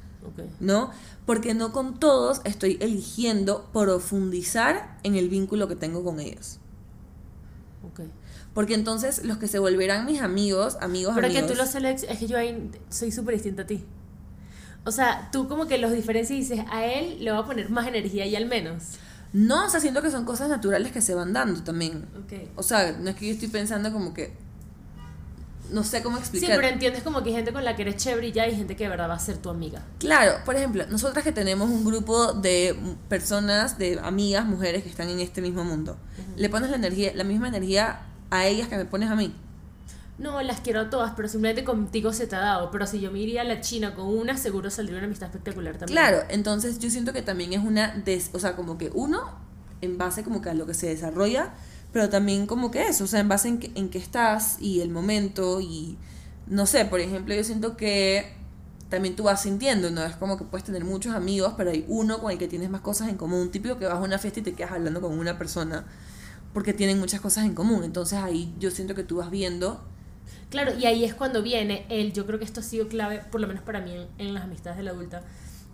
¿No? 0.60 0.92
Porque 1.26 1.54
no 1.54 1.72
con 1.72 2.00
todos 2.00 2.42
estoy 2.44 2.78
eligiendo 2.82 3.70
profundizar 3.74 4.98
en 5.04 5.16
el 5.16 5.30
vínculo 5.30 5.68
que 5.68 5.76
tengo 5.76 6.04
con 6.04 6.20
ellos. 6.20 6.60
Okay. 7.92 8.10
Porque 8.54 8.74
entonces 8.74 9.24
los 9.26 9.38
que 9.38 9.48
se 9.48 9.60
volverán 9.60 10.06
mis 10.06 10.22
amigos, 10.22 10.78
amigos, 10.82 11.14
Pero 11.16 11.28
amigos. 11.28 11.44
que 11.44 11.54
tú 11.54 11.58
los 11.58 11.76
es 11.76 12.18
que 12.18 12.28
yo 12.28 12.38
ahí 12.38 12.72
soy 12.90 13.12
súper 13.12 13.36
distinta 13.36 13.64
a 13.64 13.68
ti. 13.68 13.84
O 14.86 14.92
sea, 14.92 15.30
tú 15.32 15.48
como 15.48 15.68
que 15.68 15.78
los 15.78 15.92
diferencias 15.92 16.38
y 16.38 16.42
dices, 16.42 16.66
a 16.72 16.86
él 16.86 17.18
le 17.24 17.32
va 17.32 17.40
a 17.40 17.46
poner 17.46 17.70
más 17.70 17.88
energía 17.88 18.26
y 18.26 18.36
al 18.36 18.46
menos. 18.46 18.84
No, 19.34 19.66
o 19.66 19.70
sea, 19.70 19.82
siento 19.82 20.02
que 20.02 20.12
son 20.12 20.24
cosas 20.24 20.48
naturales 20.48 20.92
que 20.92 21.02
se 21.02 21.14
van 21.14 21.34
dando 21.34 21.64
también. 21.64 22.06
Okay. 22.24 22.50
O 22.56 22.64
sea, 22.64 22.94
no 22.94 23.10
es 23.10 23.16
que 23.18 23.28
yo 23.28 23.34
estoy 23.34 23.50
pensando 23.50 23.92
como 23.92 24.14
que. 24.14 24.32
No 25.72 25.84
sé 25.84 26.04
cómo 26.04 26.18
explicar. 26.18 26.50
Sí, 26.50 26.56
pero 26.56 26.68
entiendes 26.68 27.04
como 27.04 27.24
que 27.24 27.30
hay 27.30 27.36
gente 27.36 27.52
con 27.52 27.64
la 27.64 27.76
que 27.76 27.84
eres 27.84 27.98
chévere 27.98 28.28
y 28.28 28.32
ya 28.32 28.44
hay 28.44 28.56
gente 28.56 28.76
que 28.76 28.84
de 28.84 28.90
verdad 28.90 29.10
va 29.10 29.16
a 29.16 29.20
ser 29.20 29.38
tu 29.38 29.50
amiga. 29.50 29.84
Claro, 30.00 30.34
por 30.46 30.56
ejemplo, 30.56 30.86
nosotras 30.90 31.24
que 31.24 31.32
tenemos 31.32 31.70
un 31.70 31.84
grupo 31.84 32.34
de 32.34 32.78
personas, 33.10 33.78
de 33.78 34.00
amigas, 34.04 34.46
mujeres 34.46 34.84
que 34.84 34.90
están 34.90 35.10
en 35.10 35.20
este 35.20 35.42
mismo 35.42 35.64
mundo, 35.64 35.98
le 36.36 36.50
pones 36.50 36.70
la 36.70 36.76
energía, 36.76 37.12
la 37.16 37.24
misma 37.24 37.48
energía 37.48 38.02
a 38.30 38.46
ellas 38.46 38.68
que 38.68 38.78
me 38.78 38.86
pones 38.86 39.10
a 39.10 39.16
mí. 39.16 39.34
No, 40.18 40.42
las 40.42 40.62
quiero 40.62 40.80
a 40.80 40.90
todas, 40.90 41.12
pero 41.16 41.28
simplemente 41.28 41.66
contigo 41.66 42.14
se 42.14 42.26
te 42.26 42.36
ha 42.38 42.40
dado. 42.40 42.72
Pero 42.72 42.88
si 42.88 43.02
yo 43.02 43.12
me 43.12 43.20
iría 43.20 43.42
a 43.42 43.44
la 43.44 43.60
China 43.60 43.96
con 43.96 44.08
una, 44.08 44.38
seguro 44.38 44.70
saldría 44.70 44.98
una 44.98 45.08
amistad 45.08 45.28
espectacular 45.28 45.78
también. 45.78 45.98
Claro, 45.98 46.24
entonces 46.30 46.80
yo 46.80 46.90
siento 46.90 47.12
que 47.12 47.22
también 47.22 47.52
es 47.52 47.60
una, 47.60 47.90
des, 47.90 48.30
o 48.34 48.40
sea, 48.40 48.56
como 48.56 48.78
que 48.78 48.92
uno, 48.94 49.38
en 49.82 49.98
base 49.98 50.24
como 50.24 50.42
que 50.42 50.50
a 50.50 50.54
lo 50.54 50.66
que 50.66 50.74
se 50.74 50.88
desarrolla, 50.88 51.54
pero 51.96 52.10
también 52.10 52.46
como 52.46 52.72
que 52.72 52.90
eso, 52.90 53.06
o 53.06 53.08
sea, 53.08 53.22
en 53.22 53.30
base 53.30 53.48
en, 53.48 53.58
que, 53.58 53.72
en 53.74 53.88
qué 53.88 54.00
estás 54.00 54.58
y 54.60 54.82
el 54.82 54.90
momento 54.90 55.62
y, 55.62 55.98
no 56.46 56.66
sé, 56.66 56.84
por 56.84 57.00
ejemplo, 57.00 57.34
yo 57.34 57.42
siento 57.42 57.78
que 57.78 58.34
también 58.90 59.16
tú 59.16 59.24
vas 59.24 59.44
sintiendo, 59.44 59.90
¿no? 59.92 60.04
Es 60.04 60.18
como 60.18 60.38
que 60.38 60.44
puedes 60.44 60.66
tener 60.66 60.84
muchos 60.84 61.16
amigos, 61.16 61.54
pero 61.56 61.72
hay 61.72 61.86
uno 61.88 62.20
con 62.20 62.34
el 62.34 62.38
que 62.38 62.50
tienes 62.50 62.70
más 62.70 62.82
cosas 62.82 63.08
en 63.08 63.16
común, 63.16 63.50
típico 63.50 63.78
que 63.78 63.86
vas 63.86 63.96
a 63.96 64.02
una 64.02 64.20
fiesta 64.20 64.42
y 64.42 64.44
te 64.44 64.52
quedas 64.52 64.74
hablando 64.74 65.00
con 65.00 65.18
una 65.18 65.38
persona 65.38 65.86
porque 66.54 66.74
tienen 66.74 67.00
muchas 67.00 67.22
cosas 67.22 67.46
en 67.46 67.56
común. 67.56 67.86
Entonces 67.86 68.20
ahí 68.20 68.54
yo 68.60 68.72
siento 68.72 68.94
que 68.94 69.06
tú 69.06 69.16
vas 69.16 69.32
viendo. 69.32 69.82
Claro, 70.50 70.78
y 70.78 70.88
ahí 70.88 71.06
es 71.06 71.14
cuando 71.14 71.44
viene 71.44 71.86
el, 71.88 72.12
yo 72.12 72.26
creo 72.26 72.40
que 72.40 72.46
esto 72.46 72.60
ha 72.60 72.64
sido 72.64 72.90
clave, 72.90 73.22
por 73.32 73.40
lo 73.40 73.48
menos 73.48 73.64
para 73.64 73.80
mí 73.80 73.94
en, 74.18 74.34
las 74.34 74.44
amistades 74.44 74.76
de 74.80 74.84
la 74.84 74.92
adulta. 74.92 75.22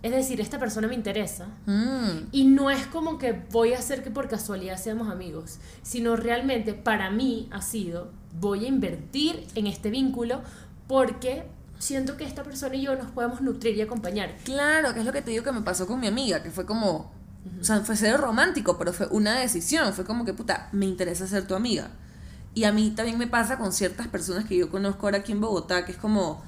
Es 0.02 0.10
decir, 0.10 0.40
esta 0.40 0.58
persona 0.58 0.88
me 0.88 0.94
interesa. 0.94 1.46
Mm. 1.66 2.28
Y 2.32 2.44
no 2.44 2.70
es 2.70 2.86
como 2.86 3.18
que 3.18 3.40
voy 3.50 3.72
a 3.72 3.78
hacer 3.78 4.02
que 4.02 4.10
por 4.10 4.28
casualidad 4.28 4.76
seamos 4.76 5.08
amigos, 5.10 5.58
sino 5.82 6.16
realmente 6.16 6.74
para 6.74 7.10
mí 7.10 7.48
ha 7.52 7.62
sido, 7.62 8.10
voy 8.40 8.64
a 8.64 8.68
invertir 8.68 9.46
en 9.54 9.66
este 9.66 9.90
vínculo 9.90 10.42
porque 10.88 11.44
siento 11.78 12.16
que 12.16 12.24
esta 12.24 12.42
persona 12.42 12.76
y 12.76 12.82
yo 12.82 12.96
nos 12.96 13.10
podemos 13.10 13.40
nutrir 13.42 13.76
y 13.76 13.80
acompañar. 13.80 14.36
Claro, 14.44 14.92
que 14.92 15.00
es 15.00 15.06
lo 15.06 15.12
que 15.12 15.22
te 15.22 15.30
digo 15.30 15.44
que 15.44 15.52
me 15.52 15.62
pasó 15.62 15.86
con 15.86 16.00
mi 16.00 16.06
amiga, 16.06 16.42
que 16.42 16.50
fue 16.50 16.66
como, 16.66 17.12
o 17.60 17.64
sea, 17.64 17.80
fue 17.80 17.96
ser 17.96 18.20
romántico, 18.20 18.78
pero 18.78 18.92
fue 18.92 19.06
una 19.08 19.38
decisión. 19.38 19.92
Fue 19.92 20.04
como 20.04 20.24
que, 20.24 20.32
puta, 20.32 20.68
me 20.72 20.86
interesa 20.86 21.26
ser 21.26 21.46
tu 21.46 21.54
amiga. 21.54 21.90
Y 22.54 22.64
a 22.64 22.72
mí 22.72 22.90
también 22.90 23.18
me 23.18 23.26
pasa 23.26 23.58
con 23.58 23.72
ciertas 23.72 24.08
personas 24.08 24.44
que 24.44 24.56
yo 24.56 24.70
conozco 24.70 25.06
ahora 25.06 25.18
aquí 25.18 25.32
en 25.32 25.40
Bogotá, 25.40 25.84
que 25.84 25.92
es 25.92 25.98
como, 25.98 26.42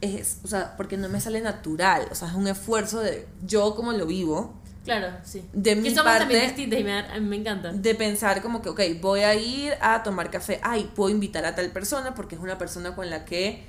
es, 0.00 0.38
o 0.44 0.48
sea, 0.48 0.76
porque 0.76 0.96
no 0.96 1.08
me 1.08 1.20
sale 1.20 1.40
natural. 1.40 2.06
O 2.10 2.14
sea, 2.14 2.28
es 2.28 2.34
un 2.34 2.46
esfuerzo 2.46 3.00
de 3.00 3.26
yo 3.46 3.74
como 3.74 3.92
lo 3.92 4.06
vivo. 4.06 4.54
Claro, 4.84 5.08
sí. 5.24 5.42
De 5.52 5.76
mi 5.76 5.90
somos 5.90 6.12
parte, 6.12 6.38
distintas 6.38 6.78
y 6.78 6.84
me, 6.84 7.20
me 7.20 7.36
encanta. 7.36 7.72
De 7.72 7.94
pensar 7.94 8.42
como 8.42 8.60
que, 8.60 8.68
ok, 8.68 8.80
voy 9.00 9.20
a 9.20 9.34
ir 9.34 9.72
a 9.80 10.02
tomar 10.02 10.30
café. 10.30 10.60
Ay, 10.62 10.90
puedo 10.94 11.10
invitar 11.10 11.44
a 11.46 11.54
tal 11.54 11.70
persona 11.70 12.14
porque 12.14 12.34
es 12.34 12.40
una 12.40 12.58
persona 12.58 12.94
con 12.94 13.08
la 13.08 13.24
que 13.24 13.64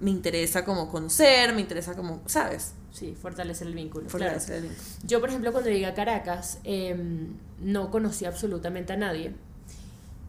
me 0.00 0.10
interesa 0.10 0.64
como 0.64 0.90
conocer, 0.90 1.54
me 1.54 1.60
interesa 1.60 1.94
como, 1.94 2.22
¿sabes? 2.26 2.72
Sí, 2.92 3.14
fortalecer 3.20 3.66
el 3.66 3.74
vínculo. 3.74 4.08
Fortalecer 4.08 4.56
el 4.56 4.62
vínculo. 4.62 4.82
Yo, 5.04 5.20
por 5.20 5.28
ejemplo, 5.28 5.52
cuando 5.52 5.70
llegué 5.70 5.86
a 5.86 5.94
Caracas, 5.94 6.58
em, 6.64 7.34
no 7.60 7.90
conocí 7.90 8.24
absolutamente 8.24 8.94
a 8.94 8.96
nadie. 8.96 9.34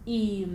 Y, 0.06 0.47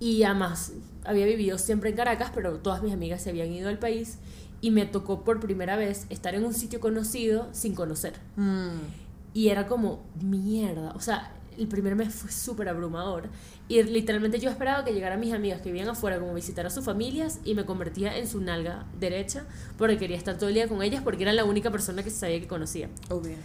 y 0.00 0.22
además, 0.24 0.72
había 1.04 1.26
vivido 1.26 1.58
siempre 1.58 1.90
en 1.90 1.96
Caracas, 1.96 2.30
pero 2.34 2.58
todas 2.58 2.82
mis 2.82 2.92
amigas 2.92 3.22
se 3.22 3.30
habían 3.30 3.52
ido 3.52 3.68
al 3.68 3.78
país. 3.78 4.18
Y 4.60 4.70
me 4.70 4.84
tocó 4.84 5.24
por 5.24 5.40
primera 5.40 5.76
vez 5.76 6.06
estar 6.10 6.34
en 6.34 6.44
un 6.44 6.52
sitio 6.52 6.80
conocido 6.80 7.48
sin 7.52 7.74
conocer. 7.74 8.14
Mm. 8.36 8.78
Y 9.32 9.48
era 9.48 9.66
como, 9.66 10.02
mierda. 10.20 10.92
O 10.94 11.00
sea, 11.00 11.32
el 11.60 11.68
primer 11.68 11.94
mes 11.94 12.14
fue 12.14 12.30
súper 12.30 12.68
abrumador. 12.68 13.28
Y 13.68 13.82
literalmente 13.82 14.38
yo 14.38 14.50
esperaba 14.50 14.84
que 14.84 14.92
llegaran 14.92 15.20
mis 15.20 15.32
amigas 15.32 15.60
que 15.60 15.70
vivían 15.70 15.88
afuera 15.88 16.18
como 16.18 16.34
visitar 16.34 16.66
a 16.66 16.70
sus 16.70 16.84
familias 16.84 17.38
y 17.44 17.54
me 17.54 17.64
convertía 17.64 18.16
en 18.16 18.26
su 18.26 18.40
nalga 18.40 18.86
derecha 18.98 19.44
porque 19.78 19.96
quería 19.98 20.16
estar 20.16 20.36
todo 20.36 20.48
el 20.48 20.54
día 20.54 20.68
con 20.68 20.82
ellas 20.82 21.02
porque 21.02 21.22
era 21.22 21.32
la 21.32 21.44
única 21.44 21.70
persona 21.70 22.02
que 22.02 22.10
sabía 22.10 22.40
que 22.40 22.48
conocía. 22.48 22.88
Obvio. 23.08 23.36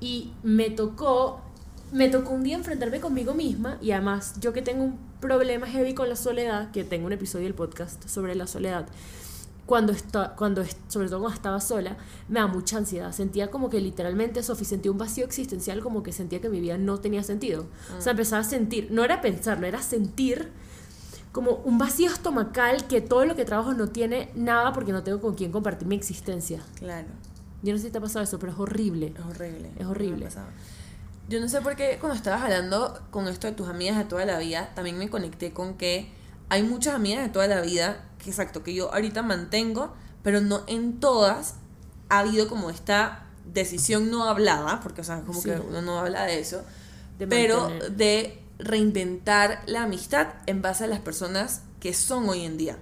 Y 0.00 0.32
me 0.42 0.70
tocó, 0.70 1.40
me 1.92 2.08
tocó 2.08 2.32
un 2.32 2.42
día 2.42 2.56
enfrentarme 2.56 3.00
conmigo 3.00 3.34
misma 3.34 3.78
y 3.80 3.92
además 3.92 4.34
yo 4.40 4.52
que 4.52 4.62
tengo 4.62 4.84
un 4.84 5.09
problema 5.20 5.66
heavy 5.66 5.94
con 5.94 6.08
la 6.08 6.16
soledad, 6.16 6.70
que 6.70 6.84
tengo 6.84 7.06
un 7.06 7.12
episodio 7.12 7.44
del 7.44 7.54
podcast 7.54 8.08
sobre 8.08 8.34
la 8.34 8.46
soledad, 8.46 8.86
cuando, 9.66 9.92
está, 9.92 10.34
cuando 10.34 10.64
sobre 10.88 11.08
todo 11.08 11.20
cuando 11.20 11.36
estaba 11.36 11.60
sola, 11.60 11.96
me 12.28 12.40
da 12.40 12.48
mucha 12.48 12.76
ansiedad. 12.78 13.12
Sentía 13.12 13.52
como 13.52 13.70
que 13.70 13.80
literalmente, 13.80 14.42
Sofi, 14.42 14.64
sentía 14.64 14.90
un 14.90 14.98
vacío 14.98 15.24
existencial, 15.24 15.80
como 15.80 16.02
que 16.02 16.12
sentía 16.12 16.40
que 16.40 16.48
mi 16.48 16.60
vida 16.60 16.76
no 16.76 16.98
tenía 16.98 17.22
sentido. 17.22 17.66
O 17.96 18.00
sea, 18.00 18.12
mm. 18.12 18.16
empezaba 18.16 18.40
a 18.40 18.44
sentir, 18.44 18.88
no 18.90 19.04
era 19.04 19.20
pensar, 19.20 19.60
no 19.60 19.66
era 19.66 19.80
sentir 19.80 20.50
como 21.30 21.52
un 21.64 21.78
vacío 21.78 22.10
estomacal 22.10 22.88
que 22.88 23.00
todo 23.00 23.24
lo 23.24 23.36
que 23.36 23.44
trabajo 23.44 23.72
no 23.74 23.88
tiene 23.88 24.30
nada 24.34 24.72
porque 24.72 24.90
no 24.90 25.04
tengo 25.04 25.20
con 25.20 25.34
quién 25.34 25.52
compartir 25.52 25.86
mi 25.86 25.94
existencia. 25.94 26.60
Claro. 26.74 27.06
Yo 27.62 27.72
no 27.72 27.78
sé 27.78 27.84
si 27.84 27.90
te 27.92 27.98
ha 27.98 28.00
pasado 28.00 28.24
eso, 28.24 28.38
pero 28.38 28.52
es 28.52 28.58
horrible. 28.58 29.14
Es 29.16 29.24
horrible. 29.24 29.70
Es 29.78 29.86
horrible. 29.86 30.28
Yo 31.30 31.38
no 31.38 31.48
sé 31.48 31.60
por 31.60 31.76
qué 31.76 31.98
cuando 32.00 32.16
estabas 32.16 32.42
hablando 32.42 33.00
con 33.12 33.28
esto 33.28 33.46
de 33.46 33.52
tus 33.52 33.68
amigas 33.68 33.96
de 33.96 34.02
toda 34.02 34.24
la 34.24 34.36
vida, 34.40 34.72
también 34.74 34.98
me 34.98 35.08
conecté 35.08 35.52
con 35.52 35.74
que 35.74 36.12
hay 36.48 36.64
muchas 36.64 36.96
amigas 36.96 37.22
de 37.22 37.28
toda 37.28 37.46
la 37.46 37.60
vida 37.60 38.04
que 38.18 38.30
exacto, 38.30 38.64
que 38.64 38.74
yo 38.74 38.92
ahorita 38.92 39.22
mantengo, 39.22 39.94
pero 40.24 40.40
no 40.40 40.64
en 40.66 40.98
todas 40.98 41.54
ha 42.08 42.18
habido 42.18 42.48
como 42.48 42.68
esta 42.68 43.28
decisión 43.44 44.10
no 44.10 44.24
hablada, 44.24 44.80
porque 44.80 45.02
o 45.02 45.04
sea, 45.04 45.20
como 45.20 45.40
que 45.40 45.52
uno 45.52 45.80
no 45.82 46.00
habla 46.00 46.24
de 46.24 46.40
eso, 46.40 46.64
pero 47.28 47.70
de 47.90 48.42
reinventar 48.58 49.62
la 49.66 49.84
amistad 49.84 50.34
en 50.46 50.62
base 50.62 50.82
a 50.82 50.88
las 50.88 50.98
personas 50.98 51.62
que 51.78 51.94
son 51.94 52.28
hoy 52.28 52.44
en 52.44 52.56
día. 52.56 52.76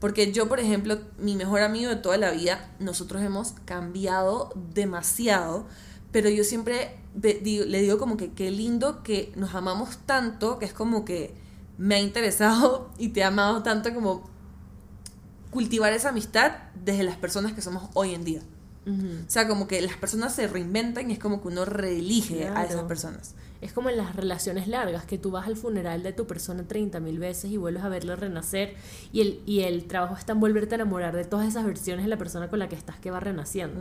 Porque 0.00 0.32
yo, 0.32 0.48
por 0.48 0.58
ejemplo, 0.58 0.98
mi 1.16 1.36
mejor 1.36 1.60
amigo 1.60 1.90
de 1.90 1.96
toda 1.96 2.16
la 2.16 2.32
vida, 2.32 2.72
nosotros 2.80 3.22
hemos 3.22 3.52
cambiado 3.64 4.52
demasiado, 4.74 5.68
pero 6.10 6.28
yo 6.28 6.42
siempre 6.42 7.03
le 7.22 7.80
digo 7.80 7.98
como 7.98 8.16
que 8.16 8.32
qué 8.32 8.50
lindo 8.50 9.02
que 9.02 9.32
nos 9.36 9.54
amamos 9.54 9.98
tanto, 10.06 10.58
que 10.58 10.64
es 10.64 10.72
como 10.72 11.04
que 11.04 11.34
me 11.78 11.96
ha 11.96 12.00
interesado 12.00 12.90
y 12.98 13.08
te 13.08 13.24
ha 13.24 13.28
amado 13.28 13.62
tanto 13.62 13.92
como 13.94 14.28
cultivar 15.50 15.92
esa 15.92 16.08
amistad 16.08 16.52
desde 16.74 17.04
las 17.04 17.16
personas 17.16 17.52
que 17.52 17.62
somos 17.62 17.88
hoy 17.94 18.14
en 18.14 18.24
día. 18.24 18.40
O 18.86 19.30
sea, 19.30 19.48
como 19.48 19.66
que 19.66 19.80
las 19.80 19.96
personas 19.96 20.34
se 20.34 20.46
reinventan 20.46 21.10
y 21.10 21.14
es 21.14 21.18
como 21.18 21.40
que 21.40 21.48
uno 21.48 21.64
reelige 21.64 22.48
a 22.48 22.64
esas 22.64 22.82
personas. 22.82 23.34
Es 23.62 23.72
como 23.72 23.88
en 23.88 23.96
las 23.96 24.14
relaciones 24.14 24.68
largas, 24.68 25.06
que 25.06 25.16
tú 25.16 25.30
vas 25.30 25.46
al 25.46 25.56
funeral 25.56 26.02
de 26.02 26.12
tu 26.12 26.26
persona 26.26 26.64
30 26.68 27.00
mil 27.00 27.18
veces 27.18 27.50
y 27.50 27.56
vuelves 27.56 27.82
a 27.82 27.88
verlo 27.88 28.14
renacer 28.14 28.74
y 29.10 29.22
el, 29.22 29.42
y 29.46 29.60
el 29.60 29.86
trabajo 29.86 30.16
está 30.16 30.32
en 30.32 30.40
volverte 30.40 30.74
a 30.74 30.76
enamorar 30.76 31.16
de 31.16 31.24
todas 31.24 31.48
esas 31.48 31.64
versiones 31.64 32.04
de 32.04 32.10
la 32.10 32.18
persona 32.18 32.50
con 32.50 32.58
la 32.58 32.68
que 32.68 32.76
estás 32.76 32.98
que 32.98 33.10
va 33.10 33.20
renaciendo. 33.20 33.80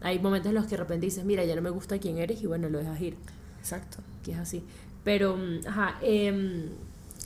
Hay 0.00 0.18
momentos 0.18 0.50
en 0.50 0.54
los 0.54 0.64
que 0.64 0.72
de 0.72 0.76
repente 0.78 1.06
dices, 1.06 1.24
mira, 1.24 1.44
ya 1.44 1.56
no 1.56 1.62
me 1.62 1.70
gusta 1.70 1.98
quién 1.98 2.18
eres 2.18 2.42
y 2.42 2.46
bueno, 2.46 2.68
lo 2.68 2.78
dejas 2.78 3.00
ir. 3.00 3.16
Exacto. 3.58 3.98
Que 4.22 4.32
es 4.32 4.38
así. 4.38 4.62
Pero, 5.04 5.36
mm, 5.36 5.66
ajá, 5.66 5.98
eh, 6.02 6.68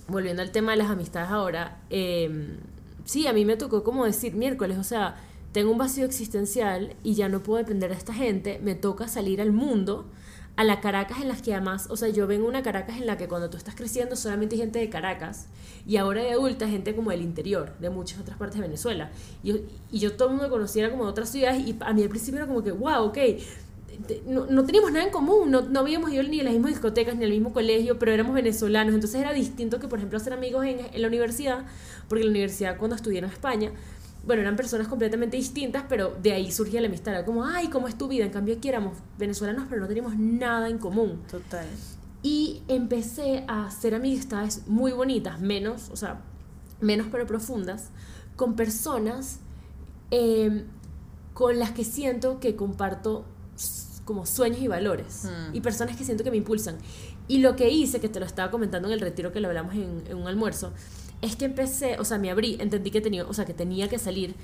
volviendo 0.09 0.43
al 0.43 0.51
tema 0.51 0.73
de 0.73 0.79
las 0.79 0.91
amistades 0.91 1.31
ahora, 1.31 1.79
eh, 1.91 2.57
sí, 3.05 3.27
a 3.27 3.33
mí 3.33 3.45
me 3.45 3.57
tocó 3.57 3.83
como 3.83 4.05
decir 4.05 4.35
miércoles, 4.35 4.79
o 4.79 4.85
sea, 4.85 5.17
tengo 5.53 5.71
un 5.71 5.79
vacío 5.79 6.05
existencial 6.07 6.95
y 7.03 7.15
ya 7.15 7.29
no 7.29 7.43
puedo 7.43 7.59
depender 7.59 7.91
de 7.91 7.97
esta 7.97 8.15
gente, 8.15 8.59
me 8.63 8.75
toca 8.75 9.09
salir 9.09 9.41
al 9.41 9.53
mundo 9.53 10.07
a 10.57 10.65
la 10.65 10.81
Caracas 10.81 11.21
en 11.21 11.29
las 11.29 11.41
que 11.41 11.55
además, 11.55 11.87
o 11.89 11.97
sea, 11.97 12.09
yo 12.09 12.27
vengo 12.27 12.47
una 12.47 12.63
Caracas 12.63 12.99
en 12.99 13.07
la 13.07 13.17
que 13.17 13.27
cuando 13.27 13.49
tú 13.49 13.57
estás 13.57 13.75
creciendo 13.75 14.17
solamente 14.17 14.55
hay 14.55 14.61
gente 14.61 14.79
de 14.79 14.91
Caracas 14.91 15.47
y 15.87 15.97
ahora 15.97 16.23
de 16.23 16.33
adulta 16.33 16.69
gente 16.69 16.95
como 16.95 17.11
del 17.11 17.23
interior, 17.23 17.73
de 17.81 17.91
muchas 17.91 18.21
otras 18.21 18.37
partes 18.37 18.61
de 18.61 18.63
Venezuela. 18.63 19.11
Y, 19.43 19.53
y 19.91 19.99
yo 19.99 20.13
todo 20.13 20.29
el 20.29 20.35
mundo 20.35 20.51
conociera 20.51 20.91
como 20.91 21.05
de 21.05 21.11
otras 21.11 21.31
ciudades 21.31 21.67
y 21.67 21.77
a 21.81 21.93
mí 21.93 22.03
al 22.03 22.09
principio 22.09 22.39
era 22.39 22.47
como 22.47 22.63
que, 22.63 22.73
wow, 22.73 23.05
ok, 23.05 23.19
no, 24.27 24.47
no, 24.47 24.65
teníamos 24.65 24.93
nada 24.93 25.05
en 25.05 25.11
común, 25.13 25.51
no, 25.51 25.63
no 25.63 25.81
habíamos 25.81 26.13
ido 26.13 26.23
ni 26.23 26.41
a 26.41 26.45
las 26.45 26.53
mismas 26.53 26.73
discotecas 26.73 27.17
ni 27.17 27.25
al 27.25 27.31
mismo 27.31 27.53
colegio, 27.53 27.99
pero 27.99 28.13
éramos 28.13 28.35
venezolanos, 28.35 28.95
entonces 28.95 29.21
era 29.21 29.33
distinto 29.33 29.79
que, 29.79 29.89
por 29.89 29.99
ejemplo, 29.99 30.17
hacer 30.17 30.33
amigos 30.33 30.65
en, 30.67 30.79
la 31.01 31.09
universidad, 31.09 31.65
porque 32.09 32.25
la 32.25 32.31
universidad 32.31 32.77
cuando 32.79 32.97
estudié 32.97 33.19
en 33.19 33.27
España, 33.27 33.73
bueno, 34.25 34.43
eran 34.43 34.57
personas 34.57 34.89
completamente 34.89 35.37
distintas, 35.37 35.85
pero 35.89 36.17
de 36.23 36.33
ahí 36.33 36.53
surgía 36.53 36.81
la 36.81 36.87
amistad. 36.87 37.15
Era 37.15 37.25
como, 37.25 37.45
ay, 37.45 37.69
¿cómo 37.69 37.89
es 37.89 37.99
tu 37.99 38.09
vida? 38.09 38.25
En 38.25 38.31
cambio, 38.31 38.55
aquí 38.55 38.69
éramos 38.69 38.97
venezolanos, 39.19 39.67
pero 39.69 39.81
no 39.81 39.89
teníamos 39.89 40.17
nada 40.17 40.69
en 40.69 40.79
común. 40.79 41.23
Total. 41.31 41.67
Y 42.23 42.63
empecé 42.69 43.45
a 43.49 43.67
hacer 43.67 43.95
amistades 43.95 44.63
muy 44.69 44.93
bonitas, 44.93 45.41
menos, 45.41 45.91
o 45.91 45.97
sea, 45.97 46.21
menos 46.81 47.09
pero 47.11 47.27
profundas, 47.27 47.91
con 48.37 48.55
personas 48.55 49.41
eh, 50.13 50.65
con 51.35 51.59
las 51.59 51.73
que 51.73 51.85
siento 51.85 52.39
que 52.39 52.55
comparto 52.55 53.25
como 54.05 54.27
sueños 54.27 54.61
y 54.61 54.69
valores. 54.69 55.25
Mm. 55.25 55.57
Y 55.57 55.61
personas 55.61 55.97
que 55.97 56.05
siento 56.05 56.23
que 56.23 56.31
me 56.31 56.37
impulsan. 56.37 56.77
Y 57.27 57.39
lo 57.39 57.57
que 57.57 57.71
hice, 57.71 58.01
que 58.01 58.09
te 58.09 58.21
lo 58.21 58.27
estaba 58.27 58.51
comentando 58.51 58.89
en 58.89 58.95
el 58.95 59.01
retiro 59.01 59.33
que 59.33 59.41
lo 59.41 59.49
hablamos 59.49 59.75
en, 59.75 60.05
en 60.07 60.17
un 60.17 60.29
almuerzo, 60.29 60.73
es 61.23 61.37
que 61.37 61.47
empecé, 61.47 61.99
o 61.99 62.05
sea, 62.05 62.19
me 62.19 62.31
abrí, 62.31 62.57
entendí 62.61 62.91
que 62.91 63.01
tenía, 63.01 63.25
o 63.25 63.33
sea, 63.33 63.47
que 63.47 63.55
tenía 63.55 63.89
que 63.89 63.99
salir. 63.99 64.35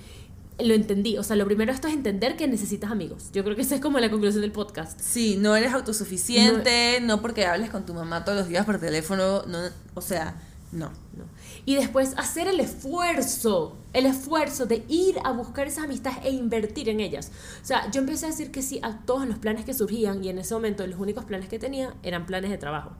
Lo 0.60 0.74
entendí, 0.74 1.18
o 1.18 1.22
sea, 1.22 1.36
lo 1.36 1.44
primero 1.44 1.72
esto 1.72 1.86
es 1.86 1.94
entender 1.94 2.36
que 2.36 2.48
necesitas 2.48 2.90
amigos. 2.90 3.30
Yo 3.32 3.44
creo 3.44 3.54
que 3.54 3.62
esa 3.62 3.74
es 3.74 3.80
como 3.80 4.00
la 4.00 4.10
conclusión 4.10 4.42
del 4.42 4.52
podcast. 4.52 4.98
Sí, 5.00 5.36
no 5.38 5.54
eres 5.54 5.72
autosuficiente, 5.72 7.00
no, 7.00 7.20
porque 7.20 7.46
hables 7.46 7.70
con 7.70 7.84
tu 7.84 7.94
mamá 7.94 8.24
todos 8.24 8.38
los 8.38 8.48
días 8.48 8.64
por 8.64 8.80
teléfono, 8.80 9.42
no, 9.46 9.58
o 9.94 10.00
sea, 10.00 10.40
no. 10.72 10.86
¿no? 11.16 11.24
Y 11.64 11.74
después 11.76 12.14
hacer 12.16 12.48
el 12.48 12.60
esfuerzo, 12.60 13.76
el 13.92 14.06
esfuerzo 14.06 14.66
de 14.66 14.84
ir 14.88 15.16
a 15.24 15.32
buscar 15.32 15.66
esas 15.66 15.84
amistades 15.84 16.18
e 16.24 16.30
invertir 16.30 16.88
en 16.88 17.00
ellas. 17.00 17.30
O 17.62 17.66
sea, 17.66 17.90
yo 17.90 18.00
empecé 18.00 18.26
a 18.26 18.30
decir 18.30 18.50
que 18.50 18.62
sí 18.62 18.80
a 18.82 18.98
todos 18.98 19.28
los 19.28 19.38
planes 19.38 19.64
que 19.64 19.74
surgían 19.74 20.24
y 20.24 20.28
en 20.28 20.38
ese 20.38 20.54
momento 20.54 20.86
los 20.86 20.98
únicos 20.98 21.24
planes 21.24 21.48
que 21.48 21.58
tenía 21.58 21.94
eran 22.02 22.26
planes 22.26 22.50
de 22.50 22.58
trabajo. 22.58 22.96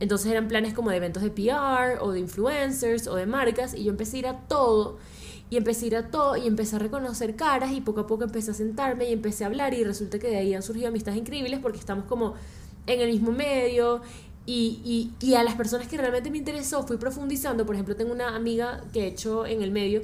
Entonces 0.00 0.30
eran 0.30 0.48
planes 0.48 0.74
como 0.74 0.90
de 0.90 0.96
eventos 0.96 1.22
de 1.22 1.30
PR 1.30 1.98
o 2.00 2.12
de 2.12 2.20
influencers 2.20 3.06
o 3.08 3.16
de 3.16 3.26
marcas 3.26 3.74
y 3.74 3.84
yo 3.84 3.90
empecé 3.90 4.16
a 4.16 4.18
ir 4.20 4.26
a 4.28 4.40
todo 4.40 4.98
y 5.50 5.56
empecé 5.56 5.86
a 5.86 5.88
ir 5.88 5.96
a 5.96 6.10
todo 6.10 6.36
y 6.36 6.46
empecé 6.46 6.76
a 6.76 6.78
reconocer 6.78 7.34
caras 7.34 7.72
y 7.72 7.80
poco 7.80 8.00
a 8.00 8.06
poco 8.06 8.24
empecé 8.24 8.50
a 8.50 8.54
sentarme 8.54 9.08
y 9.08 9.12
empecé 9.12 9.44
a 9.44 9.48
hablar 9.48 9.74
y 9.74 9.82
resulta 9.82 10.18
que 10.18 10.28
de 10.28 10.36
ahí 10.36 10.54
han 10.54 10.62
surgido 10.62 10.88
amistades 10.88 11.18
increíbles 11.18 11.58
porque 11.60 11.78
estamos 11.78 12.04
como 12.04 12.34
en 12.86 13.00
el 13.00 13.10
mismo 13.10 13.32
medio 13.32 14.02
y, 14.46 14.80
y, 15.20 15.26
y 15.26 15.34
a 15.34 15.42
las 15.42 15.56
personas 15.56 15.88
que 15.88 15.96
realmente 15.96 16.30
me 16.30 16.38
interesó 16.38 16.86
fui 16.86 16.96
profundizando. 16.96 17.66
Por 17.66 17.74
ejemplo, 17.74 17.96
tengo 17.96 18.12
una 18.12 18.34
amiga 18.34 18.82
que 18.92 19.04
he 19.04 19.06
hecho 19.08 19.46
en 19.46 19.62
el 19.62 19.70
medio 19.70 20.02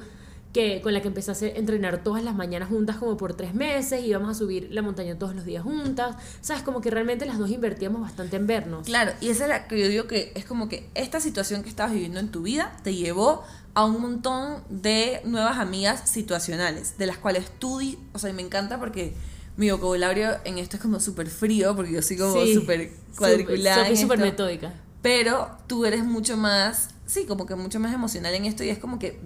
que, 0.54 0.80
con 0.82 0.94
la 0.94 1.02
que 1.02 1.08
empecé 1.08 1.32
a 1.32 1.58
entrenar 1.58 2.04
todas 2.04 2.22
las 2.22 2.36
mañanas 2.36 2.68
juntas 2.68 2.96
como 2.96 3.16
por 3.16 3.34
tres 3.34 3.54
meses, 3.54 4.04
íbamos 4.04 4.30
a 4.30 4.34
subir 4.34 4.68
la 4.70 4.82
montaña 4.82 5.18
todos 5.18 5.34
los 5.34 5.44
días 5.44 5.64
juntas, 5.64 6.14
¿sabes? 6.40 6.62
Como 6.62 6.80
que 6.80 6.90
realmente 6.90 7.26
las 7.26 7.38
dos 7.38 7.50
invertíamos 7.50 8.00
bastante 8.00 8.36
en 8.36 8.46
vernos. 8.46 8.86
Claro, 8.86 9.12
y 9.20 9.30
esa 9.30 9.44
es 9.44 9.48
la 9.50 9.66
que 9.66 9.80
yo 9.80 9.88
digo 9.88 10.06
que 10.06 10.30
es 10.36 10.44
como 10.44 10.68
que 10.68 10.88
esta 10.94 11.18
situación 11.18 11.64
que 11.64 11.68
estabas 11.68 11.92
viviendo 11.92 12.20
en 12.20 12.28
tu 12.30 12.42
vida 12.42 12.72
te 12.84 12.94
llevó 12.94 13.42
a 13.74 13.84
un 13.84 14.00
montón 14.00 14.62
de 14.70 15.20
nuevas 15.24 15.58
amigas 15.58 16.08
situacionales, 16.08 16.98
de 16.98 17.06
las 17.06 17.18
cuales 17.18 17.46
tú, 17.58 17.78
di 17.78 17.98
o 18.12 18.20
sea, 18.20 18.30
y 18.30 18.32
me 18.32 18.42
encanta 18.42 18.78
porque 18.78 19.12
mi 19.56 19.72
vocabulario 19.72 20.36
en 20.44 20.58
esto 20.58 20.76
es 20.76 20.82
como 20.82 21.00
súper 21.00 21.26
frío, 21.26 21.74
porque 21.74 21.90
yo 21.90 22.00
soy 22.02 22.16
como 22.16 22.44
Sí. 22.44 22.54
súper 22.54 22.92
cuadriculada. 23.18 23.86
Soy 23.86 23.96
súper 23.96 24.20
metódica. 24.20 24.72
Pero 25.02 25.50
tú 25.66 25.84
eres 25.84 26.04
mucho 26.04 26.36
más, 26.36 26.90
sí, 27.06 27.24
como 27.26 27.44
que 27.44 27.56
mucho 27.56 27.80
más 27.80 27.92
emocional 27.92 28.32
en 28.34 28.44
esto 28.44 28.62
y 28.62 28.68
es 28.68 28.78
como 28.78 29.00
que 29.00 29.20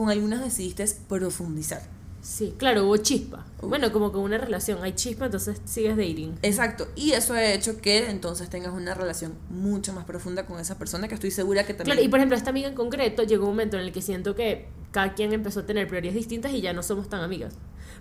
con 0.00 0.08
algunas 0.08 0.40
decidiste 0.40 0.86
profundizar. 1.10 1.82
Sí, 2.22 2.54
claro, 2.56 2.86
hubo 2.86 2.96
chispa. 2.96 3.44
Bueno, 3.60 3.92
como 3.92 4.12
con 4.12 4.22
una 4.22 4.38
relación 4.38 4.82
hay 4.82 4.94
chispa, 4.94 5.26
entonces 5.26 5.60
sigues 5.66 5.94
dating. 5.94 6.38
Exacto, 6.40 6.88
y 6.96 7.10
eso 7.10 7.34
ha 7.34 7.44
hecho 7.44 7.82
que 7.82 8.08
entonces 8.08 8.48
tengas 8.48 8.72
una 8.72 8.94
relación 8.94 9.34
mucho 9.50 9.92
más 9.92 10.06
profunda 10.06 10.46
con 10.46 10.58
esa 10.58 10.78
persona 10.78 11.06
que 11.06 11.12
estoy 11.12 11.30
segura 11.30 11.66
que 11.66 11.74
también... 11.74 11.96
Claro, 11.96 12.02
y 12.02 12.08
por 12.08 12.18
ejemplo, 12.18 12.34
esta 12.34 12.48
amiga 12.48 12.66
en 12.66 12.74
concreto 12.74 13.24
llegó 13.24 13.44
un 13.44 13.50
momento 13.50 13.76
en 13.76 13.82
el 13.82 13.92
que 13.92 14.00
siento 14.00 14.34
que 14.34 14.68
cada 14.90 15.12
quien 15.12 15.34
empezó 15.34 15.60
a 15.60 15.66
tener 15.66 15.86
prioridades 15.86 16.16
distintas 16.16 16.54
y 16.54 16.62
ya 16.62 16.72
no 16.72 16.82
somos 16.82 17.10
tan 17.10 17.20
amigas. 17.20 17.52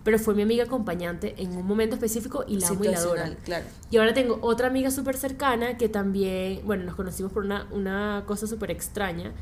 Pero 0.05 0.19
fue 0.19 0.33
mi 0.35 0.43
amiga 0.43 0.63
acompañante 0.63 1.35
en 1.37 1.57
un 1.57 1.67
momento 1.67 1.95
específico 1.95 2.45
y 2.47 2.61
la 2.61 2.69
amo 2.69 2.85
y 2.85 2.87
la 2.87 2.97
adoro. 2.97 3.23
Claro. 3.43 3.65
Y 3.91 3.97
ahora 3.97 4.13
tengo 4.13 4.39
otra 4.41 4.67
amiga 4.67 4.89
súper 4.89 5.17
cercana 5.17 5.77
que 5.77 5.89
también, 5.89 6.61
bueno, 6.63 6.85
nos 6.85 6.95
conocimos 6.95 7.33
por 7.33 7.43
una, 7.43 7.67
una 7.71 8.23
cosa 8.25 8.47
súper 8.47 8.71
extraña, 8.71 9.33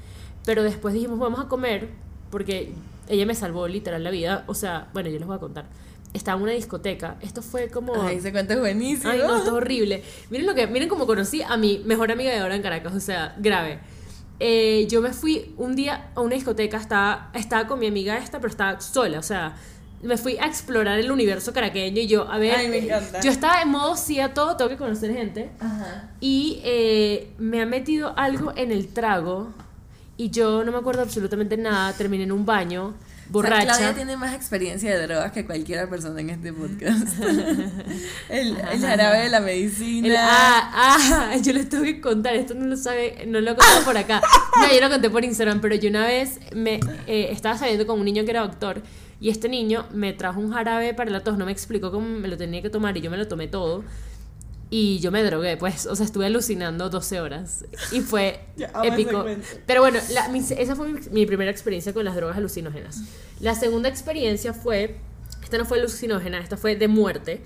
pero 0.44 0.64
después 0.64 0.96
dijimos, 0.96 1.20
vamos 1.20 1.40
a 1.40 1.48
comer, 1.48 2.08
porque 2.30 2.72
ella 3.10 3.26
me 3.26 3.36
salvó 3.36 3.68
literal 3.68 4.04
la 4.04 4.12
vida. 4.12 4.44
O 4.48 4.54
sea, 4.54 4.88
bueno, 4.94 5.10
yo 5.10 5.18
les 5.18 5.28
voy 5.28 5.36
a 5.36 5.40
contar. 5.40 5.66
Estaba 6.14 6.38
en 6.38 6.44
una 6.44 6.54
discoteca, 6.54 7.18
esto 7.22 7.42
fue 7.42 7.70
como... 7.70 8.02
Ay, 8.02 8.18
ese 8.18 8.32
cuento 8.32 8.54
es 8.54 8.60
buenísimo. 8.60 9.12
Ay, 9.12 9.20
no, 9.20 9.38
esto 9.38 9.50
es 9.50 9.54
horrible. 9.54 10.04
Miren 10.30 10.48
lo 10.48 10.56
que, 10.56 10.66
miren 10.66 10.88
cómo 10.90 11.06
conocí 11.06 11.42
a 11.42 11.58
mi 11.58 11.80
mejor 11.86 12.12
amiga 12.12 12.32
de 12.32 12.40
ahora 12.40 12.56
en 12.56 12.62
Caracas, 12.62 12.96
o 12.96 13.00
sea, 13.00 13.36
grave. 13.38 13.80
Eh, 14.40 14.88
yo 14.90 15.02
me 15.02 15.14
fui 15.14 15.54
un 15.58 15.76
día 15.76 16.12
a 16.16 16.22
una 16.22 16.36
discoteca, 16.36 16.78
estaba, 16.78 17.32
estaba 17.34 17.68
con 17.68 17.80
mi 17.80 17.88
amiga 17.88 18.18
esta, 18.18 18.40
pero 18.40 18.50
estaba 18.50 18.80
sola, 18.80 19.20
o 19.20 19.24
sea, 19.24 19.56
me 20.02 20.16
fui 20.18 20.38
a 20.38 20.46
explorar 20.46 21.00
el 21.00 21.12
universo 21.12 21.54
caraqueño 21.54 22.02
y 22.02 22.08
yo, 22.08 22.30
a 22.30 22.38
ver, 22.38 22.56
Ay, 22.56 22.70
me 22.70 22.78
encanta. 22.78 23.20
yo 23.20 23.32
estaba 23.32 23.62
en 23.62 23.70
modo 23.70 23.96
sí 23.96 24.20
a 24.20 24.34
todo, 24.34 24.56
tengo 24.56 24.70
que 24.70 24.78
conocer 24.78 25.12
gente. 25.12 25.50
Ajá. 25.60 26.12
Y 26.20 26.62
eh, 26.64 27.32
me 27.40 27.62
ha 27.62 27.66
metido 27.66 28.14
algo 28.16 28.54
en 28.56 28.72
el 28.72 28.88
trago 28.88 29.54
y 30.18 30.30
yo 30.32 30.64
no 30.64 30.72
me 30.72 30.80
acuerdo 30.80 31.04
absolutamente 31.04 31.58
nada, 31.58 31.94
terminé 31.94 32.24
en 32.24 32.32
un 32.32 32.46
baño, 32.46 32.86
O 32.88 32.92
sea, 32.92 33.28
borracha. 33.30 33.64
Claudia 33.66 33.94
tiene 33.94 34.18
más 34.18 34.34
experiencia 34.34 34.98
de 34.98 35.06
drogas 35.08 35.32
que 35.32 35.46
cualquier 35.46 35.88
persona 35.90 36.20
en 36.22 36.32
este 36.32 36.52
podcast. 36.54 37.20
el, 38.30 38.58
el 38.58 38.82
jarabe 38.82 39.20
de 39.20 39.30
la 39.30 39.40
medicina. 39.40 40.08
El- 40.08 40.16
ah, 40.18 40.72
ah, 40.74 41.36
yo 41.44 41.54
les 41.54 41.70
tengo 41.70 41.84
que 41.84 42.02
contar, 42.02 42.36
esto 42.36 42.54
no 42.56 42.66
lo 42.66 42.78
sabe, 42.78 43.26
no 43.28 43.40
lo 43.42 43.56
contado 43.56 43.84
por 43.86 43.98
acá. 43.98 44.22
No, 44.60 44.74
yo 44.74 44.82
lo 44.82 44.90
conté 44.90 45.10
por 45.10 45.24
Instagram, 45.24 45.62
pero 45.62 45.76
yo 45.76 45.90
una 45.90 46.06
vez 46.06 46.40
me 46.56 46.80
eh, 47.06 47.30
estaba 47.32 47.58
saliendo 47.58 47.86
con 47.86 48.00
un 48.00 48.06
niño 48.06 48.24
que 48.26 48.32
era 48.32 48.42
doctor 48.42 48.82
y 49.20 49.30
este 49.30 49.50
niño 49.50 49.86
me 49.94 50.14
trajo 50.14 50.40
un 50.40 50.52
jarabe 50.52 50.94
para 50.94 51.10
la 51.12 51.22
tos, 51.22 51.38
no 51.38 51.46
me 51.46 51.52
explicó 51.52 51.92
cómo 51.92 52.08
me 52.08 52.28
lo 52.28 52.38
tenía 52.38 52.62
que 52.62 52.70
tomar 52.70 52.96
y 52.98 53.02
yo 53.02 53.12
me 53.12 53.18
lo 53.18 53.28
tomé 53.28 53.48
todo. 53.48 53.84
Y 54.70 55.00
yo 55.00 55.12
me 55.12 55.24
drogué, 55.24 55.56
pues, 55.56 55.86
o 55.86 55.96
sea, 55.96 56.06
estuve 56.06 56.26
alucinando 56.26 56.90
12 56.90 57.22
horas 57.22 57.64
y 57.94 58.02
fue 58.02 58.42
Ya, 58.58 58.70
épico. 58.84 59.24
Pero 59.66 59.82
bueno, 59.82 60.00
la- 60.12 60.28
mi- 60.28 60.40
esa 60.40 60.76
fue 60.76 60.90
mi, 60.90 61.00
mi 61.12 61.26
primera 61.26 61.50
experiencia 61.50 61.94
con 61.94 62.04
las 62.04 62.16
drogas 62.16 62.36
alucinógenas. 62.38 63.02
La 63.40 63.56
segunda 63.56 63.88
experiencia 63.88 64.54
fue, 64.54 64.98
esta 65.42 65.58
no 65.58 65.64
fue 65.66 65.80
alucinógena, 65.80 66.40
esta 66.40 66.58
fue 66.58 66.76
de 66.76 66.88
muerte. 66.90 67.42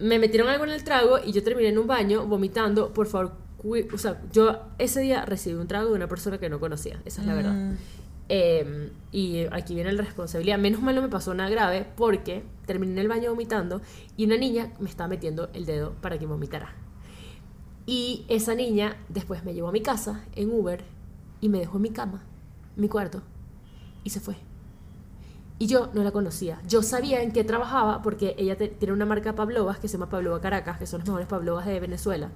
Me 0.00 0.18
metieron 0.18 0.48
algo 0.48 0.64
en 0.64 0.70
el 0.70 0.82
trago 0.82 1.18
y 1.24 1.32
yo 1.32 1.42
terminé 1.44 1.68
en 1.68 1.78
un 1.78 1.86
baño 1.86 2.26
vomitando. 2.26 2.92
Por 2.92 3.06
favor, 3.06 3.32
o 3.92 3.98
sea, 3.98 4.20
yo 4.32 4.62
ese 4.78 5.00
día 5.00 5.24
recibí 5.24 5.54
un 5.54 5.68
trago 5.68 5.90
de 5.90 5.94
una 5.94 6.08
persona 6.08 6.38
que 6.38 6.48
no 6.50 6.58
conocía, 6.60 7.00
esa 7.04 7.20
es 7.20 7.26
la 7.28 7.34
verdad. 7.34 7.54
Eh, 8.28 8.92
y 9.12 9.44
aquí 9.52 9.74
viene 9.74 9.92
la 9.92 10.02
responsabilidad. 10.02 10.58
Menos 10.58 10.82
mal 10.82 10.94
no 10.94 11.02
me 11.02 11.08
pasó 11.08 11.32
nada 11.34 11.48
grave 11.50 11.86
porque 11.96 12.44
terminé 12.66 12.92
en 12.92 12.98
el 12.98 13.08
baño 13.08 13.30
vomitando 13.30 13.80
y 14.16 14.24
una 14.26 14.36
niña 14.36 14.72
me 14.80 14.88
estaba 14.88 15.08
metiendo 15.08 15.48
el 15.54 15.64
dedo 15.66 15.92
para 16.00 16.18
que 16.18 16.26
vomitara. 16.26 16.74
Y 17.86 18.24
esa 18.28 18.54
niña 18.54 18.96
después 19.08 19.44
me 19.44 19.54
llevó 19.54 19.68
a 19.68 19.72
mi 19.72 19.80
casa 19.80 20.24
en 20.34 20.50
Uber 20.50 20.82
y 21.40 21.48
me 21.48 21.58
dejó 21.60 21.76
en 21.76 21.82
mi 21.82 21.90
cama, 21.90 22.22
en 22.74 22.82
mi 22.82 22.88
cuarto, 22.88 23.22
y 24.02 24.10
se 24.10 24.18
fue. 24.18 24.34
Y 25.58 25.68
yo 25.68 25.90
no 25.94 26.02
la 26.02 26.10
conocía. 26.10 26.60
Yo 26.68 26.82
sabía 26.82 27.22
en 27.22 27.30
qué 27.32 27.44
trabajaba 27.44 28.02
porque 28.02 28.34
ella 28.38 28.56
te- 28.56 28.68
tiene 28.68 28.92
una 28.92 29.06
marca 29.06 29.34
Pavlovas 29.36 29.78
que 29.78 29.86
se 29.88 29.94
llama 29.94 30.10
Pavlova 30.10 30.40
Caracas, 30.40 30.78
que 30.78 30.86
son 30.86 30.98
las 30.98 31.06
mejores 31.08 31.28
Pavlovas 31.28 31.64
de 31.64 31.78
Venezuela. 31.80 32.30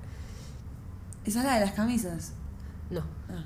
Esa 1.25 1.41
es 1.41 1.45
la 1.45 1.55
de 1.57 1.61
las 1.67 1.73
camisas. 1.73 2.33
No, 2.91 3.01
Ah. 3.29 3.45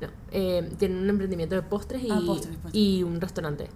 No, 0.00 0.08
eh, 0.30 0.70
tienen 0.78 0.98
un 0.98 1.08
emprendimiento 1.10 1.54
de 1.54 1.62
postres 1.62 2.02
y, 2.02 2.10
Ah, 2.10 2.20
postres, 2.26 2.56
postres. 2.56 2.74
y 2.74 3.02
un 3.02 3.20
restaurante. 3.20 3.68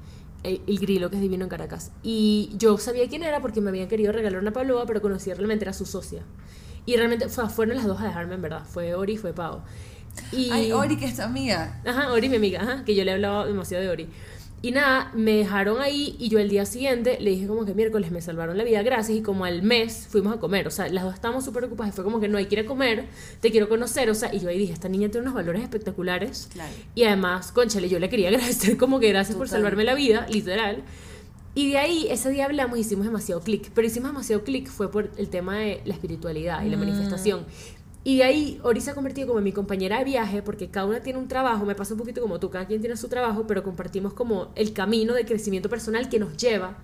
El, 0.42 0.60
el 0.66 0.78
Grillo, 0.78 1.10
que 1.10 1.16
es 1.16 1.22
divino 1.22 1.44
en 1.44 1.50
Caracas. 1.50 1.92
Y 2.02 2.50
yo 2.56 2.76
sabía 2.78 3.08
quién 3.08 3.22
era 3.22 3.40
porque 3.40 3.60
me 3.60 3.70
habían 3.70 3.88
querido 3.88 4.12
regalar 4.12 4.40
una 4.40 4.52
pavlova, 4.52 4.84
pero 4.86 5.00
conocía 5.02 5.34
realmente 5.34 5.64
era 5.64 5.72
su 5.72 5.86
socia. 5.86 6.22
Y 6.86 6.96
realmente 6.96 7.28
fue- 7.28 7.48
fueron 7.48 7.76
las 7.76 7.86
dos 7.86 8.00
a 8.00 8.04
dejarme, 8.04 8.34
en 8.34 8.42
verdad. 8.42 8.64
Fue 8.64 8.94
Ori 8.94 9.14
y 9.14 9.16
fue 9.18 9.32
Pau. 9.32 9.60
Y, 10.32 10.50
Ay, 10.50 10.72
Ori, 10.72 10.96
que 10.96 11.04
es 11.06 11.16
tu 11.16 11.22
amiga. 11.22 11.80
Ajá, 11.86 12.10
Ori, 12.12 12.28
mi 12.28 12.36
amiga, 12.36 12.62
ajá, 12.62 12.84
que 12.84 12.94
yo 12.94 13.04
le 13.04 13.12
hablaba 13.12 13.46
demasiado 13.46 13.82
de 13.84 13.90
Ori. 13.90 14.08
Y 14.62 14.72
nada, 14.72 15.10
me 15.14 15.36
dejaron 15.38 15.80
ahí 15.80 16.16
y 16.18 16.28
yo 16.28 16.38
el 16.38 16.50
día 16.50 16.66
siguiente 16.66 17.16
le 17.18 17.30
dije 17.30 17.46
como 17.46 17.64
que 17.64 17.72
miércoles 17.72 18.10
me 18.10 18.20
salvaron 18.20 18.58
la 18.58 18.64
vida, 18.64 18.82
gracias. 18.82 19.16
Y 19.18 19.22
como 19.22 19.46
al 19.46 19.62
mes 19.62 20.06
fuimos 20.10 20.34
a 20.36 20.38
comer, 20.38 20.66
o 20.66 20.70
sea, 20.70 20.88
las 20.90 21.02
dos 21.04 21.14
estábamos 21.14 21.46
súper 21.46 21.64
ocupadas 21.64 21.94
y 21.94 21.96
fue 21.96 22.04
como 22.04 22.20
que 22.20 22.28
no 22.28 22.36
hay 22.36 22.44
que 22.44 22.56
ir 22.56 22.60
a 22.60 22.66
comer, 22.66 23.06
te 23.40 23.50
quiero 23.50 23.70
conocer, 23.70 24.10
o 24.10 24.14
sea, 24.14 24.34
y 24.34 24.38
yo 24.40 24.50
ahí 24.50 24.58
dije, 24.58 24.74
esta 24.74 24.90
niña 24.90 25.08
tiene 25.08 25.22
unos 25.22 25.34
valores 25.34 25.62
espectaculares. 25.62 26.48
Claro. 26.52 26.70
Y 26.94 27.04
además, 27.04 27.52
conchale, 27.52 27.88
yo 27.88 27.98
le 27.98 28.10
quería 28.10 28.28
agradecer 28.30 28.76
como 28.76 29.00
que 29.00 29.08
gracias 29.08 29.36
por 29.38 29.46
Total. 29.46 29.60
salvarme 29.62 29.84
la 29.84 29.94
vida, 29.94 30.26
literal. 30.28 30.82
Y 31.54 31.70
de 31.70 31.78
ahí, 31.78 32.06
ese 32.10 32.30
día 32.30 32.44
hablamos 32.44 32.76
y 32.78 32.82
hicimos 32.82 33.06
demasiado 33.06 33.40
clic. 33.40 33.70
Pero 33.74 33.86
hicimos 33.86 34.10
demasiado 34.10 34.44
clic 34.44 34.68
fue 34.68 34.90
por 34.90 35.10
el 35.16 35.28
tema 35.30 35.56
de 35.58 35.80
la 35.84 35.94
espiritualidad 35.94 36.62
y 36.64 36.68
la 36.68 36.76
Mm. 36.76 36.80
manifestación. 36.80 37.44
Y 38.02 38.16
de 38.16 38.24
ahí, 38.24 38.60
Ori 38.62 38.80
se 38.80 38.90
ha 38.90 38.94
convertido 38.94 39.26
como 39.26 39.38
en 39.40 39.44
mi 39.44 39.52
compañera 39.52 39.98
de 39.98 40.04
viaje, 40.04 40.42
porque 40.42 40.70
cada 40.70 40.86
una 40.86 41.00
tiene 41.00 41.18
un 41.18 41.28
trabajo, 41.28 41.66
me 41.66 41.74
pasa 41.74 41.92
un 41.94 41.98
poquito 41.98 42.22
como 42.22 42.40
tú, 42.40 42.48
cada 42.48 42.66
quien 42.66 42.80
tiene 42.80 42.96
su 42.96 43.08
trabajo, 43.08 43.46
pero 43.46 43.62
compartimos 43.62 44.14
como 44.14 44.52
el 44.54 44.72
camino 44.72 45.12
de 45.12 45.26
crecimiento 45.26 45.68
personal 45.68 46.08
que 46.08 46.18
nos 46.18 46.36
lleva 46.36 46.78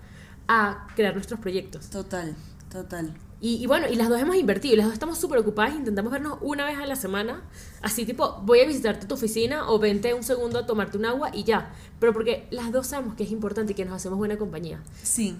a 0.46 0.86
crear 0.94 1.14
nuestros 1.14 1.40
proyectos. 1.40 1.88
Total, 1.88 2.36
total. 2.70 3.14
Y, 3.40 3.62
y 3.62 3.66
bueno, 3.66 3.86
y 3.88 3.96
las 3.96 4.08
dos 4.08 4.20
hemos 4.20 4.36
invertido, 4.36 4.74
y 4.74 4.76
las 4.76 4.86
dos 4.86 4.94
estamos 4.94 5.18
súper 5.18 5.38
ocupadas, 5.38 5.74
intentamos 5.74 6.12
vernos 6.12 6.38
una 6.42 6.66
vez 6.66 6.78
a 6.78 6.86
la 6.86 6.96
semana, 6.96 7.42
así 7.80 8.04
tipo, 8.04 8.40
voy 8.42 8.60
a 8.60 8.66
visitarte 8.66 9.06
tu 9.06 9.14
oficina 9.14 9.70
o 9.70 9.78
vente 9.78 10.12
un 10.12 10.22
segundo 10.22 10.58
a 10.58 10.66
tomarte 10.66 10.98
un 10.98 11.06
agua 11.06 11.30
y 11.32 11.44
ya. 11.44 11.72
Pero 11.98 12.12
porque 12.12 12.46
las 12.50 12.72
dos 12.72 12.88
sabemos 12.88 13.14
que 13.14 13.24
es 13.24 13.30
importante 13.30 13.72
y 13.72 13.74
que 13.74 13.84
nos 13.84 13.94
hacemos 13.94 14.18
buena 14.18 14.36
compañía. 14.36 14.82
Sí. 15.02 15.36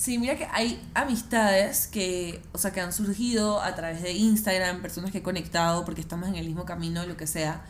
Sí, 0.00 0.16
mira 0.16 0.34
que 0.34 0.48
hay 0.50 0.80
amistades 0.94 1.86
que, 1.86 2.40
o 2.52 2.58
sea, 2.58 2.72
que 2.72 2.80
han 2.80 2.90
surgido 2.90 3.60
a 3.60 3.74
través 3.74 4.00
de 4.00 4.12
Instagram, 4.12 4.80
personas 4.80 5.10
que 5.10 5.18
he 5.18 5.22
conectado 5.22 5.84
porque 5.84 6.00
estamos 6.00 6.26
en 6.26 6.36
el 6.36 6.46
mismo 6.46 6.64
camino, 6.64 7.04
lo 7.04 7.18
que 7.18 7.26
sea, 7.26 7.66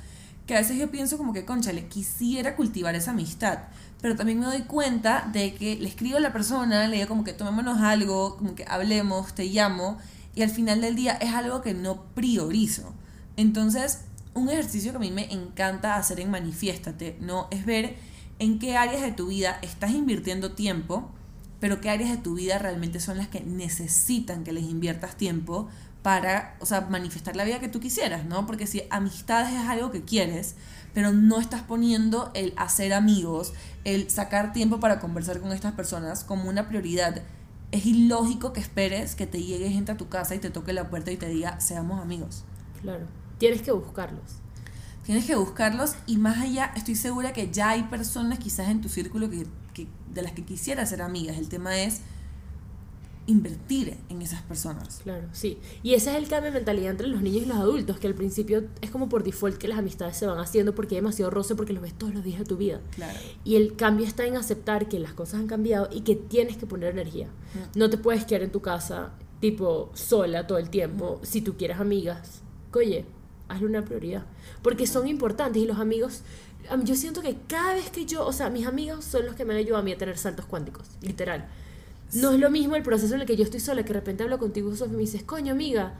que 0.46 0.54
a 0.54 0.60
veces 0.60 0.78
yo 0.78 0.92
pienso 0.92 1.18
como 1.18 1.32
que, 1.32 1.44
conchale, 1.44 1.88
quisiera 1.88 2.54
cultivar 2.54 2.94
esa 2.94 3.10
amistad, 3.10 3.64
pero 4.00 4.14
también 4.14 4.38
me 4.38 4.46
doy 4.46 4.62
cuenta 4.62 5.28
de 5.32 5.54
que 5.54 5.74
le 5.74 5.88
escribo 5.88 6.18
a 6.18 6.20
la 6.20 6.32
persona, 6.32 6.86
le 6.86 6.98
digo 6.98 7.08
como 7.08 7.24
que 7.24 7.32
tomémonos 7.32 7.80
algo, 7.80 8.36
como 8.36 8.54
que 8.54 8.64
hablemos, 8.68 9.34
te 9.34 9.46
llamo, 9.46 9.98
y 10.32 10.42
al 10.42 10.50
final 10.50 10.82
del 10.82 10.94
día 10.94 11.14
es 11.14 11.34
algo 11.34 11.62
que 11.62 11.74
no 11.74 12.04
priorizo. 12.14 12.94
Entonces, 13.36 14.02
un 14.34 14.50
ejercicio 14.50 14.92
que 14.92 14.98
a 14.98 15.00
mí 15.00 15.10
me 15.10 15.32
encanta 15.32 15.96
hacer 15.96 16.20
en 16.20 16.30
Manifiéstate, 16.30 17.18
¿no? 17.20 17.48
Es 17.50 17.66
ver 17.66 17.96
en 18.38 18.60
qué 18.60 18.76
áreas 18.76 19.02
de 19.02 19.10
tu 19.10 19.26
vida 19.26 19.58
estás 19.62 19.90
invirtiendo 19.90 20.52
tiempo, 20.52 21.10
pero 21.61 21.80
qué 21.80 21.90
áreas 21.90 22.11
de 22.11 22.16
tu 22.16 22.34
vida 22.34 22.58
realmente 22.58 22.98
son 22.98 23.18
las 23.18 23.28
que 23.28 23.40
necesitan 23.40 24.42
que 24.44 24.52
les 24.52 24.64
inviertas 24.64 25.16
tiempo 25.16 25.68
para, 26.02 26.56
o 26.61 26.66
sea, 26.66 26.82
manifestar 26.82 27.36
la 27.36 27.44
vida 27.44 27.61
que 27.61 27.68
tú 27.68 27.78
quisieras, 27.78 28.24
¿no? 28.24 28.46
Porque 28.46 28.66
si 28.66 28.82
amistades 28.90 29.52
es 29.52 29.68
algo 29.68 29.90
que 29.90 30.02
quieres, 30.02 30.54
pero 30.94 31.12
no 31.12 31.38
estás 31.38 31.62
poniendo 31.62 32.30
el 32.34 32.54
hacer 32.56 32.94
amigos, 32.94 33.52
el 33.84 34.11
sacar 34.11 34.52
tiempo 34.52 34.80
para 34.80 34.98
conversar 34.98 35.40
con 35.40 35.52
estas 35.52 35.74
personas 35.74 36.24
como 36.24 36.48
una 36.48 36.68
prioridad, 36.68 37.22
es 37.70 37.86
ilógico 37.86 38.52
que 38.52 38.61
esperes 38.61 39.14
que 39.14 39.26
te 39.26 39.42
llegue 39.42 39.70
gente 39.70 39.92
a 39.92 39.96
tu 39.96 40.08
casa 40.08 40.34
y 40.34 40.38
te 40.38 40.50
toque 40.50 40.72
la 40.72 40.88
puerta 40.90 41.12
y 41.12 41.16
te 41.16 41.28
diga, 41.28 41.61
seamos 41.61 42.00
amigos. 42.00 42.44
Claro. 42.80 43.06
Tienes 43.38 43.62
que 43.62 43.72
buscarlos. 43.72 44.40
Tienes 45.04 45.24
que 45.24 45.36
buscarlos 45.36 45.94
y 46.06 46.16
más 46.16 46.38
allá, 46.38 46.72
estoy 46.76 46.94
segura 46.94 47.32
que 47.32 47.50
ya 47.50 47.70
hay 47.70 47.84
personas 47.84 48.38
quizás 48.38 48.68
en 48.68 48.80
tu 48.80 48.88
círculo 48.88 49.30
que, 49.30 49.46
que- 49.86 50.14
de 50.14 50.22
las 50.22 50.32
que 50.32 50.44
quisieras 50.44 50.88
ser 50.90 51.02
amigas. 51.02 51.38
El 51.38 51.48
tema 51.48 51.78
es 51.80 52.00
invertir 53.26 53.96
en 54.08 54.22
esas 54.22 54.42
personas. 54.42 55.00
Claro, 55.04 55.28
sí. 55.32 55.58
Y 55.84 55.94
ese 55.94 56.10
es 56.10 56.16
el 56.16 56.26
cambio 56.26 56.50
de 56.50 56.58
mentalidad 56.58 56.90
entre 56.90 57.06
los 57.06 57.22
niños 57.22 57.42
y 57.42 57.46
los 57.46 57.58
adultos, 57.58 57.98
que 58.00 58.08
al 58.08 58.14
principio 58.14 58.64
es 58.80 58.90
como 58.90 59.08
por 59.08 59.22
default 59.22 59.56
que 59.56 59.68
las 59.68 59.78
amistades 59.78 60.16
se 60.16 60.26
van 60.26 60.38
haciendo 60.40 60.74
porque 60.74 60.96
hay 60.96 61.00
demasiado 61.00 61.30
roce 61.30 61.54
porque 61.54 61.72
los 61.72 61.82
ves 61.82 61.94
todos 61.94 62.12
los 62.12 62.24
días 62.24 62.40
de 62.40 62.44
tu 62.44 62.56
vida. 62.56 62.80
Claro. 62.96 63.16
Y 63.44 63.54
el 63.56 63.76
cambio 63.76 64.04
está 64.06 64.24
en 64.26 64.36
aceptar 64.36 64.88
que 64.88 64.98
las 64.98 65.12
cosas 65.12 65.34
han 65.40 65.46
cambiado 65.46 65.88
y 65.92 66.00
que 66.00 66.16
tienes 66.16 66.56
que 66.56 66.66
poner 66.66 66.90
energía. 66.92 67.28
No 67.76 67.88
te 67.88 67.98
puedes 67.98 68.24
quedar 68.24 68.42
en 68.42 68.50
tu 68.50 68.62
casa, 68.62 69.12
tipo, 69.40 69.90
sola 69.94 70.46
todo 70.48 70.58
el 70.58 70.68
tiempo. 70.70 71.20
Si 71.22 71.40
tú 71.40 71.56
quieres 71.56 71.78
amigas, 71.78 72.40
oye, 72.74 73.04
hazle 73.48 73.66
una 73.66 73.84
prioridad. 73.84 74.24
Porque 74.62 74.88
son 74.88 75.06
importantes 75.06 75.62
y 75.62 75.66
los 75.66 75.78
amigos. 75.78 76.22
Yo 76.84 76.94
siento 76.94 77.22
que 77.22 77.36
cada 77.48 77.74
vez 77.74 77.90
que 77.90 78.06
yo, 78.06 78.26
o 78.26 78.32
sea, 78.32 78.50
mis 78.50 78.66
amigos 78.66 79.04
son 79.04 79.26
los 79.26 79.34
que 79.34 79.44
me 79.44 79.54
han 79.54 79.58
ayudado 79.58 79.80
a 79.80 79.82
mí 79.82 79.92
a 79.92 79.98
tener 79.98 80.18
saltos 80.18 80.46
cuánticos, 80.46 80.88
literal. 81.00 81.48
No 82.12 82.32
es 82.32 82.40
lo 82.40 82.50
mismo 82.50 82.76
el 82.76 82.82
proceso 82.82 83.14
en 83.14 83.20
el 83.20 83.26
que 83.26 83.36
yo 83.36 83.44
estoy 83.44 83.61
sola, 83.61 83.82
que 83.82 83.88
de 83.88 84.00
repente 84.00 84.22
hablo 84.22 84.38
contigo, 84.38 84.74
Sofía, 84.74 84.94
y 84.94 84.96
me 84.96 85.02
dices, 85.02 85.22
coño, 85.22 85.52
amiga, 85.52 85.94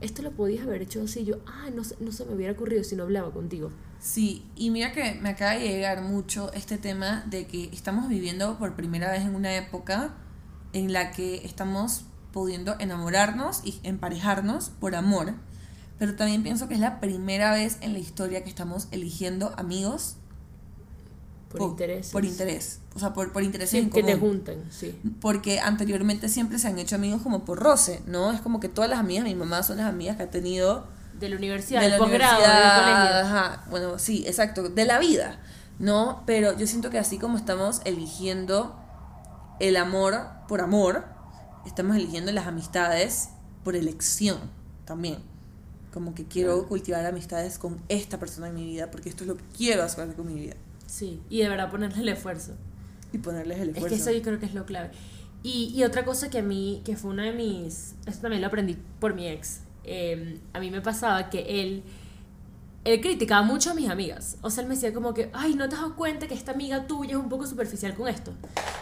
esto 0.00 0.22
lo 0.22 0.30
podías 0.30 0.66
haber 0.66 0.82
hecho 0.82 1.02
así. 1.02 1.24
Yo, 1.24 1.36
ah, 1.46 1.68
no, 1.74 1.82
no 2.00 2.12
se 2.12 2.24
me 2.24 2.34
hubiera 2.34 2.52
ocurrido 2.52 2.82
si 2.84 2.96
no 2.96 3.02
hablaba 3.02 3.30
contigo. 3.30 3.70
Sí, 3.98 4.46
y 4.56 4.70
mira 4.70 4.92
que 4.92 5.14
me 5.20 5.30
acaba 5.30 5.52
de 5.52 5.68
llegar 5.68 6.02
mucho 6.02 6.52
este 6.54 6.78
tema 6.78 7.24
de 7.26 7.46
que 7.46 7.64
estamos 7.72 8.08
viviendo 8.08 8.58
por 8.58 8.74
primera 8.74 9.10
vez 9.10 9.22
en 9.22 9.34
una 9.34 9.54
época 9.54 10.14
en 10.72 10.92
la 10.92 11.10
que 11.10 11.44
estamos 11.44 12.04
pudiendo 12.32 12.76
enamorarnos 12.78 13.60
y 13.64 13.78
emparejarnos 13.82 14.70
por 14.70 14.94
amor, 14.94 15.34
pero 16.00 16.16
también 16.16 16.42
pienso 16.42 16.66
que 16.66 16.74
es 16.74 16.80
la 16.80 16.98
primera 17.00 17.52
vez 17.52 17.78
en 17.82 17.92
la 17.92 18.00
historia 18.00 18.42
que 18.42 18.48
estamos 18.50 18.88
eligiendo 18.90 19.54
amigos 19.56 20.16
Por 21.48 21.62
interés. 21.62 22.08
Por 22.10 22.24
interés, 22.24 22.80
o 22.94 22.98
sea, 23.00 23.12
por, 23.12 23.32
por 23.32 23.42
intereses 23.42 23.70
Sí, 23.70 23.78
en 23.78 23.90
que 23.90 24.02
te 24.02 24.18
común. 24.18 24.36
junten, 24.38 24.64
sí. 24.70 24.98
Porque 25.20 25.60
anteriormente 25.60 26.28
siempre 26.28 26.58
se 26.58 26.68
han 26.68 26.78
hecho 26.78 26.94
amigos 26.96 27.22
como 27.22 27.44
por 27.44 27.58
roce, 27.58 28.02
¿no? 28.06 28.32
Es 28.32 28.40
como 28.40 28.60
que 28.60 28.68
todas 28.68 28.88
las 28.88 29.00
amigas 29.00 29.24
de 29.24 29.30
mi 29.30 29.36
mamá 29.36 29.62
son 29.62 29.78
las 29.78 29.86
amigas 29.86 30.16
que 30.16 30.22
ha 30.24 30.30
tenido 30.30 30.86
De 31.18 31.28
la 31.28 31.36
universidad, 31.36 31.80
de 31.80 31.86
del 31.86 31.92
la 31.92 31.98
posgrado, 31.98 32.40
del 32.40 32.50
ajá, 33.26 33.64
bueno, 33.70 33.98
sí, 33.98 34.24
exacto, 34.26 34.68
de 34.68 34.84
la 34.84 34.98
vida, 34.98 35.40
¿no? 35.78 36.22
Pero 36.26 36.56
yo 36.56 36.66
siento 36.66 36.90
que 36.90 36.98
así 36.98 37.18
como 37.18 37.36
estamos 37.36 37.80
eligiendo 37.84 38.76
el 39.60 39.76
amor 39.76 40.28
por 40.48 40.60
amor, 40.62 41.04
estamos 41.66 41.96
eligiendo 41.96 42.32
las 42.32 42.46
amistades 42.46 43.30
por 43.64 43.76
elección 43.76 44.38
también. 44.84 45.29
Como 45.92 46.14
que 46.14 46.24
quiero 46.24 46.66
cultivar 46.68 47.04
amistades 47.06 47.58
con 47.58 47.80
esta 47.88 48.18
persona 48.18 48.48
en 48.48 48.54
mi 48.54 48.64
vida 48.64 48.90
porque 48.90 49.08
esto 49.08 49.24
es 49.24 49.28
lo 49.28 49.36
que 49.36 49.44
quiero 49.56 49.82
hacer 49.82 50.14
con 50.14 50.26
mi 50.32 50.38
vida 50.40 50.54
Sí, 50.86 51.20
y 51.28 51.38
de 51.42 51.48
verdad 51.48 51.70
ponerle 51.70 52.02
el 52.02 52.08
esfuerzo. 52.10 52.52
y 53.12 53.18
ponerles 53.18 53.58
el 53.58 53.70
Es 53.70 53.74
esfuerzo. 53.76 53.96
que 53.96 54.02
eso 54.02 54.12
yo 54.12 54.22
creo 54.22 54.38
que 54.40 54.46
es 54.46 54.54
lo 54.54 54.66
clave. 54.66 54.90
Y, 55.42 55.72
y 55.74 55.84
otra 55.84 56.04
cosa 56.04 56.30
que 56.30 56.38
a 56.38 56.42
mí, 56.42 56.82
que 56.84 56.96
fue 56.96 57.10
una 57.10 57.24
de 57.24 57.32
mis, 57.32 57.94
esto 58.06 58.22
también 58.22 58.40
lo 58.42 58.48
aprendí 58.48 58.76
por 59.00 59.14
mi 59.14 59.26
ex, 59.26 59.60
eh, 59.84 60.38
a 60.52 60.60
mí 60.60 60.70
me 60.70 60.80
pasaba 60.80 61.30
que 61.30 61.62
él, 61.62 61.82
él 62.84 63.00
criticaba 63.00 63.42
mucho 63.42 63.70
a 63.70 63.74
mis 63.74 63.88
amigas. 63.88 64.36
O 64.42 64.50
sea, 64.50 64.62
él 64.62 64.68
me 64.68 64.74
decía 64.74 64.92
como 64.92 65.12
que, 65.14 65.30
ay, 65.32 65.54
¿no 65.54 65.68
te 65.68 65.74
has 65.76 65.80
dado 65.80 65.96
cuenta 65.96 66.26
que 66.28 66.34
esta 66.34 66.52
amiga 66.52 66.86
tuya 66.86 67.12
es 67.12 67.16
un 67.16 67.28
poco 67.28 67.46
superficial 67.46 67.94
con 67.94 68.06
esto? 68.08 68.32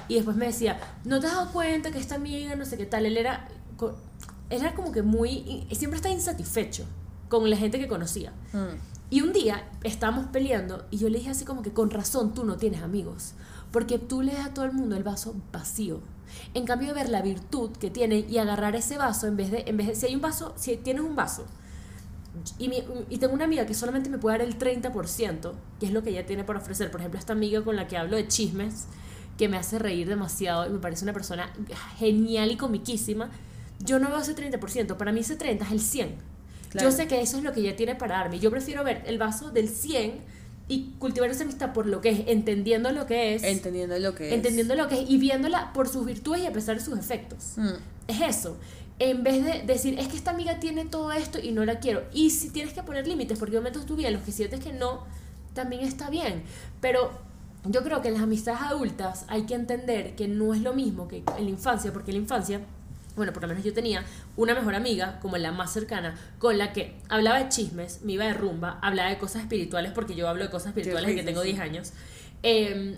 Y 0.08 0.14
después 0.16 0.36
me 0.36 0.46
decía, 0.46 0.78
¿no 1.04 1.20
te 1.20 1.26
has 1.26 1.34
dado 1.34 1.52
cuenta 1.52 1.90
que 1.90 1.98
esta 1.98 2.16
amiga 2.16 2.54
no 2.56 2.64
sé 2.64 2.76
qué 2.76 2.86
tal? 2.86 3.06
Él 3.06 3.16
era, 3.16 3.48
era 4.50 4.74
como 4.74 4.92
que 4.92 5.02
muy, 5.02 5.66
siempre 5.72 5.96
está 5.96 6.10
insatisfecho 6.10 6.84
con 7.28 7.48
la 7.50 7.56
gente 7.56 7.78
que 7.78 7.88
conocía. 7.88 8.32
Mm. 8.52 8.76
Y 9.10 9.22
un 9.22 9.32
día 9.32 9.68
estábamos 9.84 10.26
peleando 10.26 10.84
y 10.90 10.98
yo 10.98 11.08
le 11.08 11.18
dije 11.18 11.30
así 11.30 11.44
como 11.44 11.62
que 11.62 11.72
con 11.72 11.90
razón 11.90 12.34
tú 12.34 12.44
no 12.44 12.56
tienes 12.56 12.82
amigos, 12.82 13.32
porque 13.72 13.98
tú 13.98 14.22
le 14.22 14.32
das 14.34 14.46
a 14.46 14.54
todo 14.54 14.64
el 14.66 14.72
mundo 14.72 14.96
el 14.96 15.02
vaso 15.02 15.34
vacío. 15.52 16.00
En 16.54 16.66
cambio 16.66 16.88
de 16.88 16.94
ver 16.94 17.08
la 17.08 17.22
virtud 17.22 17.70
que 17.72 17.90
tiene 17.90 18.18
y 18.28 18.36
agarrar 18.38 18.76
ese 18.76 18.98
vaso 18.98 19.26
en 19.26 19.36
vez 19.36 19.50
de 19.50 19.64
en 19.66 19.76
vez 19.78 19.86
de 19.86 19.94
si 19.94 20.06
hay 20.06 20.14
un 20.14 20.20
vaso, 20.20 20.52
si 20.56 20.76
tienes 20.76 21.02
un 21.02 21.16
vaso 21.16 21.46
y, 22.58 22.68
mi- 22.68 22.84
y 23.08 23.16
tengo 23.18 23.32
una 23.34 23.44
amiga 23.44 23.64
que 23.66 23.74
solamente 23.74 24.10
me 24.10 24.18
puede 24.18 24.38
dar 24.38 24.46
el 24.46 24.58
30%, 24.58 25.52
que 25.80 25.86
es 25.86 25.92
lo 25.92 26.02
que 26.02 26.10
ella 26.10 26.26
tiene 26.26 26.44
para 26.44 26.58
ofrecer. 26.60 26.90
Por 26.90 27.00
ejemplo, 27.00 27.18
esta 27.18 27.32
amiga 27.32 27.62
con 27.64 27.76
la 27.76 27.88
que 27.88 27.96
hablo 27.96 28.16
de 28.16 28.28
chismes, 28.28 28.84
que 29.38 29.48
me 29.48 29.56
hace 29.56 29.78
reír 29.78 30.06
demasiado 30.08 30.66
y 30.66 30.70
me 30.70 30.78
parece 30.78 31.04
una 31.04 31.12
persona 31.14 31.50
genial 31.98 32.50
y 32.50 32.56
comiquísima. 32.56 33.30
Yo 33.80 33.98
no 33.98 34.08
veo 34.08 34.18
ese 34.18 34.34
30%, 34.34 34.96
para 34.96 35.12
mí 35.12 35.20
ese 35.20 35.36
30 35.36 35.64
es 35.64 35.72
el 35.72 35.80
100. 35.80 36.14
Claro. 36.70 36.90
Yo 36.90 36.94
sé 36.94 37.06
que 37.06 37.20
eso 37.20 37.38
es 37.38 37.44
lo 37.44 37.52
que 37.52 37.60
ella 37.60 37.76
tiene 37.76 37.94
para 37.94 38.16
darme. 38.18 38.38
Yo 38.38 38.50
prefiero 38.50 38.84
ver 38.84 39.02
el 39.06 39.18
vaso 39.18 39.50
del 39.50 39.68
100 39.68 40.20
y 40.68 40.90
cultivar 40.98 41.30
esa 41.30 41.44
amistad 41.44 41.72
por 41.72 41.86
lo 41.86 42.00
que 42.00 42.10
es, 42.10 42.20
entendiendo 42.26 42.92
lo 42.92 43.06
que 43.06 43.34
es, 43.34 43.42
Entendiendo 43.42 43.98
lo 43.98 44.14
que 44.14 44.28
es. 44.28 44.34
entendiendo 44.34 44.74
lo 44.74 44.86
que 44.88 45.00
es 45.02 45.08
y 45.08 45.16
viéndola 45.16 45.72
por 45.72 45.88
sus 45.88 46.04
virtudes 46.04 46.42
y 46.42 46.46
a 46.46 46.52
pesar 46.52 46.76
de 46.76 46.84
sus 46.84 46.98
efectos. 46.98 47.54
Mm. 47.56 47.70
Es 48.08 48.20
eso. 48.20 48.56
En 48.98 49.22
vez 49.22 49.44
de 49.44 49.62
decir, 49.62 49.98
es 49.98 50.08
que 50.08 50.16
esta 50.16 50.32
amiga 50.32 50.58
tiene 50.60 50.84
todo 50.84 51.12
esto 51.12 51.38
y 51.38 51.52
no 51.52 51.64
la 51.64 51.78
quiero. 51.78 52.02
Y 52.12 52.30
si 52.30 52.50
tienes 52.50 52.74
que 52.74 52.82
poner 52.82 53.06
límites, 53.06 53.38
porque 53.38 53.56
momentos 53.56 53.86
tu 53.86 53.96
vida 53.96 54.10
los 54.10 54.22
que 54.22 54.32
sientes 54.32 54.60
que 54.60 54.72
no, 54.72 55.04
también 55.54 55.82
está 55.82 56.10
bien. 56.10 56.42
Pero 56.80 57.12
yo 57.64 57.82
creo 57.82 58.02
que 58.02 58.08
en 58.08 58.14
las 58.14 58.24
amistades 58.24 58.60
adultas 58.60 59.24
hay 59.28 59.42
que 59.42 59.54
entender 59.54 60.16
que 60.16 60.28
no 60.28 60.52
es 60.52 60.60
lo 60.60 60.74
mismo 60.74 61.08
que 61.08 61.22
en 61.38 61.44
la 61.44 61.50
infancia, 61.50 61.92
porque 61.92 62.10
en 62.10 62.16
la 62.16 62.22
infancia, 62.22 62.60
bueno, 63.18 63.32
por 63.34 63.42
lo 63.42 63.48
menos 63.48 63.62
yo 63.62 63.74
tenía 63.74 64.02
una 64.36 64.54
mejor 64.54 64.74
amiga, 64.74 65.18
como 65.20 65.36
la 65.36 65.52
más 65.52 65.72
cercana, 65.72 66.16
con 66.38 66.56
la 66.56 66.72
que 66.72 66.96
hablaba 67.10 67.38
de 67.38 67.48
chismes, 67.50 68.00
me 68.02 68.12
iba 68.12 68.24
de 68.24 68.32
rumba, 68.32 68.78
hablaba 68.80 69.10
de 69.10 69.18
cosas 69.18 69.42
espirituales, 69.42 69.92
porque 69.92 70.14
yo 70.14 70.26
hablo 70.28 70.44
de 70.44 70.50
cosas 70.50 70.68
espirituales 70.68 71.08
desde 71.08 71.20
que 71.20 71.26
tengo 71.26 71.42
sí. 71.42 71.48
10 71.48 71.60
años. 71.60 71.92
Eh, 72.42 72.96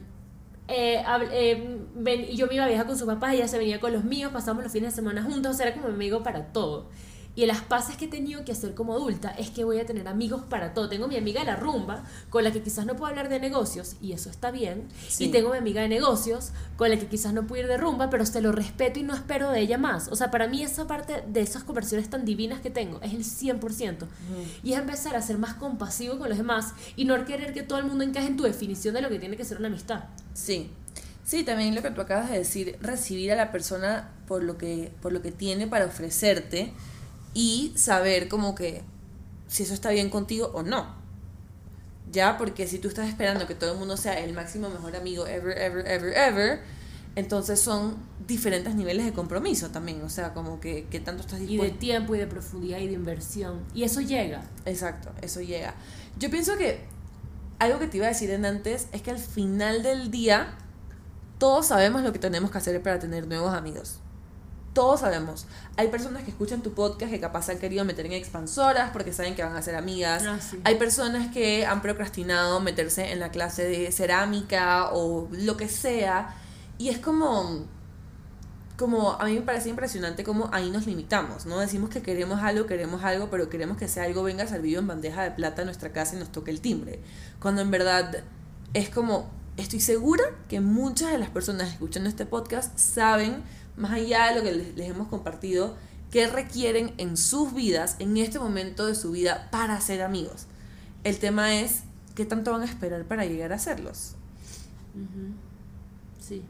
eh, 0.69 1.03
eh, 1.33 1.79
ven- 1.97 2.27
y 2.31 2.37
yo 2.37 2.47
me 2.47 2.55
iba 2.55 2.65
a 2.65 2.69
viajar 2.69 2.87
con 2.87 2.97
sus 2.97 3.07
papás, 3.07 3.35
ella 3.35 3.49
se 3.49 3.59
venía 3.59 3.81
con 3.81 3.93
los 3.93 4.05
míos, 4.05 4.31
pasamos 4.33 4.63
los 4.63 4.73
fines 4.73 4.93
de 4.93 4.97
semana 4.97 5.23
juntos, 5.23 5.53
o 5.55 5.55
sea, 5.59 5.67
era 5.67 5.75
como 5.75 5.89
mi 5.89 5.95
amigo 5.95 6.23
para 6.23 6.53
todo. 6.53 6.89
Y 7.37 7.47
las 7.47 7.61
pases 7.61 7.97
que 7.97 8.07
he 8.07 8.09
tenido 8.09 8.45
que 8.45 8.53
hacer 8.53 8.75
como 8.75 8.93
adulta 8.93 9.31
es 9.31 9.51
que 9.51 9.65
voy 9.65 9.79
a 9.79 9.87
tener 9.87 10.09
amigos 10.09 10.43
para 10.49 10.75
todo. 10.75 10.89
Tengo 10.89 11.07
mi 11.07 11.17
amiga 11.17 11.41
de 11.41 11.47
la 11.47 11.57
rumba, 11.57 12.05
con 12.29 12.43
la 12.45 12.51
que 12.51 12.63
quizás 12.63 12.87
no 12.87 12.97
puedo 12.97 13.07
hablar 13.07 13.29
de 13.29 13.39
negocios, 13.39 13.97
y 14.01 14.13
eso 14.13 14.31
está 14.31 14.51
bien. 14.51 14.89
Sí. 15.09 15.25
Y 15.25 15.29
tengo 15.29 15.51
mi 15.51 15.59
amiga 15.59 15.81
de 15.81 15.89
negocios, 15.89 16.51
con 16.77 16.91
la 16.91 16.99
que 16.99 17.07
quizás 17.07 17.33
no 17.33 17.47
puedo 17.47 17.63
ir 17.63 17.69
de 17.69 17.77
rumba, 17.77 18.11
pero 18.11 18.27
se 18.27 18.41
lo 18.41 18.53
respeto 18.53 18.99
y 18.99 19.05
no 19.05 19.15
espero 19.15 19.51
de 19.51 19.61
ella 19.61 19.79
más. 19.79 20.09
O 20.09 20.17
sea, 20.17 20.31
para 20.31 20.49
mí 20.49 20.63
esa 20.63 20.87
parte 20.87 21.23
de 21.27 21.41
esas 21.41 21.63
conversiones 21.63 22.11
tan 22.11 22.25
divinas 22.25 22.61
que 22.61 22.71
tengo 22.71 23.01
es 23.01 23.13
el 23.13 23.25
100%. 23.25 24.07
Y 24.63 24.73
es 24.73 24.79
empezar 24.79 25.15
a 25.15 25.23
ser 25.23 25.39
más 25.39 25.55
compasivo 25.55 26.19
con 26.19 26.29
los 26.29 26.39
demás 26.39 26.75
y 26.97 27.05
no 27.05 27.25
querer 27.25 27.53
que 27.53 27.63
todo 27.63 27.79
el 27.79 27.85
mundo 27.85 28.03
encaje 28.03 28.27
en 28.27 28.37
tu 28.37 28.43
definición 28.43 28.95
de 28.95 29.03
lo 29.03 29.09
que 29.09 29.19
tiene 29.19 29.37
que 29.37 29.45
ser 29.45 29.59
una 29.59 29.69
amistad. 29.69 30.05
Sí. 30.35 30.71
Sí, 31.25 31.45
también 31.45 31.77
lo 31.77 31.83
que 31.83 31.91
tú 31.91 32.01
acabas 32.01 32.31
de 32.31 32.39
decir, 32.39 32.77
recibir 32.81 33.31
a 33.31 33.37
la 33.37 33.53
persona 33.53 34.11
por 34.27 34.43
lo 34.43 34.59
que, 34.59 34.93
por 35.01 35.13
lo 35.13 35.23
que 35.23 35.31
tiene 35.31 35.69
para 35.69 35.87
ofrecerte 35.87 36.73
y 37.35 37.73
saber 37.77 38.29
como 38.29 38.55
que 38.55 38.83
si 39.49 39.63
eso 39.65 39.75
está 39.75 39.91
bien 39.91 40.11
contigo 40.11 40.51
o 40.55 40.63
no. 40.63 40.99
Ya, 42.13 42.39
porque 42.39 42.67
si 42.67 42.79
tú 42.79 42.89
estás 42.89 43.09
esperando 43.09 43.47
que 43.47 43.55
todo 43.55 43.73
el 43.73 43.79
mundo 43.79 43.97
sea 43.97 44.19
el 44.19 44.33
máximo 44.33 44.69
mejor 44.69 44.97
amigo 44.97 45.27
ever, 45.27 45.57
ever, 45.57 45.87
ever, 45.87 46.17
ever, 46.17 46.61
entonces 47.15 47.61
son 47.61 47.97
diferentes 48.27 48.75
niveles 48.75 49.05
de 49.05 49.13
compromiso 49.13 49.71
también. 49.71 50.03
O 50.03 50.09
sea, 50.09 50.35
como 50.35 50.61
que, 50.61 50.87
que 50.87 51.01
tanto 51.01 51.23
estás 51.23 51.39
dispuesto. 51.41 51.67
Y 51.67 51.71
de 51.71 51.79
tiempo 51.79 52.15
y 52.15 52.19
de 52.19 52.27
profundidad 52.27 52.79
y 52.79 52.89
de 52.89 52.95
inversión. 52.95 53.61
Y 53.75 53.85
eso 53.85 54.01
llega. 54.01 54.43
Exacto, 54.65 55.11
eso 55.23 55.41
llega. 55.41 55.75
Yo 56.19 56.31
pienso 56.31 56.57
que 56.57 56.81
algo 57.59 57.79
que 57.79 57.87
te 57.87 57.99
iba 57.99 58.07
a 58.07 58.11
decir 58.11 58.31
en 58.31 58.45
antes 58.45 58.89
es 58.93 59.03
que 59.03 59.11
al 59.11 59.19
final 59.19 59.83
del 59.83 60.11
día 60.11 60.57
todos 61.39 61.67
sabemos 61.67 62.03
lo 62.03 62.13
que 62.13 62.19
tenemos 62.19 62.51
que 62.51 62.59
hacer 62.59 62.83
para 62.83 62.99
tener 62.99 63.27
nuevos 63.27 63.55
amigos. 63.55 64.01
Todos 64.73 65.01
sabemos. 65.01 65.47
Hay 65.77 65.89
personas 65.89 66.23
que 66.23 66.31
escuchan 66.31 66.63
tu 66.63 66.73
podcast 66.73 67.11
que 67.11 67.19
capaz 67.19 67.49
han 67.49 67.59
querido 67.59 67.85
meter 67.85 68.07
en 68.07 68.13
expansoras 68.13 68.91
porque 68.91 69.13
saben 69.13 69.35
que 69.35 69.43
van 69.43 69.57
a 69.57 69.63
ser 69.63 69.75
amigas. 69.75 70.25
Ah, 70.25 70.39
Hay 70.63 70.77
personas 70.77 71.33
que 71.33 71.67
han 71.67 71.83
procrastinado 71.83 72.61
meterse 72.61 73.11
en 73.11 73.19
la 73.19 73.31
clase 73.31 73.65
de 73.65 73.91
cerámica 73.91 74.91
o 74.93 75.29
lo 75.33 75.57
que 75.57 75.69
sea. 75.69 76.37
Y 76.79 76.89
es 76.89 76.99
como, 76.99 77.67
como, 78.77 79.13
a 79.13 79.25
mí 79.25 79.35
me 79.35 79.43
parece 79.43 79.69
impresionante 79.69 80.23
como 80.23 80.49
ahí 80.53 80.71
nos 80.71 80.87
limitamos, 80.87 81.47
¿no? 81.47 81.59
Decimos 81.59 81.91
que 81.91 82.01
queremos 82.01 82.41
algo, 82.41 82.67
queremos 82.67 83.03
algo, 83.03 83.29
pero 83.29 83.51
queremos 83.51 83.77
que 83.77 83.87
ese 83.87 84.01
algo 84.01 84.23
venga 84.23 84.47
servido 84.47 84.81
en 84.81 84.87
bandeja 84.87 85.25
de 85.25 85.33
plata 85.33 85.63
a 85.63 85.65
nuestra 85.65 85.93
casa 85.93 86.15
y 86.15 86.21
nos 86.21 86.31
toque 86.31 86.53
el 86.53 86.61
timbre. 86.61 87.01
Cuando 87.41 87.61
en 87.61 87.73
verdad 87.73 88.25
es 88.73 88.89
como, 88.89 89.29
estoy 89.57 89.81
segura 89.81 90.25
que 90.49 90.61
muchas 90.61 91.11
de 91.11 91.19
las 91.19 91.29
personas 91.29 91.71
escuchando 91.73 92.09
este 92.09 92.25
podcast 92.25 92.79
saben 92.79 93.43
más 93.77 93.93
allá 93.93 94.29
de 94.29 94.37
lo 94.37 94.43
que 94.43 94.53
les, 94.53 94.89
hemos 94.89 95.09
compartido, 95.09 95.77
qué 96.11 96.27
requieren 96.27 96.93
en 96.99 97.17
sus 97.17 97.55
vidas, 97.55 97.97
en 97.99 98.17
este 98.17 98.39
momento 98.39 98.87
de 98.87 98.95
su 98.95 99.13
vida, 99.13 99.49
para 99.51 99.81
ser 99.81 100.03
amigos. 100.03 100.47
El 101.05 101.19
tema 101.19 101.55
es 101.61 101.83
qué 102.15 102.25
tanto 102.25 102.53
van 102.53 102.63
a 102.63 102.65
esperar 102.65 103.05
para 103.05 103.25
llegar 103.25 103.53
a 103.53 103.59
serlos. 103.59 104.15
Sí. 106.21 106.43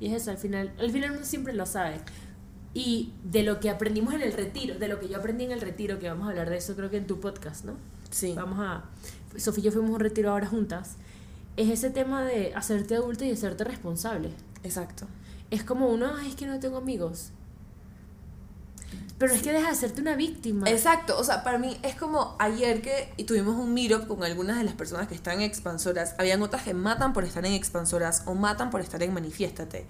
Y 0.00 0.06
es 0.06 0.22
eso, 0.22 0.30
al 0.30 0.38
final, 0.38 0.72
al 0.78 0.90
final 0.90 1.12
uno 1.12 1.24
siempre 1.24 1.52
lo 1.52 1.66
sabe. 1.66 2.00
Y 2.72 3.12
de 3.22 3.44
lo 3.44 3.60
que 3.60 3.70
aprendimos 3.70 4.14
en 4.14 4.22
el 4.22 4.32
retiro, 4.32 4.78
de 4.78 4.88
lo 4.88 4.98
que 4.98 5.08
yo 5.08 5.18
aprendí 5.18 5.44
en 5.44 5.52
el 5.52 5.60
retiro, 5.60 5.98
que 6.00 6.08
vamos 6.08 6.26
a 6.26 6.30
hablar 6.30 6.50
de 6.50 6.56
eso 6.56 6.74
creo 6.74 6.90
que 6.90 6.96
en 6.96 7.06
tu 7.06 7.20
podcast, 7.20 7.64
¿no? 7.64 7.74
Sí. 8.10 8.32
Vamos 8.34 8.58
a... 8.60 8.84
Sofía 9.36 9.62
y 9.62 9.64
yo 9.66 9.72
fuimos 9.72 9.90
a 9.90 9.94
un 9.94 10.00
retiro 10.00 10.30
ahora 10.30 10.46
juntas. 10.46 10.96
Es 11.56 11.68
ese 11.68 11.90
tema 11.90 12.24
de 12.24 12.52
hacerte 12.54 12.96
adulto 12.96 13.24
y 13.24 13.30
hacerte 13.30 13.62
responsable. 13.62 14.30
Exacto 14.64 15.06
es 15.50 15.64
como 15.64 15.88
uno, 15.88 16.18
es 16.18 16.34
que 16.34 16.46
no 16.46 16.58
tengo 16.58 16.78
amigos. 16.78 17.32
Pero 19.18 19.32
es 19.32 19.42
que 19.42 19.52
deja 19.52 19.70
de 19.70 19.76
serte 19.76 20.00
una 20.00 20.16
víctima. 20.16 20.68
Exacto, 20.68 21.16
o 21.18 21.24
sea, 21.24 21.44
para 21.44 21.58
mí 21.58 21.78
es 21.82 21.94
como 21.94 22.36
ayer 22.40 22.82
que 22.82 23.14
tuvimos 23.24 23.56
un 23.56 23.72
meetup 23.72 24.08
con 24.08 24.24
algunas 24.24 24.58
de 24.58 24.64
las 24.64 24.74
personas 24.74 25.06
que 25.06 25.14
están 25.14 25.34
en 25.34 25.42
expansoras. 25.42 26.14
Habían 26.18 26.42
otras 26.42 26.62
que 26.62 26.74
matan 26.74 27.12
por 27.12 27.24
estar 27.24 27.46
en 27.46 27.52
expansoras 27.52 28.22
o 28.26 28.34
matan 28.34 28.70
por 28.70 28.80
estar 28.80 29.02
en 29.02 29.14
manifiéstate. 29.14 29.86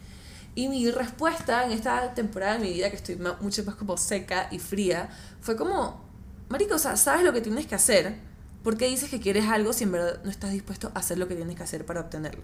Y 0.54 0.68
mi 0.68 0.88
respuesta 0.90 1.64
en 1.64 1.72
esta 1.72 2.14
temporada 2.14 2.54
de 2.54 2.58
mi 2.60 2.72
vida, 2.74 2.90
que 2.90 2.96
estoy 2.96 3.18
mucho 3.40 3.64
más 3.64 3.74
como 3.74 3.96
seca 3.96 4.48
y 4.50 4.58
fría, 4.58 5.08
fue 5.40 5.56
como, 5.56 6.04
Marico, 6.48 6.74
o 6.74 6.78
sea, 6.78 6.96
sabes 6.96 7.24
lo 7.24 7.32
que 7.32 7.40
tienes 7.40 7.66
que 7.66 7.74
hacer. 7.74 8.16
¿Por 8.62 8.76
qué 8.76 8.86
dices 8.86 9.10
que 9.10 9.20
quieres 9.20 9.46
algo 9.46 9.72
si 9.72 9.84
en 9.84 9.92
verdad 9.92 10.20
no 10.22 10.30
estás 10.30 10.52
dispuesto 10.52 10.92
a 10.94 11.00
hacer 11.00 11.18
lo 11.18 11.28
que 11.28 11.34
tienes 11.34 11.56
que 11.56 11.62
hacer 11.62 11.84
para 11.84 12.00
obtenerlo? 12.00 12.42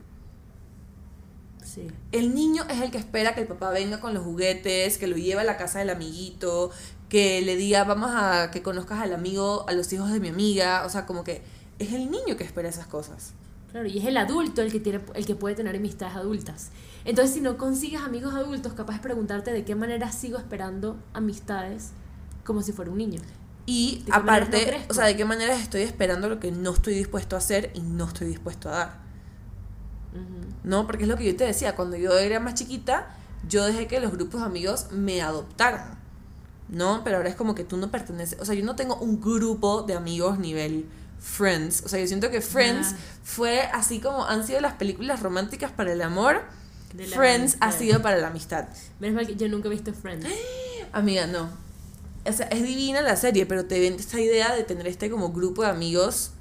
El 2.12 2.34
niño 2.34 2.64
es 2.68 2.80
el 2.80 2.90
que 2.90 2.98
espera 2.98 3.34
que 3.34 3.42
el 3.42 3.46
papá 3.46 3.70
venga 3.70 4.00
con 4.00 4.14
los 4.14 4.24
juguetes, 4.24 4.98
que 4.98 5.06
lo 5.06 5.16
lleve 5.16 5.40
a 5.40 5.44
la 5.44 5.56
casa 5.56 5.78
del 5.78 5.90
amiguito, 5.90 6.70
que 7.08 7.42
le 7.42 7.56
diga, 7.56 7.84
vamos 7.84 8.10
a 8.12 8.50
que 8.50 8.62
conozcas 8.62 9.00
al 9.00 9.12
amigo, 9.12 9.64
a 9.68 9.72
los 9.72 9.92
hijos 9.92 10.12
de 10.12 10.20
mi 10.20 10.28
amiga. 10.28 10.84
O 10.86 10.90
sea, 10.90 11.06
como 11.06 11.24
que 11.24 11.42
es 11.78 11.92
el 11.92 12.10
niño 12.10 12.36
que 12.36 12.44
espera 12.44 12.68
esas 12.68 12.86
cosas. 12.86 13.34
Claro, 13.70 13.86
y 13.86 13.98
es 13.98 14.04
el 14.04 14.16
adulto 14.16 14.62
el 14.62 14.72
que, 14.72 14.80
tiene, 14.80 15.00
el 15.14 15.26
que 15.26 15.36
puede 15.36 15.54
tener 15.54 15.76
amistades 15.76 16.16
adultas. 16.16 16.70
Entonces, 17.04 17.34
si 17.34 17.40
no 17.40 17.56
consigues 17.56 18.00
amigos 18.00 18.34
adultos, 18.34 18.72
capaz 18.72 18.94
de 18.94 19.00
preguntarte 19.00 19.52
de 19.52 19.64
qué 19.64 19.74
manera 19.74 20.10
sigo 20.10 20.38
esperando 20.38 20.96
amistades 21.14 21.90
como 22.44 22.62
si 22.62 22.72
fuera 22.72 22.90
un 22.90 22.98
niño. 22.98 23.20
Y 23.66 24.04
aparte, 24.10 24.84
o 24.88 24.94
sea, 24.94 25.04
de 25.04 25.16
qué 25.16 25.24
manera 25.24 25.54
estoy 25.54 25.82
esperando 25.82 26.28
lo 26.28 26.40
que 26.40 26.50
no 26.50 26.72
estoy 26.72 26.94
dispuesto 26.94 27.36
a 27.36 27.38
hacer 27.38 27.70
y 27.74 27.80
no 27.80 28.06
estoy 28.06 28.26
dispuesto 28.26 28.68
a 28.68 28.72
dar. 28.72 29.09
¿No? 30.64 30.86
Porque 30.86 31.04
es 31.04 31.08
lo 31.08 31.16
que 31.16 31.24
yo 31.24 31.36
te 31.36 31.44
decía, 31.44 31.76
cuando 31.76 31.96
yo 31.96 32.18
era 32.18 32.40
más 32.40 32.54
chiquita, 32.54 33.14
yo 33.48 33.64
dejé 33.64 33.86
que 33.86 34.00
los 34.00 34.12
grupos 34.12 34.40
de 34.40 34.46
amigos 34.46 34.86
me 34.90 35.22
adoptaran, 35.22 35.98
¿no? 36.68 37.02
Pero 37.04 37.18
ahora 37.18 37.28
es 37.28 37.36
como 37.36 37.54
que 37.54 37.64
tú 37.64 37.76
no 37.76 37.90
perteneces, 37.90 38.38
o 38.40 38.44
sea, 38.44 38.54
yo 38.54 38.64
no 38.64 38.76
tengo 38.76 38.96
un 38.96 39.20
grupo 39.20 39.82
de 39.82 39.94
amigos 39.94 40.38
nivel 40.38 40.86
Friends, 41.20 41.82
o 41.84 41.88
sea, 41.88 42.00
yo 42.00 42.06
siento 42.06 42.30
que 42.30 42.40
Friends 42.40 42.94
fue 43.22 43.60
así 43.74 44.00
como 44.00 44.24
han 44.24 44.46
sido 44.46 44.60
las 44.60 44.74
películas 44.74 45.22
románticas 45.22 45.70
para 45.70 45.92
el 45.92 46.00
amor, 46.00 46.42
Friends 47.14 47.56
ha 47.60 47.72
sido 47.72 48.02
para 48.02 48.16
la 48.16 48.28
amistad. 48.28 48.68
Menos 48.98 49.16
mal 49.16 49.26
que 49.26 49.36
yo 49.36 49.48
nunca 49.48 49.68
he 49.68 49.70
visto 49.70 49.92
Friends. 49.92 50.26
Amiga, 50.92 51.26
no. 51.26 51.48
O 52.26 52.32
sea, 52.32 52.46
es 52.48 52.62
divina 52.62 53.00
la 53.00 53.16
serie, 53.16 53.46
pero 53.46 53.64
te 53.66 53.78
vende 53.78 54.02
esta 54.02 54.20
idea 54.20 54.54
de 54.54 54.64
tener 54.64 54.86
este 54.86 55.10
como 55.10 55.30
grupo 55.30 55.62
de 55.62 55.68
amigos 55.68 56.32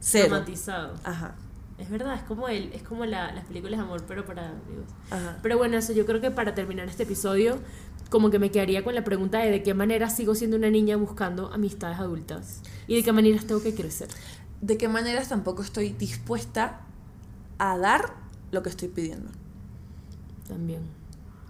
cero. 0.00 0.28
Romantizado. 0.30 0.94
Ajá. 1.04 1.34
Es 1.78 1.90
verdad, 1.90 2.14
es 2.14 2.22
como 2.22 2.48
el, 2.48 2.72
es 2.72 2.82
como 2.82 3.04
la, 3.04 3.32
las 3.32 3.44
películas 3.44 3.78
de 3.78 3.84
amor, 3.84 4.02
pero 4.08 4.24
para 4.24 4.48
amigos. 4.48 4.86
Pero 5.42 5.58
bueno, 5.58 5.76
eso 5.76 5.92
yo 5.92 6.06
creo 6.06 6.20
que 6.20 6.30
para 6.30 6.54
terminar 6.54 6.88
este 6.88 7.02
episodio, 7.02 7.58
como 8.08 8.30
que 8.30 8.38
me 8.38 8.50
quedaría 8.50 8.82
con 8.82 8.94
la 8.94 9.04
pregunta 9.04 9.38
de 9.38 9.50
de 9.50 9.62
qué 9.62 9.74
manera 9.74 10.08
sigo 10.08 10.34
siendo 10.34 10.56
una 10.56 10.70
niña 10.70 10.96
buscando 10.96 11.52
amistades 11.52 11.98
adultas 11.98 12.62
y 12.86 12.96
de 12.96 13.02
qué 13.02 13.12
maneras 13.12 13.46
tengo 13.46 13.62
que 13.62 13.74
crecer. 13.74 14.08
De 14.62 14.78
qué 14.78 14.88
maneras 14.88 15.28
tampoco 15.28 15.62
estoy 15.62 15.90
dispuesta 15.90 16.80
a 17.58 17.76
dar 17.76 18.14
lo 18.52 18.62
que 18.62 18.70
estoy 18.70 18.88
pidiendo. 18.88 19.30
También. 20.48 20.80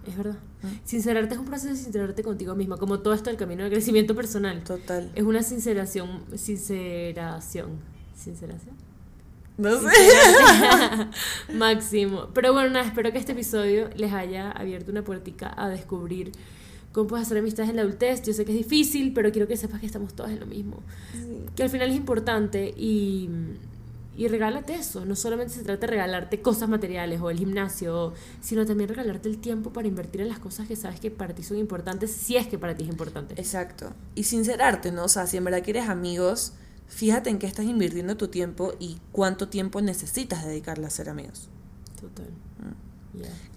Es 0.05 0.17
verdad. 0.17 0.37
Ah. 0.63 0.67
Sincerarte 0.83 1.35
es 1.35 1.39
un 1.39 1.45
proceso 1.45 1.69
de 1.69 1.75
sincerarte 1.75 2.23
contigo 2.23 2.55
misma, 2.55 2.77
como 2.77 2.99
todo 2.99 3.13
esto 3.13 3.29
del 3.29 3.37
camino 3.37 3.63
de 3.63 3.69
crecimiento 3.69 4.15
personal. 4.15 4.63
Total. 4.63 5.09
Es 5.15 5.23
una 5.23 5.43
sinceración, 5.43 6.23
sinceración, 6.35 7.79
sinceración. 8.15 8.86
No 9.57 9.79
sé. 9.79 9.89
Máximo. 11.53 12.29
Pero 12.33 12.53
bueno, 12.53 12.69
nada, 12.69 12.85
espero 12.85 13.11
que 13.11 13.17
este 13.17 13.31
episodio 13.31 13.89
les 13.95 14.13
haya 14.13 14.51
abierto 14.51 14.91
una 14.91 15.03
puertica 15.03 15.53
a 15.57 15.67
descubrir 15.67 16.31
cómo 16.91 17.07
puedes 17.07 17.25
hacer 17.25 17.39
amistades 17.39 17.69
en 17.71 17.77
la 17.77 17.81
adultez. 17.81 18.21
Yo 18.21 18.33
sé 18.33 18.45
que 18.45 18.51
es 18.51 18.57
difícil, 18.57 19.13
pero 19.13 19.31
quiero 19.31 19.47
que 19.47 19.57
sepas 19.57 19.79
que 19.79 19.87
estamos 19.87 20.13
todas 20.15 20.31
en 20.31 20.39
lo 20.39 20.45
mismo. 20.45 20.83
Que 21.55 21.63
al 21.63 21.69
final 21.69 21.89
es 21.89 21.95
importante 21.95 22.71
y, 22.77 23.29
y 24.15 24.27
regálate 24.27 24.75
eso. 24.75 25.05
No 25.05 25.15
solamente 25.15 25.55
se 25.55 25.63
trata 25.63 25.87
de 25.87 25.87
regalarte 25.87 26.39
cosas 26.39 26.69
materiales 26.69 27.19
o 27.19 27.31
el 27.31 27.39
gimnasio, 27.39 28.13
sino 28.41 28.63
también 28.63 28.89
regalarte 28.89 29.27
el 29.27 29.39
tiempo 29.39 29.73
para 29.73 29.87
invertir 29.87 30.21
en 30.21 30.29
las 30.29 30.37
cosas 30.37 30.67
que 30.67 30.75
sabes 30.75 30.99
que 30.99 31.09
para 31.09 31.33
ti 31.33 31.41
son 31.41 31.57
importantes, 31.57 32.11
si 32.11 32.37
es 32.37 32.47
que 32.47 32.59
para 32.59 32.75
ti 32.75 32.83
es 32.83 32.89
importante. 32.89 33.33
Exacto. 33.37 33.91
Y 34.13 34.23
sincerarte, 34.23 34.91
¿no? 34.91 35.05
O 35.05 35.09
sea, 35.09 35.25
si 35.25 35.37
en 35.37 35.45
verdad 35.45 35.63
quieres 35.63 35.89
amigos 35.89 36.53
Fíjate 36.87 37.29
en 37.29 37.39
qué 37.39 37.47
estás 37.47 37.65
invirtiendo 37.65 38.17
tu 38.17 38.29
tiempo 38.29 38.73
y 38.79 38.97
cuánto 39.11 39.49
tiempo 39.49 39.81
necesitas 39.81 40.45
dedicarle 40.45 40.87
a 40.87 40.89
ser 40.89 41.09
amigos. 41.09 41.49
Total. 41.99 42.27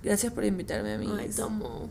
Gracias 0.02 0.32
por 0.32 0.44
invitarme 0.46 0.94
a 0.94 0.98
mí. 0.98 1.06
Ay, 1.18 1.28
tomo. 1.36 1.90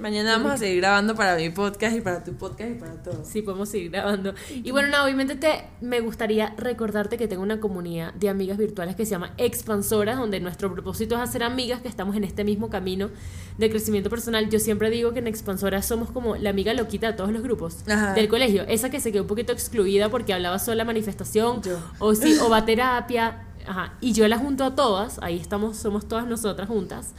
Mañana 0.00 0.38
vamos 0.38 0.52
a 0.52 0.56
seguir 0.56 0.78
grabando 0.78 1.14
para 1.14 1.36
mi 1.36 1.50
podcast 1.50 1.94
y 1.94 2.00
para 2.00 2.24
tu 2.24 2.32
podcast 2.32 2.70
y 2.70 2.74
para 2.74 3.02
todo. 3.02 3.22
Sí, 3.22 3.42
podemos 3.42 3.68
seguir 3.68 3.90
grabando. 3.90 4.34
Y 4.50 4.70
bueno, 4.70 4.88
no, 4.88 5.04
obviamente 5.04 5.36
te, 5.36 5.64
me 5.82 6.00
gustaría 6.00 6.54
recordarte 6.56 7.18
que 7.18 7.28
tengo 7.28 7.42
una 7.42 7.60
comunidad 7.60 8.14
de 8.14 8.30
amigas 8.30 8.56
virtuales 8.56 8.96
que 8.96 9.04
se 9.04 9.10
llama 9.10 9.34
Expansoras, 9.36 10.16
donde 10.16 10.40
nuestro 10.40 10.72
propósito 10.72 11.16
es 11.16 11.20
hacer 11.20 11.42
amigas 11.42 11.82
que 11.82 11.88
estamos 11.88 12.16
en 12.16 12.24
este 12.24 12.44
mismo 12.44 12.70
camino 12.70 13.10
de 13.58 13.68
crecimiento 13.68 14.08
personal. 14.08 14.48
Yo 14.48 14.58
siempre 14.58 14.88
digo 14.88 15.12
que 15.12 15.18
en 15.18 15.26
Expansoras 15.26 15.84
somos 15.84 16.10
como 16.10 16.36
la 16.36 16.50
amiga 16.50 16.72
loquita 16.72 17.08
de 17.08 17.12
todos 17.12 17.30
los 17.30 17.42
grupos 17.42 17.84
del 18.14 18.28
colegio. 18.28 18.64
Esa 18.68 18.88
que 18.88 19.00
se 19.00 19.12
quedó 19.12 19.22
un 19.22 19.28
poquito 19.28 19.52
excluida 19.52 20.08
porque 20.08 20.32
hablaba 20.32 20.58
sola 20.58 20.86
manifestación 20.86 21.60
o, 21.98 22.14
sí, 22.14 22.38
o 22.40 22.48
va 22.48 22.64
terapia 22.64 23.49
Ajá. 23.66 23.94
Y 24.00 24.12
yo 24.12 24.26
la 24.28 24.38
junto 24.38 24.64
a 24.64 24.74
todas, 24.74 25.18
ahí 25.22 25.38
estamos, 25.38 25.76
somos 25.76 26.06
todas 26.06 26.26
nosotras 26.26 26.68
juntas, 26.68 27.14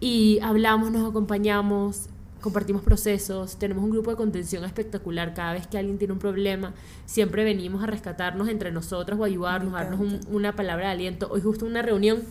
y 0.00 0.38
hablamos, 0.42 0.90
nos 0.90 1.08
acompañamos, 1.08 2.08
compartimos 2.40 2.82
procesos, 2.82 3.58
tenemos 3.58 3.82
un 3.82 3.90
grupo 3.90 4.10
de 4.10 4.16
contención 4.16 4.64
espectacular. 4.64 5.34
Cada 5.34 5.54
vez 5.54 5.66
que 5.66 5.78
alguien 5.78 5.98
tiene 5.98 6.12
un 6.12 6.18
problema, 6.18 6.74
siempre 7.06 7.44
venimos 7.44 7.82
a 7.82 7.86
rescatarnos 7.86 8.48
entre 8.48 8.70
nosotras 8.70 9.18
o 9.18 9.24
ayudarnos, 9.24 9.74
a 9.74 9.84
darnos 9.84 10.22
una 10.28 10.54
palabra 10.54 10.86
de 10.86 10.92
aliento. 10.92 11.28
Hoy 11.30 11.40
justo 11.40 11.64
una 11.64 11.82
reunión, 11.82 12.22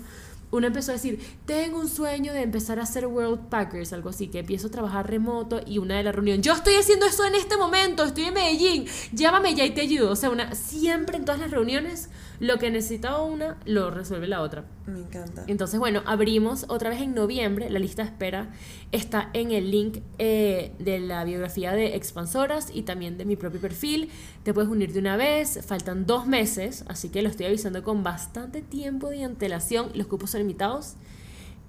uno 0.52 0.68
empezó 0.68 0.92
a 0.92 0.94
decir, 0.94 1.20
tengo 1.46 1.80
un 1.80 1.90
sueño 1.90 2.32
de 2.34 2.44
empezar 2.44 2.80
a 2.80 2.84
hacer 2.84 3.08
World 3.08 3.50
Packers, 3.50 3.94
algo 3.94 4.10
así, 4.10 4.28
que 4.28 4.40
empiezo 4.40 4.68
a 4.68 4.72
trabajar 4.72 5.10
remoto 5.10 5.60
y 5.66 5.80
una 5.80 5.98
de 5.98 6.04
la 6.04 6.12
reunión, 6.12 6.42
yo 6.42 6.54
estoy 6.54 6.76
haciendo 6.76 7.08
eso 7.08 7.26
en 7.26 7.36
este 7.36 7.58
momento, 7.58 8.04
estoy 8.04 8.26
en 8.26 8.36
Medellín, 8.36 8.86
llámame 9.12 9.56
ya 9.56 9.66
y 9.66 9.72
te 9.72 9.82
ayudo. 9.82 10.12
O 10.12 10.16
sea, 10.16 10.30
una, 10.30 10.54
siempre 10.54 11.18
en 11.18 11.26
todas 11.26 11.42
las 11.42 11.52
reuniones 11.52 12.10
lo 12.40 12.58
que 12.58 12.70
necesitaba 12.72 13.24
una, 13.24 13.58
lo 13.66 13.92
resuelve 13.92 14.28
la 14.28 14.42
otra. 14.42 14.66
Me 14.86 15.00
encanta. 15.00 15.44
Entonces, 15.48 15.80
bueno, 15.80 16.02
abrimos 16.06 16.66
otra 16.70 16.90
vez 16.90 17.02
en 17.02 17.14
noviembre. 17.14 17.70
La 17.70 17.80
lista 17.80 18.04
de 18.04 18.10
espera 18.10 18.52
está 18.92 19.30
en 19.34 19.52
el 19.52 19.72
link 19.72 20.00
eh, 20.18 20.72
de 20.80 21.00
la 21.00 21.24
biografía 21.24 21.74
de 21.74 21.96
Expansoras 21.96 22.70
y 22.74 22.84
también 22.84 23.18
de 23.18 23.26
mi 23.26 23.36
propio 23.36 23.60
perfil. 23.60 24.10
Te 24.44 24.54
puedes 24.54 24.70
unir 24.70 24.94
de 24.94 25.00
una 25.00 25.18
vez. 25.18 25.60
Faltan 25.66 26.06
dos 26.06 26.28
meses, 26.28 26.86
así 26.88 27.10
que 27.10 27.22
lo 27.22 27.30
estoy 27.30 27.48
avisando 27.48 27.84
con 27.84 28.04
bastante 28.04 28.62
tiempo 28.62 29.10
de 29.10 29.24
antelación. 29.24 29.92
Los 29.94 30.08
cupos 30.08 30.32
son 30.32 30.42
limitados. 30.42 30.96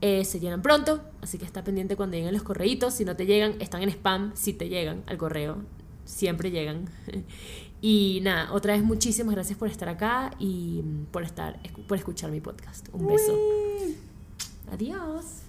Eh, 0.03 0.25
se 0.25 0.41
llenan 0.41 0.61
pronto, 0.61 1.01
así 1.23 1.39
que 1.39 1.47
está 1.47 1.65
pendiente 1.65 1.97
cuando 1.97 2.17
lleguen 2.17 2.35
los 2.35 2.43
correitos. 2.43 2.95
Si 2.95 3.05
no 3.05 3.17
te 3.17 3.25
llegan, 3.25 3.55
están 3.61 3.83
en 3.83 3.89
spam. 3.89 4.33
Si 4.35 4.53
te 4.53 4.69
llegan 4.69 5.03
al 5.07 5.17
correo, 5.17 5.63
siempre 6.05 6.51
llegan. 6.51 6.91
y 7.81 8.21
nada, 8.23 8.53
otra 8.53 8.75
vez 8.75 8.83
muchísimas 8.83 9.35
gracias 9.35 9.59
por 9.59 9.69
estar 9.69 9.89
acá 9.89 10.33
y 10.39 10.83
por 11.11 11.23
estar 11.23 11.61
por 11.87 11.99
escuchar 11.99 12.31
mi 12.31 12.41
podcast. 12.41 12.89
Un 12.93 13.07
beso. 13.07 13.37
Adiós. 14.71 15.46